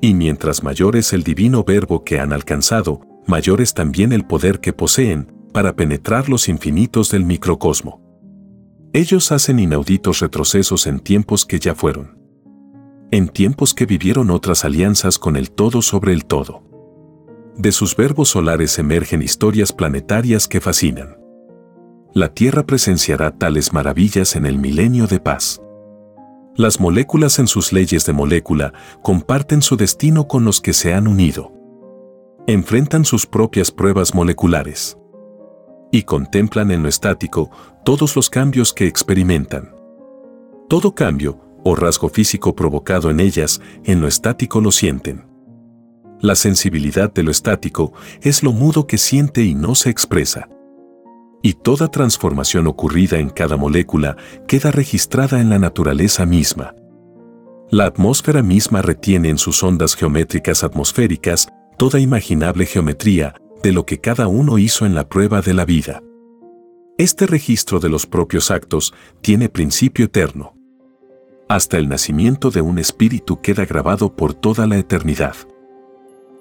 Y 0.01 0.13
mientras 0.13 0.63
mayor 0.63 0.95
es 0.95 1.13
el 1.13 1.23
divino 1.23 1.63
verbo 1.63 2.03
que 2.03 2.19
han 2.19 2.34
alcanzado, 2.34 3.01
mayor 3.30 3.62
es 3.62 3.74
también 3.74 4.12
el 4.12 4.26
poder 4.26 4.60
que 4.60 4.74
poseen 4.74 5.32
para 5.54 5.76
penetrar 5.76 6.28
los 6.28 6.50
infinitos 6.50 7.12
del 7.12 7.24
microcosmo. 7.24 8.02
Ellos 8.92 9.32
hacen 9.32 9.60
inauditos 9.60 10.20
retrocesos 10.20 10.88
en 10.88 11.00
tiempos 11.00 11.46
que 11.46 11.60
ya 11.60 11.76
fueron. 11.76 12.18
En 13.12 13.30
tiempos 13.30 13.74
que 13.74 13.86
vivieron 13.86 14.30
otras 14.30 14.65
alianzas 14.65 15.18
con 15.18 15.38
el 15.38 15.52
todo 15.52 15.82
sobre 15.82 16.12
el 16.12 16.26
todo. 16.26 16.63
De 17.56 17.72
sus 17.72 17.96
verbos 17.96 18.30
solares 18.30 18.78
emergen 18.80 19.22
historias 19.22 19.72
planetarias 19.72 20.48
que 20.48 20.60
fascinan 20.60 21.20
la 22.13 22.34
Tierra 22.34 22.65
presenciará 22.65 23.32
tales 23.32 23.72
maravillas 23.72 24.36
en 24.36 24.46
el 24.48 24.58
milenio 24.58 25.06
de 25.06 25.20
paz. 25.20 25.62
Las 26.56 26.80
moléculas 26.80 27.38
en 27.38 27.48
sus 27.48 27.72
leyes 27.72 28.06
de 28.06 28.13
molécula 28.13 28.74
comparten 29.04 29.62
su 29.62 29.78
destino 29.78 30.28
con 30.28 30.44
los 30.44 30.60
que 30.60 30.74
se 30.74 30.94
han 30.94 31.08
unido. 31.08 31.54
Enfrentan 32.47 33.06
sus 33.06 33.25
propias 33.25 33.71
pruebas 33.71 34.13
moleculares 34.15 34.97
y 35.91 36.04
contemplan 36.04 36.71
en 36.71 36.84
lo 36.84 36.89
estático 36.89 37.49
todos 37.84 38.15
los 38.15 38.30
cambios 38.30 38.73
que 38.73 38.88
experimentan. 38.88 39.75
Todo 40.67 40.93
cambio 40.93 41.39
o 41.63 41.75
rasgo 41.75 42.10
físico 42.10 42.56
provocado 42.56 43.10
en 43.10 43.19
ellas 43.19 43.62
en 43.84 44.02
lo 44.02 44.08
estático 44.08 44.62
lo 44.62 44.71
sienten. 44.71 45.25
La 46.21 46.36
sensibilidad 46.36 47.12
de 47.13 47.23
lo 47.23 47.32
estático 47.32 47.93
es 48.21 48.43
lo 48.43 48.52
mudo 48.52 48.88
que 48.88 48.97
siente 48.97 49.43
y 49.43 49.56
no 49.56 49.73
se 49.75 49.89
expresa. 49.89 50.49
Y 51.41 51.54
toda 51.54 51.88
transformación 51.88 52.67
ocurrida 52.67 53.17
en 53.19 53.30
cada 53.30 53.56
molécula 53.56 54.17
queda 54.47 54.71
registrada 54.71 55.39
en 55.39 55.49
la 55.49 55.60
naturaleza 55.60 56.25
misma. 56.25 56.75
La 57.71 57.86
atmósfera 57.86 58.43
misma 58.43 58.82
retiene 58.82 59.30
en 59.30 59.38
sus 59.38 59.63
ondas 59.63 59.95
geométricas 59.95 60.63
atmosféricas 60.63 61.47
toda 61.80 62.02
imaginable 62.02 62.65
geometría 62.65 63.36
de 63.63 63.72
lo 63.72 63.86
que 63.86 64.02
cada 64.02 64.28
uno 64.28 64.58
hizo 64.58 64.86
en 64.86 64.96
la 64.96 65.08
prueba 65.08 65.39
de 65.42 65.54
la 65.54 65.63
vida. 65.63 66.04
Este 66.98 67.26
registro 67.26 67.80
de 67.80 67.88
los 67.88 68.06
propios 68.06 68.52
actos 68.52 68.94
tiene 69.22 69.48
principio 69.48 70.04
eterno. 70.04 70.58
Hasta 71.48 71.78
el 71.78 71.88
nacimiento 71.88 72.52
de 72.52 72.60
un 72.60 72.80
espíritu 72.80 73.39
queda 73.39 73.63
grabado 73.63 74.13
por 74.13 74.34
toda 74.34 74.68
la 74.68 74.78
eternidad. 74.78 75.38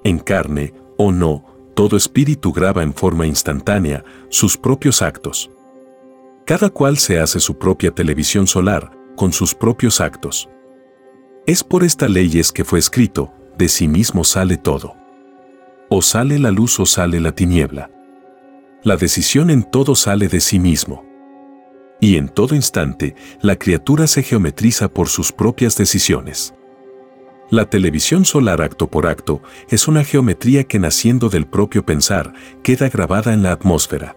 En 0.03 0.19
carne 0.19 0.75
o 0.97 1.13
no, 1.13 1.45
todo 1.77 1.97
espíritu 1.97 2.53
graba 2.53 2.83
en 2.83 2.93
forma 2.93 3.25
instantánea 3.25 4.05
sus 4.31 4.57
propios 4.57 5.03
actos. 5.03 5.53
Cada 6.47 6.69
cual 6.69 6.99
se 6.99 7.21
hace 7.21 7.39
su 7.39 7.59
propia 7.59 7.93
televisión 7.93 8.49
solar 8.49 8.91
con 9.15 9.33
sus 9.33 9.55
propios 9.55 10.01
actos. 10.01 10.49
Es 11.47 11.63
por 11.63 11.85
esta 11.85 12.09
ley 12.09 12.41
es 12.41 12.51
que 12.51 12.65
fue 12.65 12.81
escrito, 12.81 13.33
de 13.57 13.69
sí 13.69 13.87
mismo 13.87 14.25
sale 14.25 14.57
todo. 14.57 14.99
O 15.91 16.03
sale 16.03 16.39
la 16.39 16.51
luz 16.51 16.79
o 16.81 16.87
sale 16.87 17.19
la 17.19 17.33
tiniebla. 17.33 17.91
La 18.83 18.97
decisión 18.97 19.49
en 19.49 19.63
todo 19.63 19.95
sale 19.95 20.29
de 20.29 20.41
sí 20.41 20.59
mismo. 20.59 21.05
Y 22.01 22.17
en 22.17 22.29
todo 22.29 22.55
instante, 22.55 23.17
la 23.41 23.57
criatura 23.57 24.07
se 24.07 24.23
geometriza 24.23 24.89
por 24.89 25.09
sus 25.09 25.33
propias 25.33 25.77
decisiones. 25.77 26.55
La 27.51 27.71
televisión 27.71 28.27
solar 28.27 28.61
acto 28.61 28.89
por 28.91 29.07
acto 29.07 29.43
es 29.71 29.89
una 29.89 30.05
geometría 30.05 30.65
que 30.65 30.79
naciendo 30.79 31.31
del 31.31 31.47
propio 31.47 31.87
pensar 31.87 32.35
queda 32.63 32.91
grabada 32.91 33.33
en 33.33 33.43
la 33.43 33.53
atmósfera. 33.53 34.15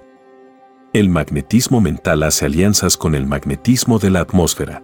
El 0.91 1.07
magnetismo 1.07 1.79
mental 1.79 2.23
hace 2.23 2.45
alianzas 2.45 2.97
con 2.97 3.15
el 3.15 3.25
magnetismo 3.25 3.97
de 3.97 4.09
la 4.09 4.19
atmósfera. 4.19 4.83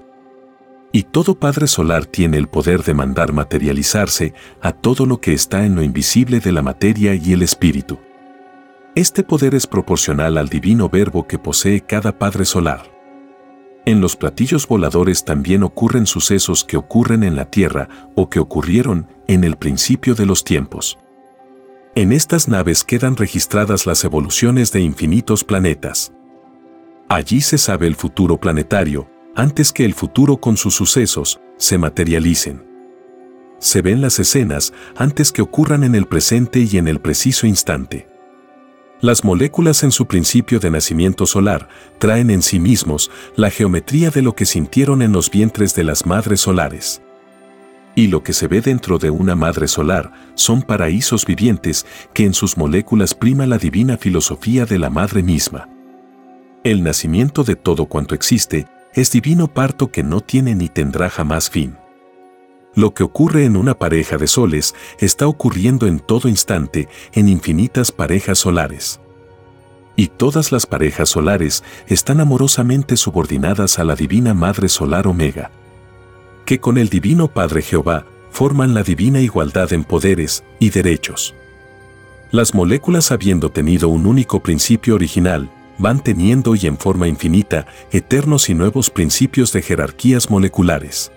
Y 0.97 1.03
todo 1.03 1.35
Padre 1.35 1.67
Solar 1.67 2.07
tiene 2.07 2.37
el 2.37 2.47
poder 2.47 2.81
de 2.81 2.95
mandar 2.95 3.31
materializarse 3.31 4.33
a 4.63 4.71
todo 4.71 5.05
lo 5.05 5.21
que 5.21 5.31
está 5.31 5.63
en 5.63 5.75
lo 5.75 5.83
invisible 5.83 6.39
de 6.39 6.51
la 6.51 6.63
materia 6.63 7.13
y 7.13 7.33
el 7.33 7.43
espíritu. 7.43 7.99
Este 8.95 9.21
poder 9.21 9.53
es 9.53 9.67
proporcional 9.67 10.39
al 10.39 10.49
divino 10.49 10.89
verbo 10.89 11.27
que 11.27 11.37
posee 11.37 11.81
cada 11.81 12.17
Padre 12.17 12.45
Solar. 12.45 12.91
En 13.85 14.01
los 14.01 14.15
platillos 14.15 14.67
voladores 14.67 15.23
también 15.23 15.61
ocurren 15.61 16.07
sucesos 16.07 16.63
que 16.63 16.77
ocurren 16.77 17.21
en 17.21 17.35
la 17.35 17.45
Tierra 17.45 17.89
o 18.15 18.27
que 18.27 18.39
ocurrieron 18.39 19.07
en 19.27 19.43
el 19.43 19.55
principio 19.55 20.15
de 20.15 20.25
los 20.25 20.43
tiempos. 20.43 20.97
En 21.93 22.11
estas 22.11 22.47
naves 22.47 22.83
quedan 22.83 23.17
registradas 23.17 23.85
las 23.85 24.03
evoluciones 24.03 24.71
de 24.71 24.81
infinitos 24.81 25.43
planetas. 25.43 26.11
Allí 27.07 27.41
se 27.41 27.59
sabe 27.59 27.85
el 27.85 27.93
futuro 27.93 28.37
planetario, 28.39 29.07
antes 29.37 29.71
que 29.71 29.85
el 29.85 29.93
futuro 29.93 30.37
con 30.37 30.57
sus 30.57 30.73
sucesos 30.73 31.39
se 31.57 31.77
materialicen. 31.77 32.65
Se 33.59 33.83
ven 33.83 34.01
las 34.01 34.17
escenas 34.17 34.73
antes 34.95 35.31
que 35.31 35.43
ocurran 35.43 35.83
en 35.83 35.93
el 35.93 36.07
presente 36.07 36.67
y 36.67 36.77
en 36.77 36.87
el 36.87 36.99
preciso 36.99 37.45
instante. 37.45 38.07
Las 38.99 39.23
moléculas 39.23 39.83
en 39.83 39.91
su 39.91 40.07
principio 40.07 40.59
de 40.59 40.71
nacimiento 40.71 41.27
solar 41.27 41.69
traen 41.99 42.31
en 42.31 42.41
sí 42.41 42.59
mismos 42.59 43.11
la 43.35 43.51
geometría 43.51 44.09
de 44.09 44.23
lo 44.23 44.33
que 44.33 44.47
sintieron 44.47 45.03
en 45.03 45.11
los 45.11 45.29
vientres 45.29 45.75
de 45.75 45.83
las 45.83 46.07
madres 46.07 46.41
solares. 46.41 47.03
Y 47.93 48.07
lo 48.07 48.23
que 48.23 48.33
se 48.33 48.47
ve 48.47 48.61
dentro 48.61 48.97
de 48.97 49.11
una 49.11 49.35
madre 49.35 49.67
solar 49.67 50.13
son 50.33 50.63
paraísos 50.63 51.27
vivientes 51.27 51.85
que 52.11 52.25
en 52.25 52.33
sus 52.33 52.57
moléculas 52.57 53.13
prima 53.13 53.45
la 53.45 53.59
divina 53.59 53.97
filosofía 53.97 54.65
de 54.65 54.79
la 54.79 54.89
madre 54.89 55.21
misma. 55.21 55.69
El 56.63 56.81
nacimiento 56.81 57.43
de 57.43 57.55
todo 57.55 57.85
cuanto 57.85 58.15
existe 58.15 58.65
es 58.97 59.11
divino 59.11 59.47
parto 59.47 59.91
que 59.91 60.01
no 60.01 60.21
tiene 60.21 60.55
ni 60.55 60.69
tendrá 60.69 61.11
jamás 61.11 61.51
fin. 61.51 61.77
Lo 62.73 62.95
que 62.95 63.03
ocurre 63.03 63.45
en 63.45 63.55
una 63.55 63.77
pareja 63.77 64.17
de 64.17 64.25
soles 64.25 64.73
está 64.99 65.27
ocurriendo 65.27 65.85
en 65.85 65.99
todo 65.99 66.27
instante 66.27 66.89
en 67.13 67.29
infinitas 67.29 67.91
parejas 67.91 68.39
solares. 68.39 68.99
Y 69.95 70.07
todas 70.07 70.51
las 70.51 70.65
parejas 70.65 71.09
solares 71.09 71.63
están 71.87 72.19
amorosamente 72.21 72.97
subordinadas 72.97 73.77
a 73.77 73.83
la 73.83 73.95
Divina 73.95 74.33
Madre 74.33 74.67
Solar 74.67 75.05
Omega, 75.05 75.51
que 76.45 76.59
con 76.59 76.79
el 76.79 76.89
Divino 76.89 77.27
Padre 77.27 77.61
Jehová 77.61 78.07
forman 78.31 78.73
la 78.73 78.81
divina 78.81 79.19
igualdad 79.19 79.73
en 79.73 79.83
poderes 79.83 80.43
y 80.59 80.71
derechos. 80.71 81.35
Las 82.31 82.55
moléculas 82.55 83.11
habiendo 83.11 83.51
tenido 83.51 83.89
un 83.89 84.07
único 84.07 84.41
principio 84.41 84.95
original, 84.95 85.51
van 85.77 86.01
teniendo 86.03 86.55
y 86.55 86.67
en 86.67 86.77
forma 86.77 87.07
infinita 87.07 87.65
eternos 87.91 88.49
y 88.49 88.53
nuevos 88.53 88.89
principios 88.89 89.51
de 89.53 89.61
jerarquías 89.61 90.29
moleculares. 90.29 91.11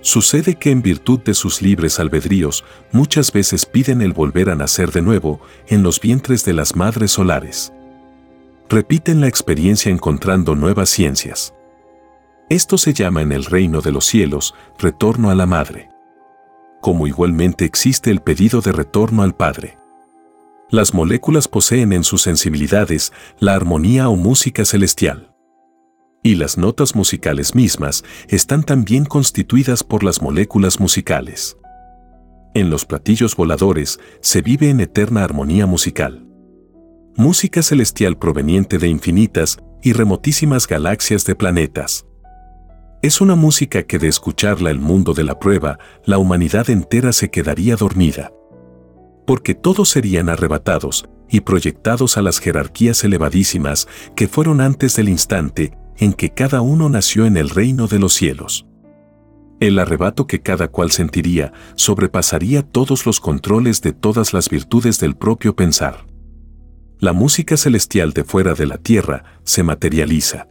Sucede 0.00 0.56
que 0.56 0.70
en 0.70 0.82
virtud 0.82 1.20
de 1.20 1.32
sus 1.32 1.62
libres 1.62 2.00
albedríos, 2.00 2.64
muchas 2.90 3.32
veces 3.32 3.66
piden 3.66 4.02
el 4.02 4.12
volver 4.12 4.50
a 4.50 4.56
nacer 4.56 4.90
de 4.90 5.00
nuevo 5.00 5.40
en 5.68 5.84
los 5.84 6.00
vientres 6.00 6.44
de 6.44 6.52
las 6.52 6.74
madres 6.74 7.12
solares. 7.12 7.72
Repiten 8.68 9.20
la 9.20 9.28
experiencia 9.28 9.92
encontrando 9.92 10.56
nuevas 10.56 10.88
ciencias. 10.88 11.54
Esto 12.48 12.78
se 12.78 12.92
llama 12.92 13.22
en 13.22 13.30
el 13.30 13.44
reino 13.44 13.80
de 13.80 13.92
los 13.92 14.04
cielos 14.04 14.54
retorno 14.78 15.30
a 15.30 15.34
la 15.34 15.46
madre. 15.46 15.88
Como 16.80 17.06
igualmente 17.06 17.64
existe 17.64 18.10
el 18.10 18.20
pedido 18.20 18.60
de 18.60 18.72
retorno 18.72 19.22
al 19.22 19.36
Padre. 19.36 19.78
Las 20.72 20.94
moléculas 20.94 21.48
poseen 21.48 21.92
en 21.92 22.02
sus 22.02 22.22
sensibilidades 22.22 23.12
la 23.38 23.54
armonía 23.54 24.08
o 24.08 24.16
música 24.16 24.64
celestial 24.64 25.28
y 26.22 26.36
las 26.36 26.56
notas 26.56 26.94
musicales 26.94 27.54
mismas 27.54 28.04
están 28.28 28.62
también 28.62 29.04
constituidas 29.04 29.84
por 29.84 30.02
las 30.02 30.22
moléculas 30.22 30.80
musicales. 30.80 31.58
En 32.54 32.70
los 32.70 32.86
platillos 32.86 33.36
voladores 33.36 34.00
se 34.22 34.40
vive 34.40 34.70
en 34.70 34.80
eterna 34.80 35.24
armonía 35.24 35.66
musical. 35.66 36.26
Música 37.16 37.60
celestial 37.60 38.16
proveniente 38.16 38.78
de 38.78 38.88
infinitas 38.88 39.58
y 39.82 39.92
remotísimas 39.92 40.66
galaxias 40.66 41.26
de 41.26 41.34
planetas. 41.34 42.06
Es 43.02 43.20
una 43.20 43.34
música 43.34 43.82
que 43.82 43.98
de 43.98 44.08
escucharla 44.08 44.70
el 44.70 44.78
mundo 44.78 45.12
de 45.12 45.24
la 45.24 45.38
prueba, 45.38 45.78
la 46.06 46.16
humanidad 46.16 46.70
entera 46.70 47.12
se 47.12 47.30
quedaría 47.30 47.76
dormida. 47.76 48.32
Porque 49.26 49.54
todos 49.54 49.88
serían 49.88 50.28
arrebatados 50.28 51.08
y 51.28 51.40
proyectados 51.40 52.16
a 52.16 52.22
las 52.22 52.38
jerarquías 52.38 53.04
elevadísimas 53.04 53.88
que 54.14 54.28
fueron 54.28 54.60
antes 54.60 54.96
del 54.96 55.08
instante 55.08 55.76
en 55.96 56.12
que 56.12 56.30
cada 56.30 56.60
uno 56.60 56.88
nació 56.88 57.26
en 57.26 57.36
el 57.36 57.48
reino 57.48 57.86
de 57.86 57.98
los 57.98 58.12
cielos. 58.12 58.66
El 59.60 59.78
arrebato 59.78 60.26
que 60.26 60.42
cada 60.42 60.68
cual 60.68 60.90
sentiría 60.90 61.52
sobrepasaría 61.76 62.62
todos 62.62 63.06
los 63.06 63.20
controles 63.20 63.80
de 63.80 63.92
todas 63.92 64.32
las 64.32 64.48
virtudes 64.48 64.98
del 64.98 65.14
propio 65.14 65.54
pensar. 65.54 66.06
La 66.98 67.12
música 67.12 67.56
celestial 67.56 68.12
de 68.12 68.24
fuera 68.24 68.54
de 68.54 68.66
la 68.66 68.78
tierra 68.78 69.24
se 69.44 69.62
materializa. 69.62 70.48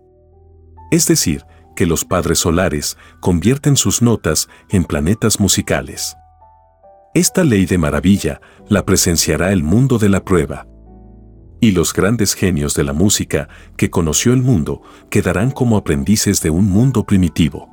Es 0.92 1.08
decir, 1.08 1.46
que 1.76 1.86
los 1.86 2.06
padres 2.06 2.40
solares 2.40 2.98
convierten 3.20 3.78
sus 3.78 4.02
notas 4.02 4.50
en 4.70 4.84
planetas 4.84 5.40
musicales. 5.40 6.16
Esta 7.14 7.44
ley 7.44 7.66
de 7.66 7.78
maravilla 7.78 8.40
la 8.70 8.86
presenciará 8.86 9.52
el 9.52 9.64
mundo 9.64 9.98
de 9.98 10.08
la 10.08 10.24
prueba 10.24 10.66
y 11.62 11.72
los 11.72 11.94
grandes 11.94 12.34
genios 12.34 12.74
de 12.74 12.84
la 12.84 12.92
música 12.92 13.48
que 13.78 13.90
conoció 13.90 14.34
el 14.34 14.42
mundo 14.42 14.82
quedarán 15.10 15.52
como 15.52 15.78
aprendices 15.78 16.42
de 16.42 16.50
un 16.50 16.66
mundo 16.66 17.06
primitivo. 17.06 17.70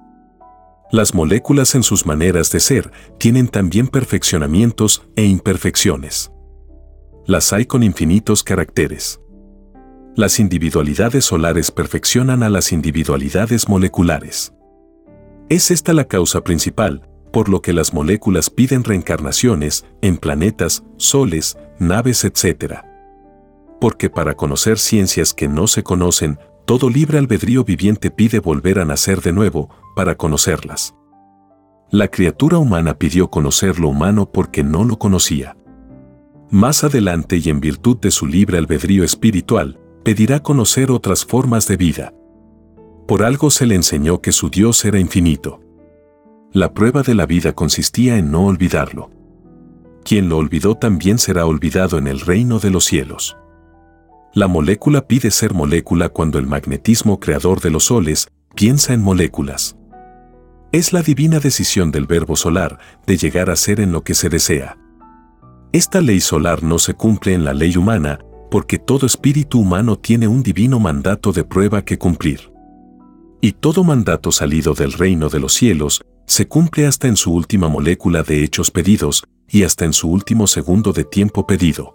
Las 0.92 1.14
moléculas 1.14 1.74
en 1.74 1.82
sus 1.82 2.04
maneras 2.04 2.50
de 2.52 2.60
ser 2.60 2.92
tienen 3.18 3.48
también 3.48 3.88
perfeccionamientos 3.88 5.04
e 5.16 5.24
imperfecciones. 5.24 6.30
Las 7.26 7.52
hay 7.52 7.64
con 7.64 7.82
infinitos 7.82 8.42
caracteres. 8.42 9.20
Las 10.16 10.38
individualidades 10.38 11.24
solares 11.24 11.70
perfeccionan 11.70 12.42
a 12.42 12.50
las 12.50 12.72
individualidades 12.72 13.68
moleculares. 13.68 14.52
Es 15.48 15.70
esta 15.70 15.92
la 15.94 16.04
causa 16.04 16.42
principal, 16.42 17.07
por 17.38 17.48
lo 17.48 17.62
que 17.62 17.72
las 17.72 17.94
moléculas 17.94 18.50
piden 18.50 18.82
reencarnaciones 18.82 19.86
en 20.02 20.16
planetas, 20.16 20.82
soles, 20.96 21.56
naves, 21.78 22.24
etc 22.24 22.88
porque 23.80 24.10
para 24.10 24.34
conocer 24.34 24.78
ciencias 24.78 25.32
que 25.34 25.48
no 25.48 25.68
se 25.68 25.84
conocen, 25.84 26.38
todo 26.64 26.90
libre 26.90 27.18
albedrío 27.18 27.62
viviente 27.64 28.10
pide 28.10 28.40
volver 28.40 28.80
a 28.80 28.84
nacer 28.84 29.20
de 29.20 29.32
nuevo 29.32 29.70
para 29.94 30.16
conocerlas. 30.16 30.96
La 31.90 32.08
criatura 32.08 32.58
humana 32.58 32.98
pidió 32.98 33.30
conocer 33.30 33.78
lo 33.78 33.88
humano 33.88 34.30
porque 34.30 34.62
no 34.62 34.84
lo 34.84 34.98
conocía. 34.98 35.56
Más 36.50 36.84
adelante 36.84 37.36
y 37.36 37.50
en 37.50 37.60
virtud 37.60 37.98
de 37.98 38.10
su 38.10 38.26
libre 38.26 38.58
albedrío 38.58 39.04
espiritual, 39.04 39.78
pedirá 40.02 40.40
conocer 40.40 40.90
otras 40.90 41.24
formas 41.24 41.68
de 41.68 41.76
vida. 41.76 42.12
Por 43.06 43.22
algo 43.22 43.50
se 43.50 43.64
le 43.64 43.76
enseñó 43.76 44.20
que 44.20 44.32
su 44.32 44.50
Dios 44.50 44.84
era 44.84 44.98
infinito. 44.98 45.60
La 46.54 46.72
prueba 46.72 47.02
de 47.02 47.14
la 47.14 47.26
vida 47.26 47.52
consistía 47.52 48.16
en 48.16 48.30
no 48.30 48.46
olvidarlo. 48.46 49.10
Quien 50.02 50.30
lo 50.30 50.38
olvidó 50.38 50.76
también 50.76 51.18
será 51.18 51.44
olvidado 51.44 51.98
en 51.98 52.06
el 52.06 52.20
reino 52.20 52.58
de 52.58 52.70
los 52.70 52.86
cielos. 52.86 53.36
La 54.32 54.48
molécula 54.48 55.06
pide 55.06 55.30
ser 55.30 55.52
molécula 55.52 56.08
cuando 56.08 56.38
el 56.38 56.46
magnetismo 56.46 57.20
creador 57.20 57.60
de 57.60 57.70
los 57.70 57.84
soles 57.84 58.28
piensa 58.54 58.94
en 58.94 59.02
moléculas. 59.02 59.76
Es 60.72 60.94
la 60.94 61.02
divina 61.02 61.38
decisión 61.38 61.90
del 61.90 62.06
verbo 62.06 62.34
solar 62.34 62.78
de 63.06 63.18
llegar 63.18 63.50
a 63.50 63.56
ser 63.56 63.78
en 63.78 63.92
lo 63.92 64.02
que 64.02 64.14
se 64.14 64.30
desea. 64.30 64.78
Esta 65.72 66.00
ley 66.00 66.20
solar 66.20 66.62
no 66.62 66.78
se 66.78 66.94
cumple 66.94 67.34
en 67.34 67.44
la 67.44 67.52
ley 67.52 67.76
humana 67.76 68.20
porque 68.50 68.78
todo 68.78 69.04
espíritu 69.04 69.60
humano 69.60 69.98
tiene 69.98 70.28
un 70.28 70.42
divino 70.42 70.80
mandato 70.80 71.30
de 71.32 71.44
prueba 71.44 71.82
que 71.84 71.98
cumplir. 71.98 72.50
Y 73.42 73.52
todo 73.52 73.84
mandato 73.84 74.32
salido 74.32 74.72
del 74.72 74.94
reino 74.94 75.28
de 75.28 75.40
los 75.40 75.52
cielos 75.52 76.00
se 76.28 76.46
cumple 76.46 76.86
hasta 76.86 77.08
en 77.08 77.16
su 77.16 77.32
última 77.32 77.68
molécula 77.68 78.22
de 78.22 78.44
hechos 78.44 78.70
pedidos 78.70 79.24
y 79.48 79.64
hasta 79.64 79.86
en 79.86 79.94
su 79.94 80.10
último 80.10 80.46
segundo 80.46 80.92
de 80.92 81.04
tiempo 81.04 81.46
pedido. 81.46 81.94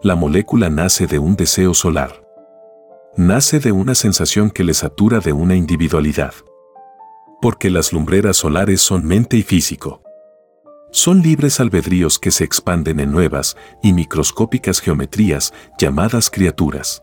La 0.00 0.14
molécula 0.14 0.70
nace 0.70 1.08
de 1.08 1.18
un 1.18 1.34
deseo 1.34 1.74
solar. 1.74 2.24
Nace 3.16 3.58
de 3.58 3.72
una 3.72 3.96
sensación 3.96 4.48
que 4.48 4.62
le 4.62 4.74
satura 4.74 5.18
de 5.18 5.32
una 5.32 5.56
individualidad. 5.56 6.32
Porque 7.40 7.68
las 7.68 7.92
lumbreras 7.92 8.36
solares 8.36 8.80
son 8.80 9.04
mente 9.04 9.36
y 9.36 9.42
físico. 9.42 10.02
Son 10.92 11.20
libres 11.20 11.58
albedríos 11.58 12.20
que 12.20 12.30
se 12.30 12.44
expanden 12.44 13.00
en 13.00 13.10
nuevas 13.10 13.56
y 13.82 13.92
microscópicas 13.92 14.80
geometrías 14.80 15.52
llamadas 15.78 16.30
criaturas. 16.30 17.02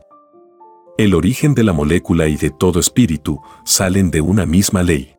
El 0.98 1.16
origen 1.16 1.54
de 1.54 1.64
la 1.66 1.74
molécula 1.74 2.28
y 2.28 2.38
de 2.38 2.50
todo 2.50 2.80
espíritu 2.80 3.42
salen 3.66 4.10
de 4.10 4.22
una 4.22 4.46
misma 4.46 4.84
ley 4.84 5.19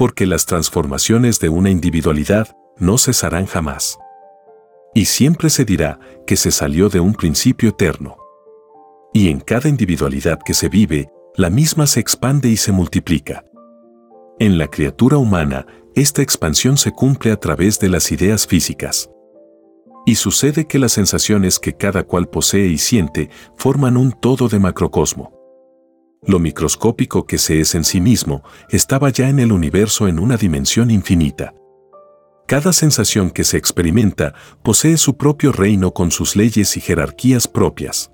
porque 0.00 0.24
las 0.24 0.46
transformaciones 0.46 1.40
de 1.40 1.50
una 1.50 1.68
individualidad 1.68 2.56
no 2.78 2.96
cesarán 2.96 3.44
jamás. 3.44 3.98
Y 4.94 5.04
siempre 5.04 5.50
se 5.50 5.66
dirá 5.66 6.00
que 6.26 6.38
se 6.38 6.52
salió 6.52 6.88
de 6.88 7.00
un 7.00 7.12
principio 7.12 7.68
eterno. 7.68 8.16
Y 9.12 9.28
en 9.28 9.40
cada 9.40 9.68
individualidad 9.68 10.38
que 10.42 10.54
se 10.54 10.70
vive, 10.70 11.10
la 11.36 11.50
misma 11.50 11.86
se 11.86 12.00
expande 12.00 12.48
y 12.48 12.56
se 12.56 12.72
multiplica. 12.72 13.44
En 14.38 14.56
la 14.56 14.68
criatura 14.68 15.18
humana, 15.18 15.66
esta 15.94 16.22
expansión 16.22 16.78
se 16.78 16.92
cumple 16.92 17.30
a 17.30 17.36
través 17.36 17.78
de 17.78 17.90
las 17.90 18.10
ideas 18.10 18.46
físicas. 18.46 19.10
Y 20.06 20.14
sucede 20.14 20.66
que 20.66 20.78
las 20.78 20.92
sensaciones 20.92 21.58
que 21.58 21.74
cada 21.74 22.04
cual 22.04 22.26
posee 22.26 22.68
y 22.68 22.78
siente 22.78 23.28
forman 23.58 23.98
un 23.98 24.12
todo 24.12 24.48
de 24.48 24.60
macrocosmo. 24.60 25.39
Lo 26.22 26.38
microscópico 26.38 27.26
que 27.26 27.38
se 27.38 27.60
es 27.60 27.74
en 27.74 27.82
sí 27.82 28.00
mismo 28.00 28.42
estaba 28.68 29.08
ya 29.08 29.30
en 29.30 29.38
el 29.38 29.52
universo 29.52 30.06
en 30.06 30.18
una 30.18 30.36
dimensión 30.36 30.90
infinita. 30.90 31.54
Cada 32.46 32.74
sensación 32.74 33.30
que 33.30 33.42
se 33.42 33.56
experimenta 33.56 34.34
posee 34.62 34.98
su 34.98 35.16
propio 35.16 35.50
reino 35.50 35.94
con 35.94 36.10
sus 36.10 36.36
leyes 36.36 36.76
y 36.76 36.80
jerarquías 36.80 37.48
propias. 37.48 38.12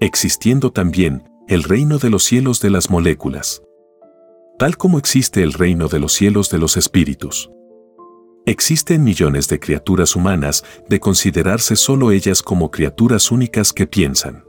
Existiendo 0.00 0.72
también 0.72 1.30
el 1.46 1.62
reino 1.62 1.98
de 1.98 2.10
los 2.10 2.24
cielos 2.24 2.60
de 2.60 2.70
las 2.70 2.90
moléculas. 2.90 3.62
Tal 4.58 4.76
como 4.76 4.98
existe 4.98 5.42
el 5.42 5.52
reino 5.52 5.86
de 5.86 6.00
los 6.00 6.12
cielos 6.12 6.50
de 6.50 6.58
los 6.58 6.76
espíritus. 6.76 7.48
Existen 8.44 9.04
millones 9.04 9.48
de 9.48 9.60
criaturas 9.60 10.16
humanas 10.16 10.64
de 10.88 10.98
considerarse 10.98 11.76
solo 11.76 12.10
ellas 12.10 12.42
como 12.42 12.70
criaturas 12.70 13.30
únicas 13.30 13.72
que 13.72 13.86
piensan 13.86 14.44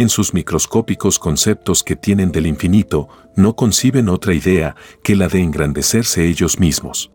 en 0.00 0.08
sus 0.08 0.34
microscópicos 0.34 1.18
conceptos 1.18 1.82
que 1.82 1.96
tienen 1.96 2.32
del 2.32 2.46
infinito, 2.46 3.08
no 3.36 3.56
conciben 3.56 4.08
otra 4.08 4.34
idea 4.34 4.76
que 5.02 5.16
la 5.16 5.28
de 5.28 5.40
engrandecerse 5.40 6.26
ellos 6.26 6.58
mismos. 6.58 7.12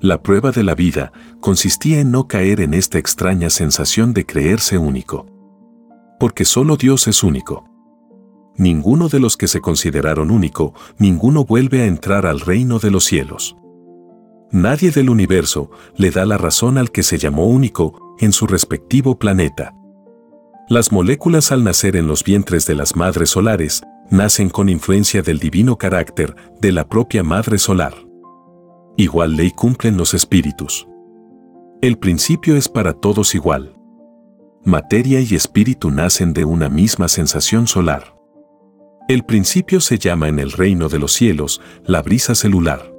La 0.00 0.22
prueba 0.22 0.50
de 0.50 0.62
la 0.62 0.74
vida 0.74 1.12
consistía 1.40 2.00
en 2.00 2.10
no 2.10 2.28
caer 2.28 2.60
en 2.60 2.74
esta 2.74 2.98
extraña 2.98 3.48
sensación 3.48 4.12
de 4.12 4.26
creerse 4.26 4.76
único. 4.76 5.26
Porque 6.20 6.44
solo 6.44 6.76
Dios 6.76 7.08
es 7.08 7.22
único. 7.22 7.64
Ninguno 8.58 9.08
de 9.08 9.20
los 9.20 9.36
que 9.36 9.48
se 9.48 9.60
consideraron 9.60 10.30
único, 10.30 10.74
ninguno 10.98 11.44
vuelve 11.44 11.82
a 11.82 11.86
entrar 11.86 12.26
al 12.26 12.40
reino 12.40 12.78
de 12.78 12.90
los 12.90 13.04
cielos. 13.04 13.56
Nadie 14.50 14.90
del 14.90 15.10
universo 15.10 15.70
le 15.96 16.10
da 16.10 16.24
la 16.24 16.38
razón 16.38 16.78
al 16.78 16.90
que 16.90 17.02
se 17.02 17.18
llamó 17.18 17.46
único 17.46 18.16
en 18.20 18.32
su 18.32 18.46
respectivo 18.46 19.18
planeta. 19.18 19.74
Las 20.68 20.90
moléculas 20.90 21.52
al 21.52 21.62
nacer 21.62 21.94
en 21.94 22.08
los 22.08 22.24
vientres 22.24 22.66
de 22.66 22.74
las 22.74 22.96
madres 22.96 23.30
solares, 23.30 23.84
nacen 24.10 24.50
con 24.50 24.68
influencia 24.68 25.22
del 25.22 25.38
divino 25.38 25.78
carácter 25.78 26.34
de 26.60 26.72
la 26.72 26.88
propia 26.88 27.22
madre 27.22 27.58
solar. 27.58 27.94
Igual 28.96 29.36
ley 29.36 29.52
cumplen 29.52 29.96
los 29.96 30.12
espíritus. 30.12 30.88
El 31.82 31.98
principio 31.98 32.56
es 32.56 32.68
para 32.68 32.94
todos 32.94 33.36
igual. 33.36 33.76
Materia 34.64 35.20
y 35.20 35.36
espíritu 35.36 35.92
nacen 35.92 36.32
de 36.32 36.44
una 36.44 36.68
misma 36.68 37.06
sensación 37.06 37.68
solar. 37.68 38.16
El 39.08 39.24
principio 39.24 39.80
se 39.80 39.98
llama 39.98 40.26
en 40.26 40.40
el 40.40 40.50
reino 40.50 40.88
de 40.88 40.98
los 40.98 41.12
cielos 41.12 41.60
la 41.84 42.02
brisa 42.02 42.34
celular, 42.34 42.92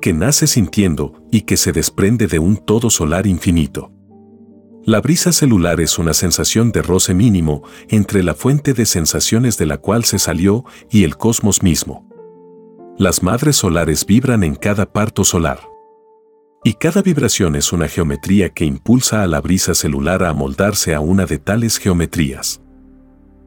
que 0.00 0.14
nace 0.14 0.46
sintiendo 0.46 1.22
y 1.30 1.42
que 1.42 1.58
se 1.58 1.72
desprende 1.72 2.26
de 2.26 2.38
un 2.38 2.56
todo 2.56 2.88
solar 2.88 3.26
infinito. 3.26 3.92
La 4.86 5.02
brisa 5.02 5.30
celular 5.30 5.78
es 5.82 5.98
una 5.98 6.14
sensación 6.14 6.72
de 6.72 6.80
roce 6.80 7.12
mínimo 7.12 7.62
entre 7.90 8.22
la 8.22 8.34
fuente 8.34 8.72
de 8.72 8.86
sensaciones 8.86 9.58
de 9.58 9.66
la 9.66 9.76
cual 9.76 10.04
se 10.04 10.18
salió 10.18 10.64
y 10.90 11.04
el 11.04 11.18
cosmos 11.18 11.62
mismo. 11.62 12.08
Las 12.96 13.22
madres 13.22 13.56
solares 13.56 14.06
vibran 14.06 14.42
en 14.42 14.54
cada 14.54 14.90
parto 14.90 15.22
solar. 15.22 15.60
Y 16.64 16.74
cada 16.74 17.02
vibración 17.02 17.56
es 17.56 17.74
una 17.74 17.88
geometría 17.88 18.50
que 18.50 18.64
impulsa 18.64 19.22
a 19.22 19.26
la 19.26 19.42
brisa 19.42 19.74
celular 19.74 20.22
a 20.22 20.30
amoldarse 20.30 20.94
a 20.94 21.00
una 21.00 21.26
de 21.26 21.38
tales 21.38 21.76
geometrías. 21.76 22.62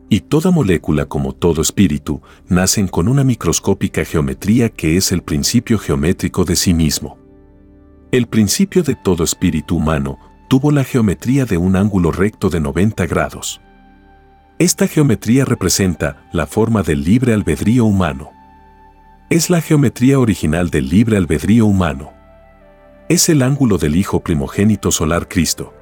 Y 0.09 0.19
toda 0.21 0.51
molécula 0.51 1.07
como 1.07 1.33
todo 1.33 1.63
espíritu 1.63 2.21
nacen 2.47 2.87
con 2.87 3.07
una 3.07 3.23
microscópica 3.23 4.05
geometría 4.05 4.69
que 4.69 4.97
es 4.97 5.11
el 5.11 5.23
principio 5.23 5.79
geométrico 5.79 6.45
de 6.45 6.55
sí 6.55 6.75
mismo. 6.75 7.17
El 8.11 8.27
principio 8.27 8.83
de 8.83 8.95
todo 8.95 9.23
espíritu 9.23 9.77
humano 9.77 10.19
tuvo 10.53 10.69
la 10.69 10.83
geometría 10.83 11.45
de 11.45 11.57
un 11.57 11.75
ángulo 11.75 12.11
recto 12.11 12.51
de 12.51 12.59
90 12.59 13.07
grados. 13.07 13.59
Esta 14.59 14.87
geometría 14.87 15.45
representa 15.45 16.27
la 16.31 16.45
forma 16.45 16.83
del 16.83 17.03
libre 17.03 17.33
albedrío 17.33 17.85
humano. 17.85 18.29
Es 19.31 19.49
la 19.49 19.61
geometría 19.61 20.19
original 20.19 20.69
del 20.69 20.89
libre 20.89 21.17
albedrío 21.17 21.65
humano. 21.65 22.13
Es 23.09 23.29
el 23.29 23.41
ángulo 23.41 23.79
del 23.79 23.95
Hijo 23.95 24.19
primogénito 24.19 24.91
solar 24.91 25.27
Cristo, 25.27 25.73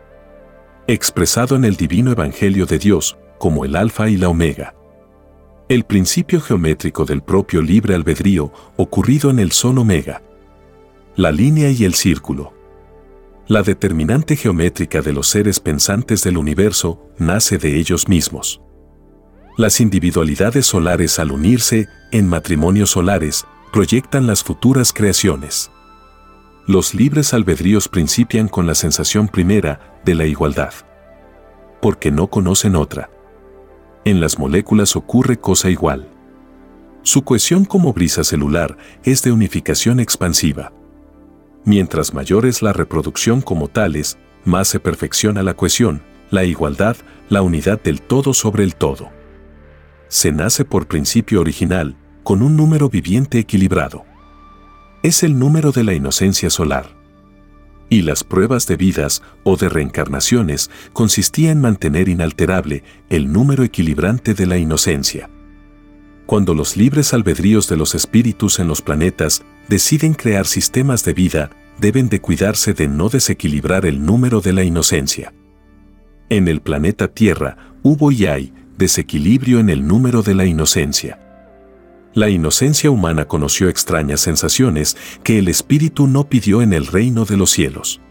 expresado 0.87 1.57
en 1.57 1.65
el 1.65 1.75
divino 1.75 2.11
Evangelio 2.11 2.65
de 2.65 2.79
Dios 2.79 3.17
como 3.39 3.65
el 3.65 3.75
Alfa 3.75 4.07
y 4.07 4.15
la 4.15 4.29
Omega. 4.29 4.73
El 5.67 5.83
principio 5.83 6.39
geométrico 6.39 7.03
del 7.03 7.21
propio 7.21 7.61
libre 7.61 7.93
albedrío 7.93 8.53
ocurrido 8.77 9.31
en 9.31 9.39
el 9.39 9.51
Sol 9.51 9.79
Omega. 9.79 10.21
La 11.17 11.33
línea 11.33 11.69
y 11.71 11.83
el 11.83 11.93
círculo. 11.93 12.60
La 13.47 13.63
determinante 13.63 14.35
geométrica 14.35 15.01
de 15.01 15.13
los 15.13 15.27
seres 15.27 15.59
pensantes 15.59 16.23
del 16.23 16.37
universo 16.37 17.09
nace 17.17 17.57
de 17.57 17.77
ellos 17.77 18.07
mismos. 18.07 18.61
Las 19.57 19.81
individualidades 19.81 20.65
solares 20.67 21.19
al 21.19 21.31
unirse 21.31 21.87
en 22.11 22.27
matrimonios 22.27 22.91
solares 22.91 23.45
proyectan 23.73 24.27
las 24.27 24.43
futuras 24.43 24.93
creaciones. 24.93 25.71
Los 26.67 26.93
libres 26.93 27.33
albedríos 27.33 27.87
principian 27.87 28.47
con 28.47 28.67
la 28.67 28.75
sensación 28.75 29.27
primera 29.27 29.99
de 30.05 30.15
la 30.15 30.25
igualdad. 30.25 30.73
Porque 31.81 32.11
no 32.11 32.27
conocen 32.27 32.75
otra. 32.75 33.09
En 34.05 34.21
las 34.21 34.39
moléculas 34.39 34.95
ocurre 34.95 35.37
cosa 35.37 35.69
igual. 35.69 36.07
Su 37.01 37.23
cohesión 37.23 37.65
como 37.65 37.93
brisa 37.93 38.23
celular 38.23 38.77
es 39.03 39.23
de 39.23 39.31
unificación 39.31 39.99
expansiva. 39.99 40.71
Mientras 41.63 42.13
mayor 42.13 42.45
es 42.45 42.61
la 42.61 42.73
reproducción 42.73 43.41
como 43.41 43.67
tales, 43.67 44.17
más 44.45 44.67
se 44.67 44.79
perfecciona 44.79 45.43
la 45.43 45.53
cohesión, 45.53 46.01
la 46.31 46.43
igualdad, 46.43 46.97
la 47.29 47.41
unidad 47.41 47.81
del 47.81 48.01
todo 48.01 48.33
sobre 48.33 48.63
el 48.63 48.75
todo. 48.75 49.09
Se 50.07 50.31
nace 50.31 50.65
por 50.65 50.87
principio 50.87 51.39
original, 51.41 51.95
con 52.23 52.41
un 52.41 52.57
número 52.57 52.89
viviente 52.89 53.39
equilibrado. 53.39 54.05
Es 55.03 55.23
el 55.23 55.37
número 55.37 55.71
de 55.71 55.83
la 55.83 55.93
inocencia 55.93 56.49
solar. 56.49 56.95
Y 57.89 58.03
las 58.03 58.23
pruebas 58.23 58.67
de 58.67 58.77
vidas 58.77 59.21
o 59.43 59.57
de 59.57 59.69
reencarnaciones 59.69 60.69
consistían 60.93 61.51
en 61.53 61.61
mantener 61.61 62.09
inalterable 62.09 62.83
el 63.09 63.31
número 63.31 63.63
equilibrante 63.63 64.33
de 64.33 64.45
la 64.47 64.57
inocencia. 64.57 65.29
Cuando 66.25 66.53
los 66.53 66.77
libres 66.77 67.13
albedríos 67.13 67.67
de 67.67 67.77
los 67.77 67.93
espíritus 67.93 68.59
en 68.59 68.67
los 68.67 68.81
planetas 68.81 69.43
deciden 69.67 70.13
crear 70.13 70.45
sistemas 70.45 71.03
de 71.03 71.13
vida 71.13 71.49
deben 71.79 72.09
de 72.09 72.21
cuidarse 72.21 72.73
de 72.73 72.87
no 72.87 73.09
desequilibrar 73.09 73.85
el 73.85 74.05
número 74.05 74.41
de 74.41 74.53
la 74.53 74.63
inocencia. 74.63 75.33
En 76.29 76.47
el 76.47 76.61
planeta 76.61 77.07
Tierra 77.07 77.57
hubo 77.81 78.11
y 78.11 78.25
hay 78.25 78.53
desequilibrio 78.77 79.59
en 79.59 79.69
el 79.69 79.85
número 79.87 80.21
de 80.21 80.35
la 80.35 80.45
inocencia. 80.45 81.19
La 82.13 82.29
inocencia 82.29 82.91
humana 82.91 83.25
conoció 83.25 83.69
extrañas 83.69 84.21
sensaciones 84.21 84.97
que 85.23 85.39
el 85.39 85.47
espíritu 85.47 86.07
no 86.07 86.27
pidió 86.27 86.61
en 86.61 86.73
el 86.73 86.87
reino 86.87 87.25
de 87.25 87.37
los 87.37 87.51
cielos. 87.51 88.01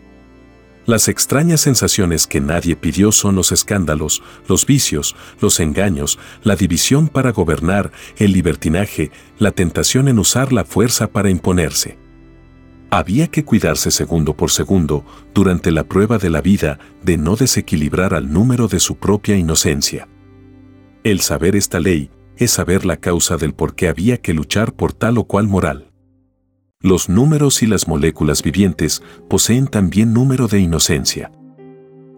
Las 0.86 1.08
extrañas 1.08 1.60
sensaciones 1.60 2.26
que 2.26 2.40
nadie 2.40 2.74
pidió 2.74 3.12
son 3.12 3.36
los 3.36 3.52
escándalos, 3.52 4.22
los 4.48 4.66
vicios, 4.66 5.14
los 5.40 5.60
engaños, 5.60 6.18
la 6.42 6.56
división 6.56 7.08
para 7.08 7.32
gobernar, 7.32 7.92
el 8.16 8.32
libertinaje, 8.32 9.10
la 9.38 9.50
tentación 9.50 10.08
en 10.08 10.18
usar 10.18 10.52
la 10.52 10.64
fuerza 10.64 11.08
para 11.08 11.30
imponerse. 11.30 11.98
Había 12.90 13.28
que 13.28 13.44
cuidarse 13.44 13.90
segundo 13.90 14.36
por 14.36 14.50
segundo, 14.50 15.04
durante 15.32 15.70
la 15.70 15.84
prueba 15.84 16.18
de 16.18 16.30
la 16.30 16.40
vida, 16.40 16.80
de 17.02 17.18
no 17.18 17.36
desequilibrar 17.36 18.14
al 18.14 18.32
número 18.32 18.66
de 18.66 18.80
su 18.80 18.96
propia 18.96 19.36
inocencia. 19.36 20.08
El 21.04 21.20
saber 21.20 21.54
esta 21.54 21.78
ley 21.78 22.10
es 22.36 22.50
saber 22.50 22.84
la 22.84 22.96
causa 22.96 23.36
del 23.36 23.52
por 23.54 23.74
qué 23.74 23.88
había 23.88 24.16
que 24.16 24.34
luchar 24.34 24.72
por 24.72 24.92
tal 24.92 25.18
o 25.18 25.24
cual 25.24 25.46
moral. 25.46 25.89
Los 26.82 27.10
números 27.10 27.62
y 27.62 27.66
las 27.66 27.88
moléculas 27.88 28.42
vivientes 28.42 29.02
poseen 29.28 29.66
también 29.66 30.14
número 30.14 30.48
de 30.48 30.60
inocencia. 30.60 31.30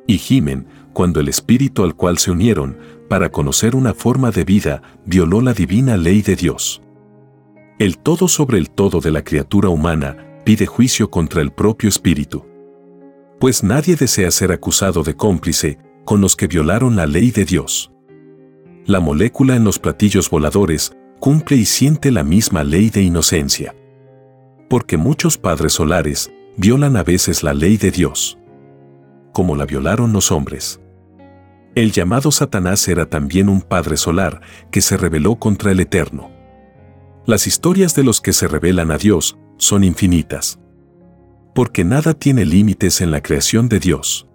Y 0.06 0.18
gimen 0.18 0.68
cuando 0.92 1.18
el 1.18 1.26
espíritu 1.26 1.82
al 1.82 1.96
cual 1.96 2.18
se 2.18 2.30
unieron, 2.30 2.78
para 3.08 3.32
conocer 3.32 3.74
una 3.74 3.92
forma 3.92 4.30
de 4.30 4.44
vida, 4.44 4.80
violó 5.04 5.40
la 5.40 5.52
divina 5.52 5.96
ley 5.96 6.22
de 6.22 6.36
Dios. 6.36 6.80
El 7.80 7.98
todo 7.98 8.28
sobre 8.28 8.58
el 8.58 8.70
todo 8.70 9.00
de 9.00 9.10
la 9.10 9.24
criatura 9.24 9.68
humana 9.68 10.40
pide 10.44 10.66
juicio 10.66 11.10
contra 11.10 11.42
el 11.42 11.50
propio 11.50 11.88
espíritu. 11.88 12.46
Pues 13.40 13.64
nadie 13.64 13.96
desea 13.96 14.30
ser 14.30 14.52
acusado 14.52 15.02
de 15.02 15.16
cómplice 15.16 15.78
con 16.04 16.20
los 16.20 16.36
que 16.36 16.46
violaron 16.46 16.94
la 16.94 17.06
ley 17.06 17.32
de 17.32 17.44
Dios. 17.44 17.90
La 18.86 19.00
molécula 19.00 19.56
en 19.56 19.64
los 19.64 19.80
platillos 19.80 20.30
voladores 20.30 20.92
cumple 21.18 21.56
y 21.56 21.64
siente 21.64 22.12
la 22.12 22.22
misma 22.22 22.62
ley 22.62 22.90
de 22.90 23.02
inocencia 23.02 23.74
porque 24.72 24.96
muchos 24.96 25.36
padres 25.36 25.74
solares 25.74 26.32
violan 26.56 26.96
a 26.96 27.02
veces 27.02 27.42
la 27.42 27.52
ley 27.52 27.76
de 27.76 27.90
Dios, 27.90 28.38
como 29.34 29.54
la 29.54 29.66
violaron 29.66 30.14
los 30.14 30.32
hombres. 30.32 30.80
El 31.74 31.92
llamado 31.92 32.30
Satanás 32.30 32.88
era 32.88 33.04
también 33.04 33.50
un 33.50 33.60
padre 33.60 33.98
solar 33.98 34.40
que 34.70 34.80
se 34.80 34.96
rebeló 34.96 35.36
contra 35.36 35.72
el 35.72 35.80
Eterno. 35.80 36.30
Las 37.26 37.46
historias 37.46 37.94
de 37.94 38.02
los 38.02 38.22
que 38.22 38.32
se 38.32 38.48
rebelan 38.48 38.90
a 38.92 38.96
Dios 38.96 39.36
son 39.58 39.84
infinitas. 39.84 40.58
Porque 41.54 41.84
nada 41.84 42.14
tiene 42.14 42.46
límites 42.46 43.02
en 43.02 43.10
la 43.10 43.22
creación 43.22 43.68
de 43.68 43.78
Dios. 43.78 44.26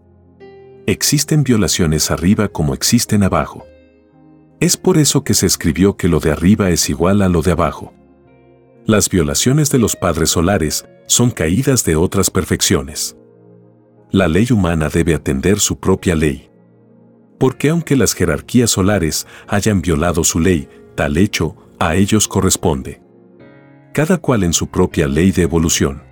Existen 0.86 1.44
violaciones 1.44 2.12
arriba 2.12 2.48
como 2.48 2.76
existen 2.76 3.24
abajo. 3.24 3.66
Es 4.60 4.78
por 4.78 5.00
eso 5.00 5.24
que 5.24 5.34
se 5.34 5.48
escribió 5.48 5.98
que 5.98 6.08
lo 6.08 6.20
de 6.20 6.30
arriba 6.30 6.70
es 6.70 6.92
igual 6.92 7.24
a 7.24 7.28
lo 7.28 7.42
de 7.42 7.54
abajo. 7.54 7.97
Las 8.88 9.10
violaciones 9.10 9.70
de 9.70 9.80
los 9.80 9.98
padres 9.98 10.30
solares 10.30 10.88
son 11.08 11.30
caídas 11.30 11.84
de 11.84 11.98
otras 11.98 12.30
perfecciones. 12.30 13.18
La 14.12 14.30
ley 14.30 14.48
humana 14.50 14.88
debe 14.88 15.14
atender 15.14 15.60
su 15.60 15.78
propia 15.78 16.16
ley. 16.16 16.50
Porque 17.38 17.68
aunque 17.68 17.98
las 17.98 18.14
jerarquías 18.14 18.72
solares 18.72 19.28
hayan 19.50 19.82
violado 19.82 20.24
su 20.24 20.40
ley, 20.40 20.70
tal 20.96 21.18
hecho 21.18 21.58
a 21.80 21.96
ellos 21.98 22.30
corresponde. 22.30 23.02
Cada 23.94 24.20
cual 24.20 24.46
en 24.46 24.54
su 24.54 24.68
propia 24.68 25.10
ley 25.10 25.34
de 25.34 25.42
evolución. 25.42 26.04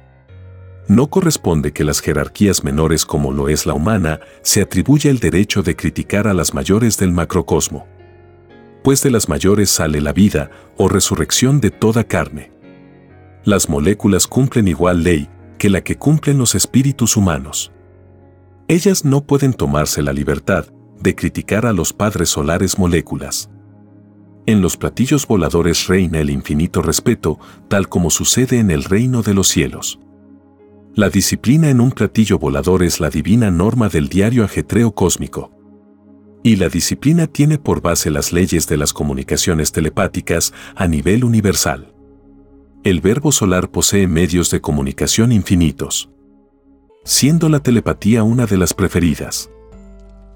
No 0.89 1.07
corresponde 1.07 1.71
que 1.71 1.85
las 1.85 2.01
jerarquías 2.01 2.65
menores 2.65 3.05
como 3.05 3.31
lo 3.31 3.47
es 3.47 3.65
la 3.65 3.73
humana 3.73 4.19
se 4.41 4.61
atribuya 4.61 5.11
el 5.11 5.19
derecho 5.19 5.63
de 5.63 5.77
criticar 5.77 6.27
a 6.27 6.33
las 6.33 6.53
mayores 6.53 6.97
del 6.97 7.13
macrocosmo. 7.13 7.87
Pues 8.83 9.01
de 9.01 9.11
las 9.11 9.29
mayores 9.29 9.69
sale 9.69 10.01
la 10.01 10.11
vida 10.11 10.51
o 10.75 10.89
resurrección 10.89 11.61
de 11.61 11.71
toda 11.71 12.03
carne 12.03 12.53
las 13.45 13.69
moléculas 13.69 14.25
cumplen 14.25 14.67
igual 14.67 15.03
ley 15.03 15.29
que 15.59 15.69
la 15.69 15.83
que 15.83 15.97
cumplen 15.97 16.39
los 16.39 16.55
espíritus 16.55 17.15
humanos. 17.15 17.71
Ellas 18.67 19.05
no 19.05 19.23
pueden 19.25 19.53
tomarse 19.53 20.01
la 20.01 20.11
libertad 20.11 20.65
de 20.99 21.15
criticar 21.15 21.67
a 21.67 21.73
los 21.73 21.93
padres 21.93 22.29
solares 22.29 22.79
moléculas. 22.79 23.49
En 24.47 24.61
los 24.61 24.77
platillos 24.77 25.27
voladores 25.27 25.87
reina 25.87 26.19
el 26.19 26.31
infinito 26.31 26.81
respeto, 26.81 27.39
tal 27.67 27.87
como 27.87 28.09
sucede 28.09 28.57
en 28.57 28.71
el 28.71 28.83
reino 28.83 29.21
de 29.21 29.35
los 29.35 29.47
cielos. 29.47 29.99
La 30.95 31.09
disciplina 31.09 31.69
en 31.69 31.81
un 31.81 31.91
platillo 31.91 32.39
volador 32.39 32.81
es 32.81 32.99
la 32.99 33.09
divina 33.09 33.51
norma 33.51 33.89
del 33.89 34.07
diario 34.07 34.43
ajetreo 34.43 34.93
cósmico. 34.93 35.51
Y 36.43 36.55
la 36.55 36.69
disciplina 36.69 37.27
tiene 37.27 37.57
por 37.59 37.81
base 37.81 38.09
las 38.09 38.33
leyes 38.33 38.67
de 38.67 38.77
las 38.77 38.93
comunicaciones 38.93 39.71
telepáticas 39.71 40.53
a 40.75 40.87
nivel 40.87 41.23
universal 41.23 41.94
el 42.85 43.01
verbo 43.01 43.31
solar 43.31 43.71
posee 43.71 44.07
medios 44.07 44.51
de 44.51 44.61
comunicación 44.61 45.31
infinitos, 45.31 46.11
siendo 47.03 47.49
la 47.49 47.59
telepatía 47.59 48.21
una 48.21 48.45
de 48.45 48.57
las 48.57 48.75
preferidas. 48.75 49.49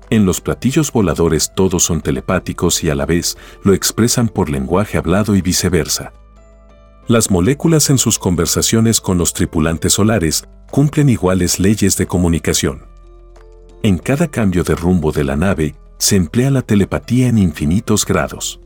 En 0.10 0.26
los 0.26 0.42
platillos 0.42 0.92
voladores 0.92 1.52
todos 1.56 1.84
son 1.84 2.02
telepáticos 2.02 2.84
y 2.84 2.90
a 2.90 2.96
la 2.96 3.06
vez 3.06 3.38
lo 3.64 3.76
expresan 3.76 4.30
por 4.30 4.50
lenguaje 4.50 4.98
hablado 4.98 5.36
y 5.36 5.44
viceversa. 5.44 6.12
Las 7.08 7.30
moléculas 7.30 7.92
en 7.92 8.00
sus 8.00 8.18
conversaciones 8.18 9.00
con 9.00 9.20
los 9.20 9.34
tripulantes 9.34 9.94
solares 9.94 10.44
cumplen 10.72 11.10
iguales 11.10 11.60
leyes 11.60 11.98
de 11.98 12.08
comunicación. 12.08 12.88
En 13.84 14.00
cada 14.00 14.28
cambio 14.28 14.64
de 14.64 14.74
rumbo 14.74 15.12
de 15.12 15.24
la 15.24 15.36
nave 15.36 15.76
se 16.00 16.16
emplea 16.16 16.50
la 16.50 16.64
telepatía 16.64 17.28
en 17.28 17.38
infinitos 17.38 18.08
grados. 18.08 18.60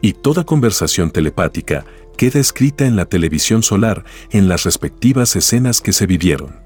Y 0.00 0.12
toda 0.12 0.44
conversación 0.44 1.10
telepática 1.10 1.86
queda 2.14 2.40
escrita 2.40 2.86
en 2.86 2.96
la 2.96 3.06
televisión 3.06 3.62
solar 3.62 4.04
en 4.30 4.48
las 4.48 4.64
respectivas 4.64 5.36
escenas 5.36 5.80
que 5.80 5.92
se 5.92 6.06
vivieron. 6.06 6.56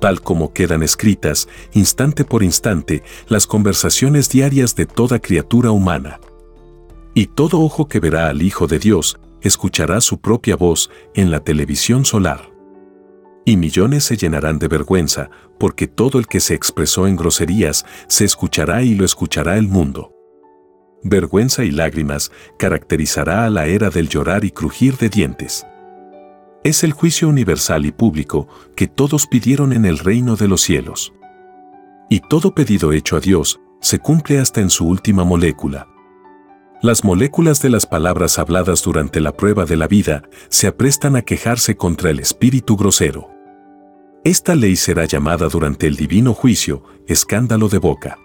Tal 0.00 0.20
como 0.20 0.52
quedan 0.52 0.82
escritas, 0.82 1.48
instante 1.72 2.24
por 2.24 2.42
instante, 2.42 3.02
las 3.28 3.46
conversaciones 3.46 4.28
diarias 4.28 4.74
de 4.76 4.86
toda 4.86 5.20
criatura 5.20 5.70
humana. 5.70 6.20
Y 7.14 7.26
todo 7.26 7.60
ojo 7.60 7.88
que 7.88 8.00
verá 8.00 8.28
al 8.28 8.42
Hijo 8.42 8.66
de 8.66 8.78
Dios, 8.78 9.18
escuchará 9.40 10.00
su 10.00 10.18
propia 10.20 10.56
voz 10.56 10.90
en 11.14 11.30
la 11.30 11.40
televisión 11.40 12.04
solar. 12.04 12.50
Y 13.44 13.56
millones 13.56 14.04
se 14.04 14.16
llenarán 14.16 14.58
de 14.58 14.68
vergüenza, 14.68 15.30
porque 15.58 15.86
todo 15.86 16.18
el 16.18 16.26
que 16.26 16.40
se 16.40 16.54
expresó 16.54 17.06
en 17.06 17.16
groserías 17.16 17.86
se 18.08 18.24
escuchará 18.24 18.82
y 18.82 18.94
lo 18.94 19.04
escuchará 19.04 19.56
el 19.56 19.68
mundo 19.68 20.15
vergüenza 21.08 21.64
y 21.64 21.70
lágrimas 21.70 22.30
caracterizará 22.58 23.44
a 23.44 23.50
la 23.50 23.66
era 23.66 23.90
del 23.90 24.08
llorar 24.08 24.44
y 24.44 24.50
crujir 24.50 24.96
de 24.96 25.08
dientes. 25.08 25.66
Es 26.64 26.82
el 26.82 26.92
juicio 26.92 27.28
universal 27.28 27.86
y 27.86 27.92
público 27.92 28.48
que 28.74 28.88
todos 28.88 29.26
pidieron 29.26 29.72
en 29.72 29.84
el 29.84 29.98
reino 29.98 30.36
de 30.36 30.48
los 30.48 30.62
cielos. 30.62 31.12
Y 32.10 32.20
todo 32.20 32.54
pedido 32.54 32.92
hecho 32.92 33.16
a 33.16 33.20
Dios 33.20 33.60
se 33.80 33.98
cumple 33.98 34.38
hasta 34.38 34.60
en 34.60 34.70
su 34.70 34.86
última 34.86 35.24
molécula. 35.24 35.88
Las 36.82 37.04
moléculas 37.04 37.62
de 37.62 37.70
las 37.70 37.86
palabras 37.86 38.38
habladas 38.38 38.82
durante 38.82 39.20
la 39.20 39.32
prueba 39.32 39.64
de 39.64 39.76
la 39.76 39.88
vida 39.88 40.22
se 40.48 40.66
aprestan 40.66 41.16
a 41.16 41.22
quejarse 41.22 41.76
contra 41.76 42.10
el 42.10 42.20
espíritu 42.20 42.76
grosero. 42.76 43.30
Esta 44.24 44.54
ley 44.54 44.76
será 44.76 45.04
llamada 45.04 45.48
durante 45.48 45.86
el 45.86 45.96
divino 45.96 46.34
juicio 46.34 46.82
escándalo 47.06 47.68
de 47.68 47.78
boca. 47.78 48.18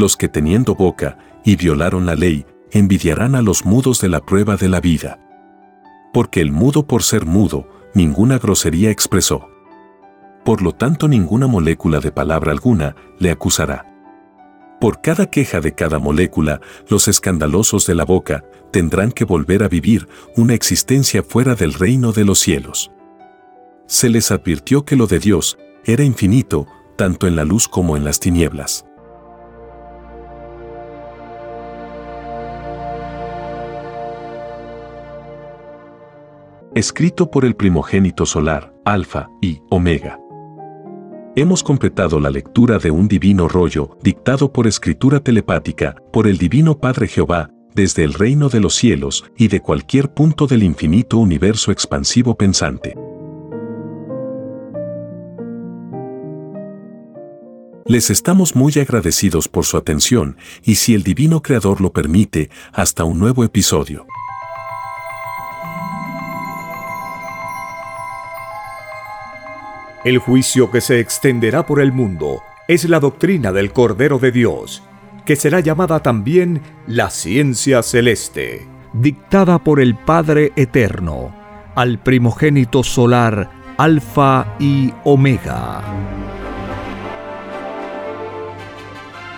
Los 0.00 0.16
que 0.16 0.30
teniendo 0.30 0.74
boca 0.74 1.18
y 1.44 1.56
violaron 1.56 2.06
la 2.06 2.14
ley, 2.14 2.46
envidiarán 2.70 3.34
a 3.34 3.42
los 3.42 3.66
mudos 3.66 4.00
de 4.00 4.08
la 4.08 4.20
prueba 4.20 4.56
de 4.56 4.70
la 4.70 4.80
vida. 4.80 5.20
Porque 6.14 6.40
el 6.40 6.52
mudo 6.52 6.86
por 6.86 7.02
ser 7.02 7.26
mudo, 7.26 7.68
ninguna 7.92 8.38
grosería 8.38 8.90
expresó. 8.90 9.50
Por 10.42 10.62
lo 10.62 10.72
tanto 10.72 11.06
ninguna 11.06 11.48
molécula 11.48 12.00
de 12.00 12.12
palabra 12.12 12.50
alguna 12.50 12.96
le 13.18 13.30
acusará. 13.30 13.84
Por 14.80 15.02
cada 15.02 15.26
queja 15.26 15.60
de 15.60 15.74
cada 15.74 15.98
molécula, 15.98 16.62
los 16.88 17.06
escandalosos 17.06 17.86
de 17.86 17.94
la 17.94 18.06
boca 18.06 18.42
tendrán 18.70 19.12
que 19.12 19.26
volver 19.26 19.62
a 19.62 19.68
vivir 19.68 20.08
una 20.34 20.54
existencia 20.54 21.22
fuera 21.22 21.54
del 21.54 21.74
reino 21.74 22.12
de 22.12 22.24
los 22.24 22.38
cielos. 22.38 22.90
Se 23.86 24.08
les 24.08 24.30
advirtió 24.30 24.86
que 24.86 24.96
lo 24.96 25.06
de 25.06 25.18
Dios 25.18 25.58
era 25.84 26.04
infinito, 26.04 26.66
tanto 26.96 27.26
en 27.26 27.36
la 27.36 27.44
luz 27.44 27.68
como 27.68 27.98
en 27.98 28.04
las 28.06 28.18
tinieblas. 28.18 28.86
escrito 36.80 37.30
por 37.30 37.44
el 37.44 37.54
primogénito 37.56 38.24
solar, 38.24 38.72
Alfa 38.86 39.28
y 39.42 39.60
Omega. 39.68 40.18
Hemos 41.36 41.62
completado 41.62 42.18
la 42.18 42.30
lectura 42.30 42.78
de 42.78 42.90
un 42.90 43.06
divino 43.06 43.48
rollo, 43.48 43.98
dictado 44.02 44.50
por 44.50 44.66
escritura 44.66 45.20
telepática, 45.20 45.94
por 46.10 46.26
el 46.26 46.38
Divino 46.38 46.78
Padre 46.78 47.06
Jehová, 47.06 47.50
desde 47.74 48.02
el 48.02 48.14
reino 48.14 48.48
de 48.48 48.60
los 48.60 48.74
cielos 48.74 49.24
y 49.36 49.48
de 49.48 49.60
cualquier 49.60 50.14
punto 50.14 50.46
del 50.46 50.62
infinito 50.62 51.18
universo 51.18 51.70
expansivo 51.70 52.34
pensante. 52.34 52.96
Les 57.84 58.08
estamos 58.08 58.56
muy 58.56 58.72
agradecidos 58.78 59.48
por 59.48 59.66
su 59.66 59.76
atención 59.76 60.38
y 60.62 60.76
si 60.76 60.94
el 60.94 61.02
Divino 61.02 61.42
Creador 61.42 61.82
lo 61.82 61.92
permite, 61.92 62.48
hasta 62.72 63.04
un 63.04 63.18
nuevo 63.18 63.44
episodio. 63.44 64.06
El 70.04 70.18
juicio 70.18 70.70
que 70.70 70.80
se 70.80 71.00
extenderá 71.00 71.66
por 71.66 71.80
el 71.80 71.92
mundo 71.92 72.42
es 72.68 72.88
la 72.88 73.00
doctrina 73.00 73.52
del 73.52 73.72
Cordero 73.72 74.18
de 74.18 74.32
Dios, 74.32 74.82
que 75.24 75.36
será 75.36 75.60
llamada 75.60 76.00
también 76.00 76.62
la 76.86 77.10
ciencia 77.10 77.82
celeste, 77.82 78.66
dictada 78.92 79.58
por 79.58 79.80
el 79.80 79.94
Padre 79.96 80.52
Eterno, 80.56 81.34
al 81.74 81.98
primogénito 81.98 82.82
solar 82.82 83.50
Alfa 83.76 84.56
y 84.58 84.92
Omega. 85.04 85.82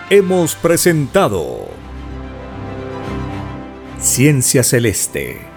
hemos 0.09 0.53
presentado 0.53 1.69
Ciencia 3.99 4.63
Celeste. 4.63 5.52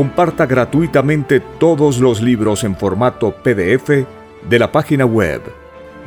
Comparta 0.00 0.46
gratuitamente 0.46 1.40
todos 1.40 1.98
los 1.98 2.22
libros 2.22 2.64
en 2.64 2.74
formato 2.74 3.32
PDF 3.32 4.06
de 4.48 4.58
la 4.58 4.72
página 4.72 5.04
web 5.04 5.42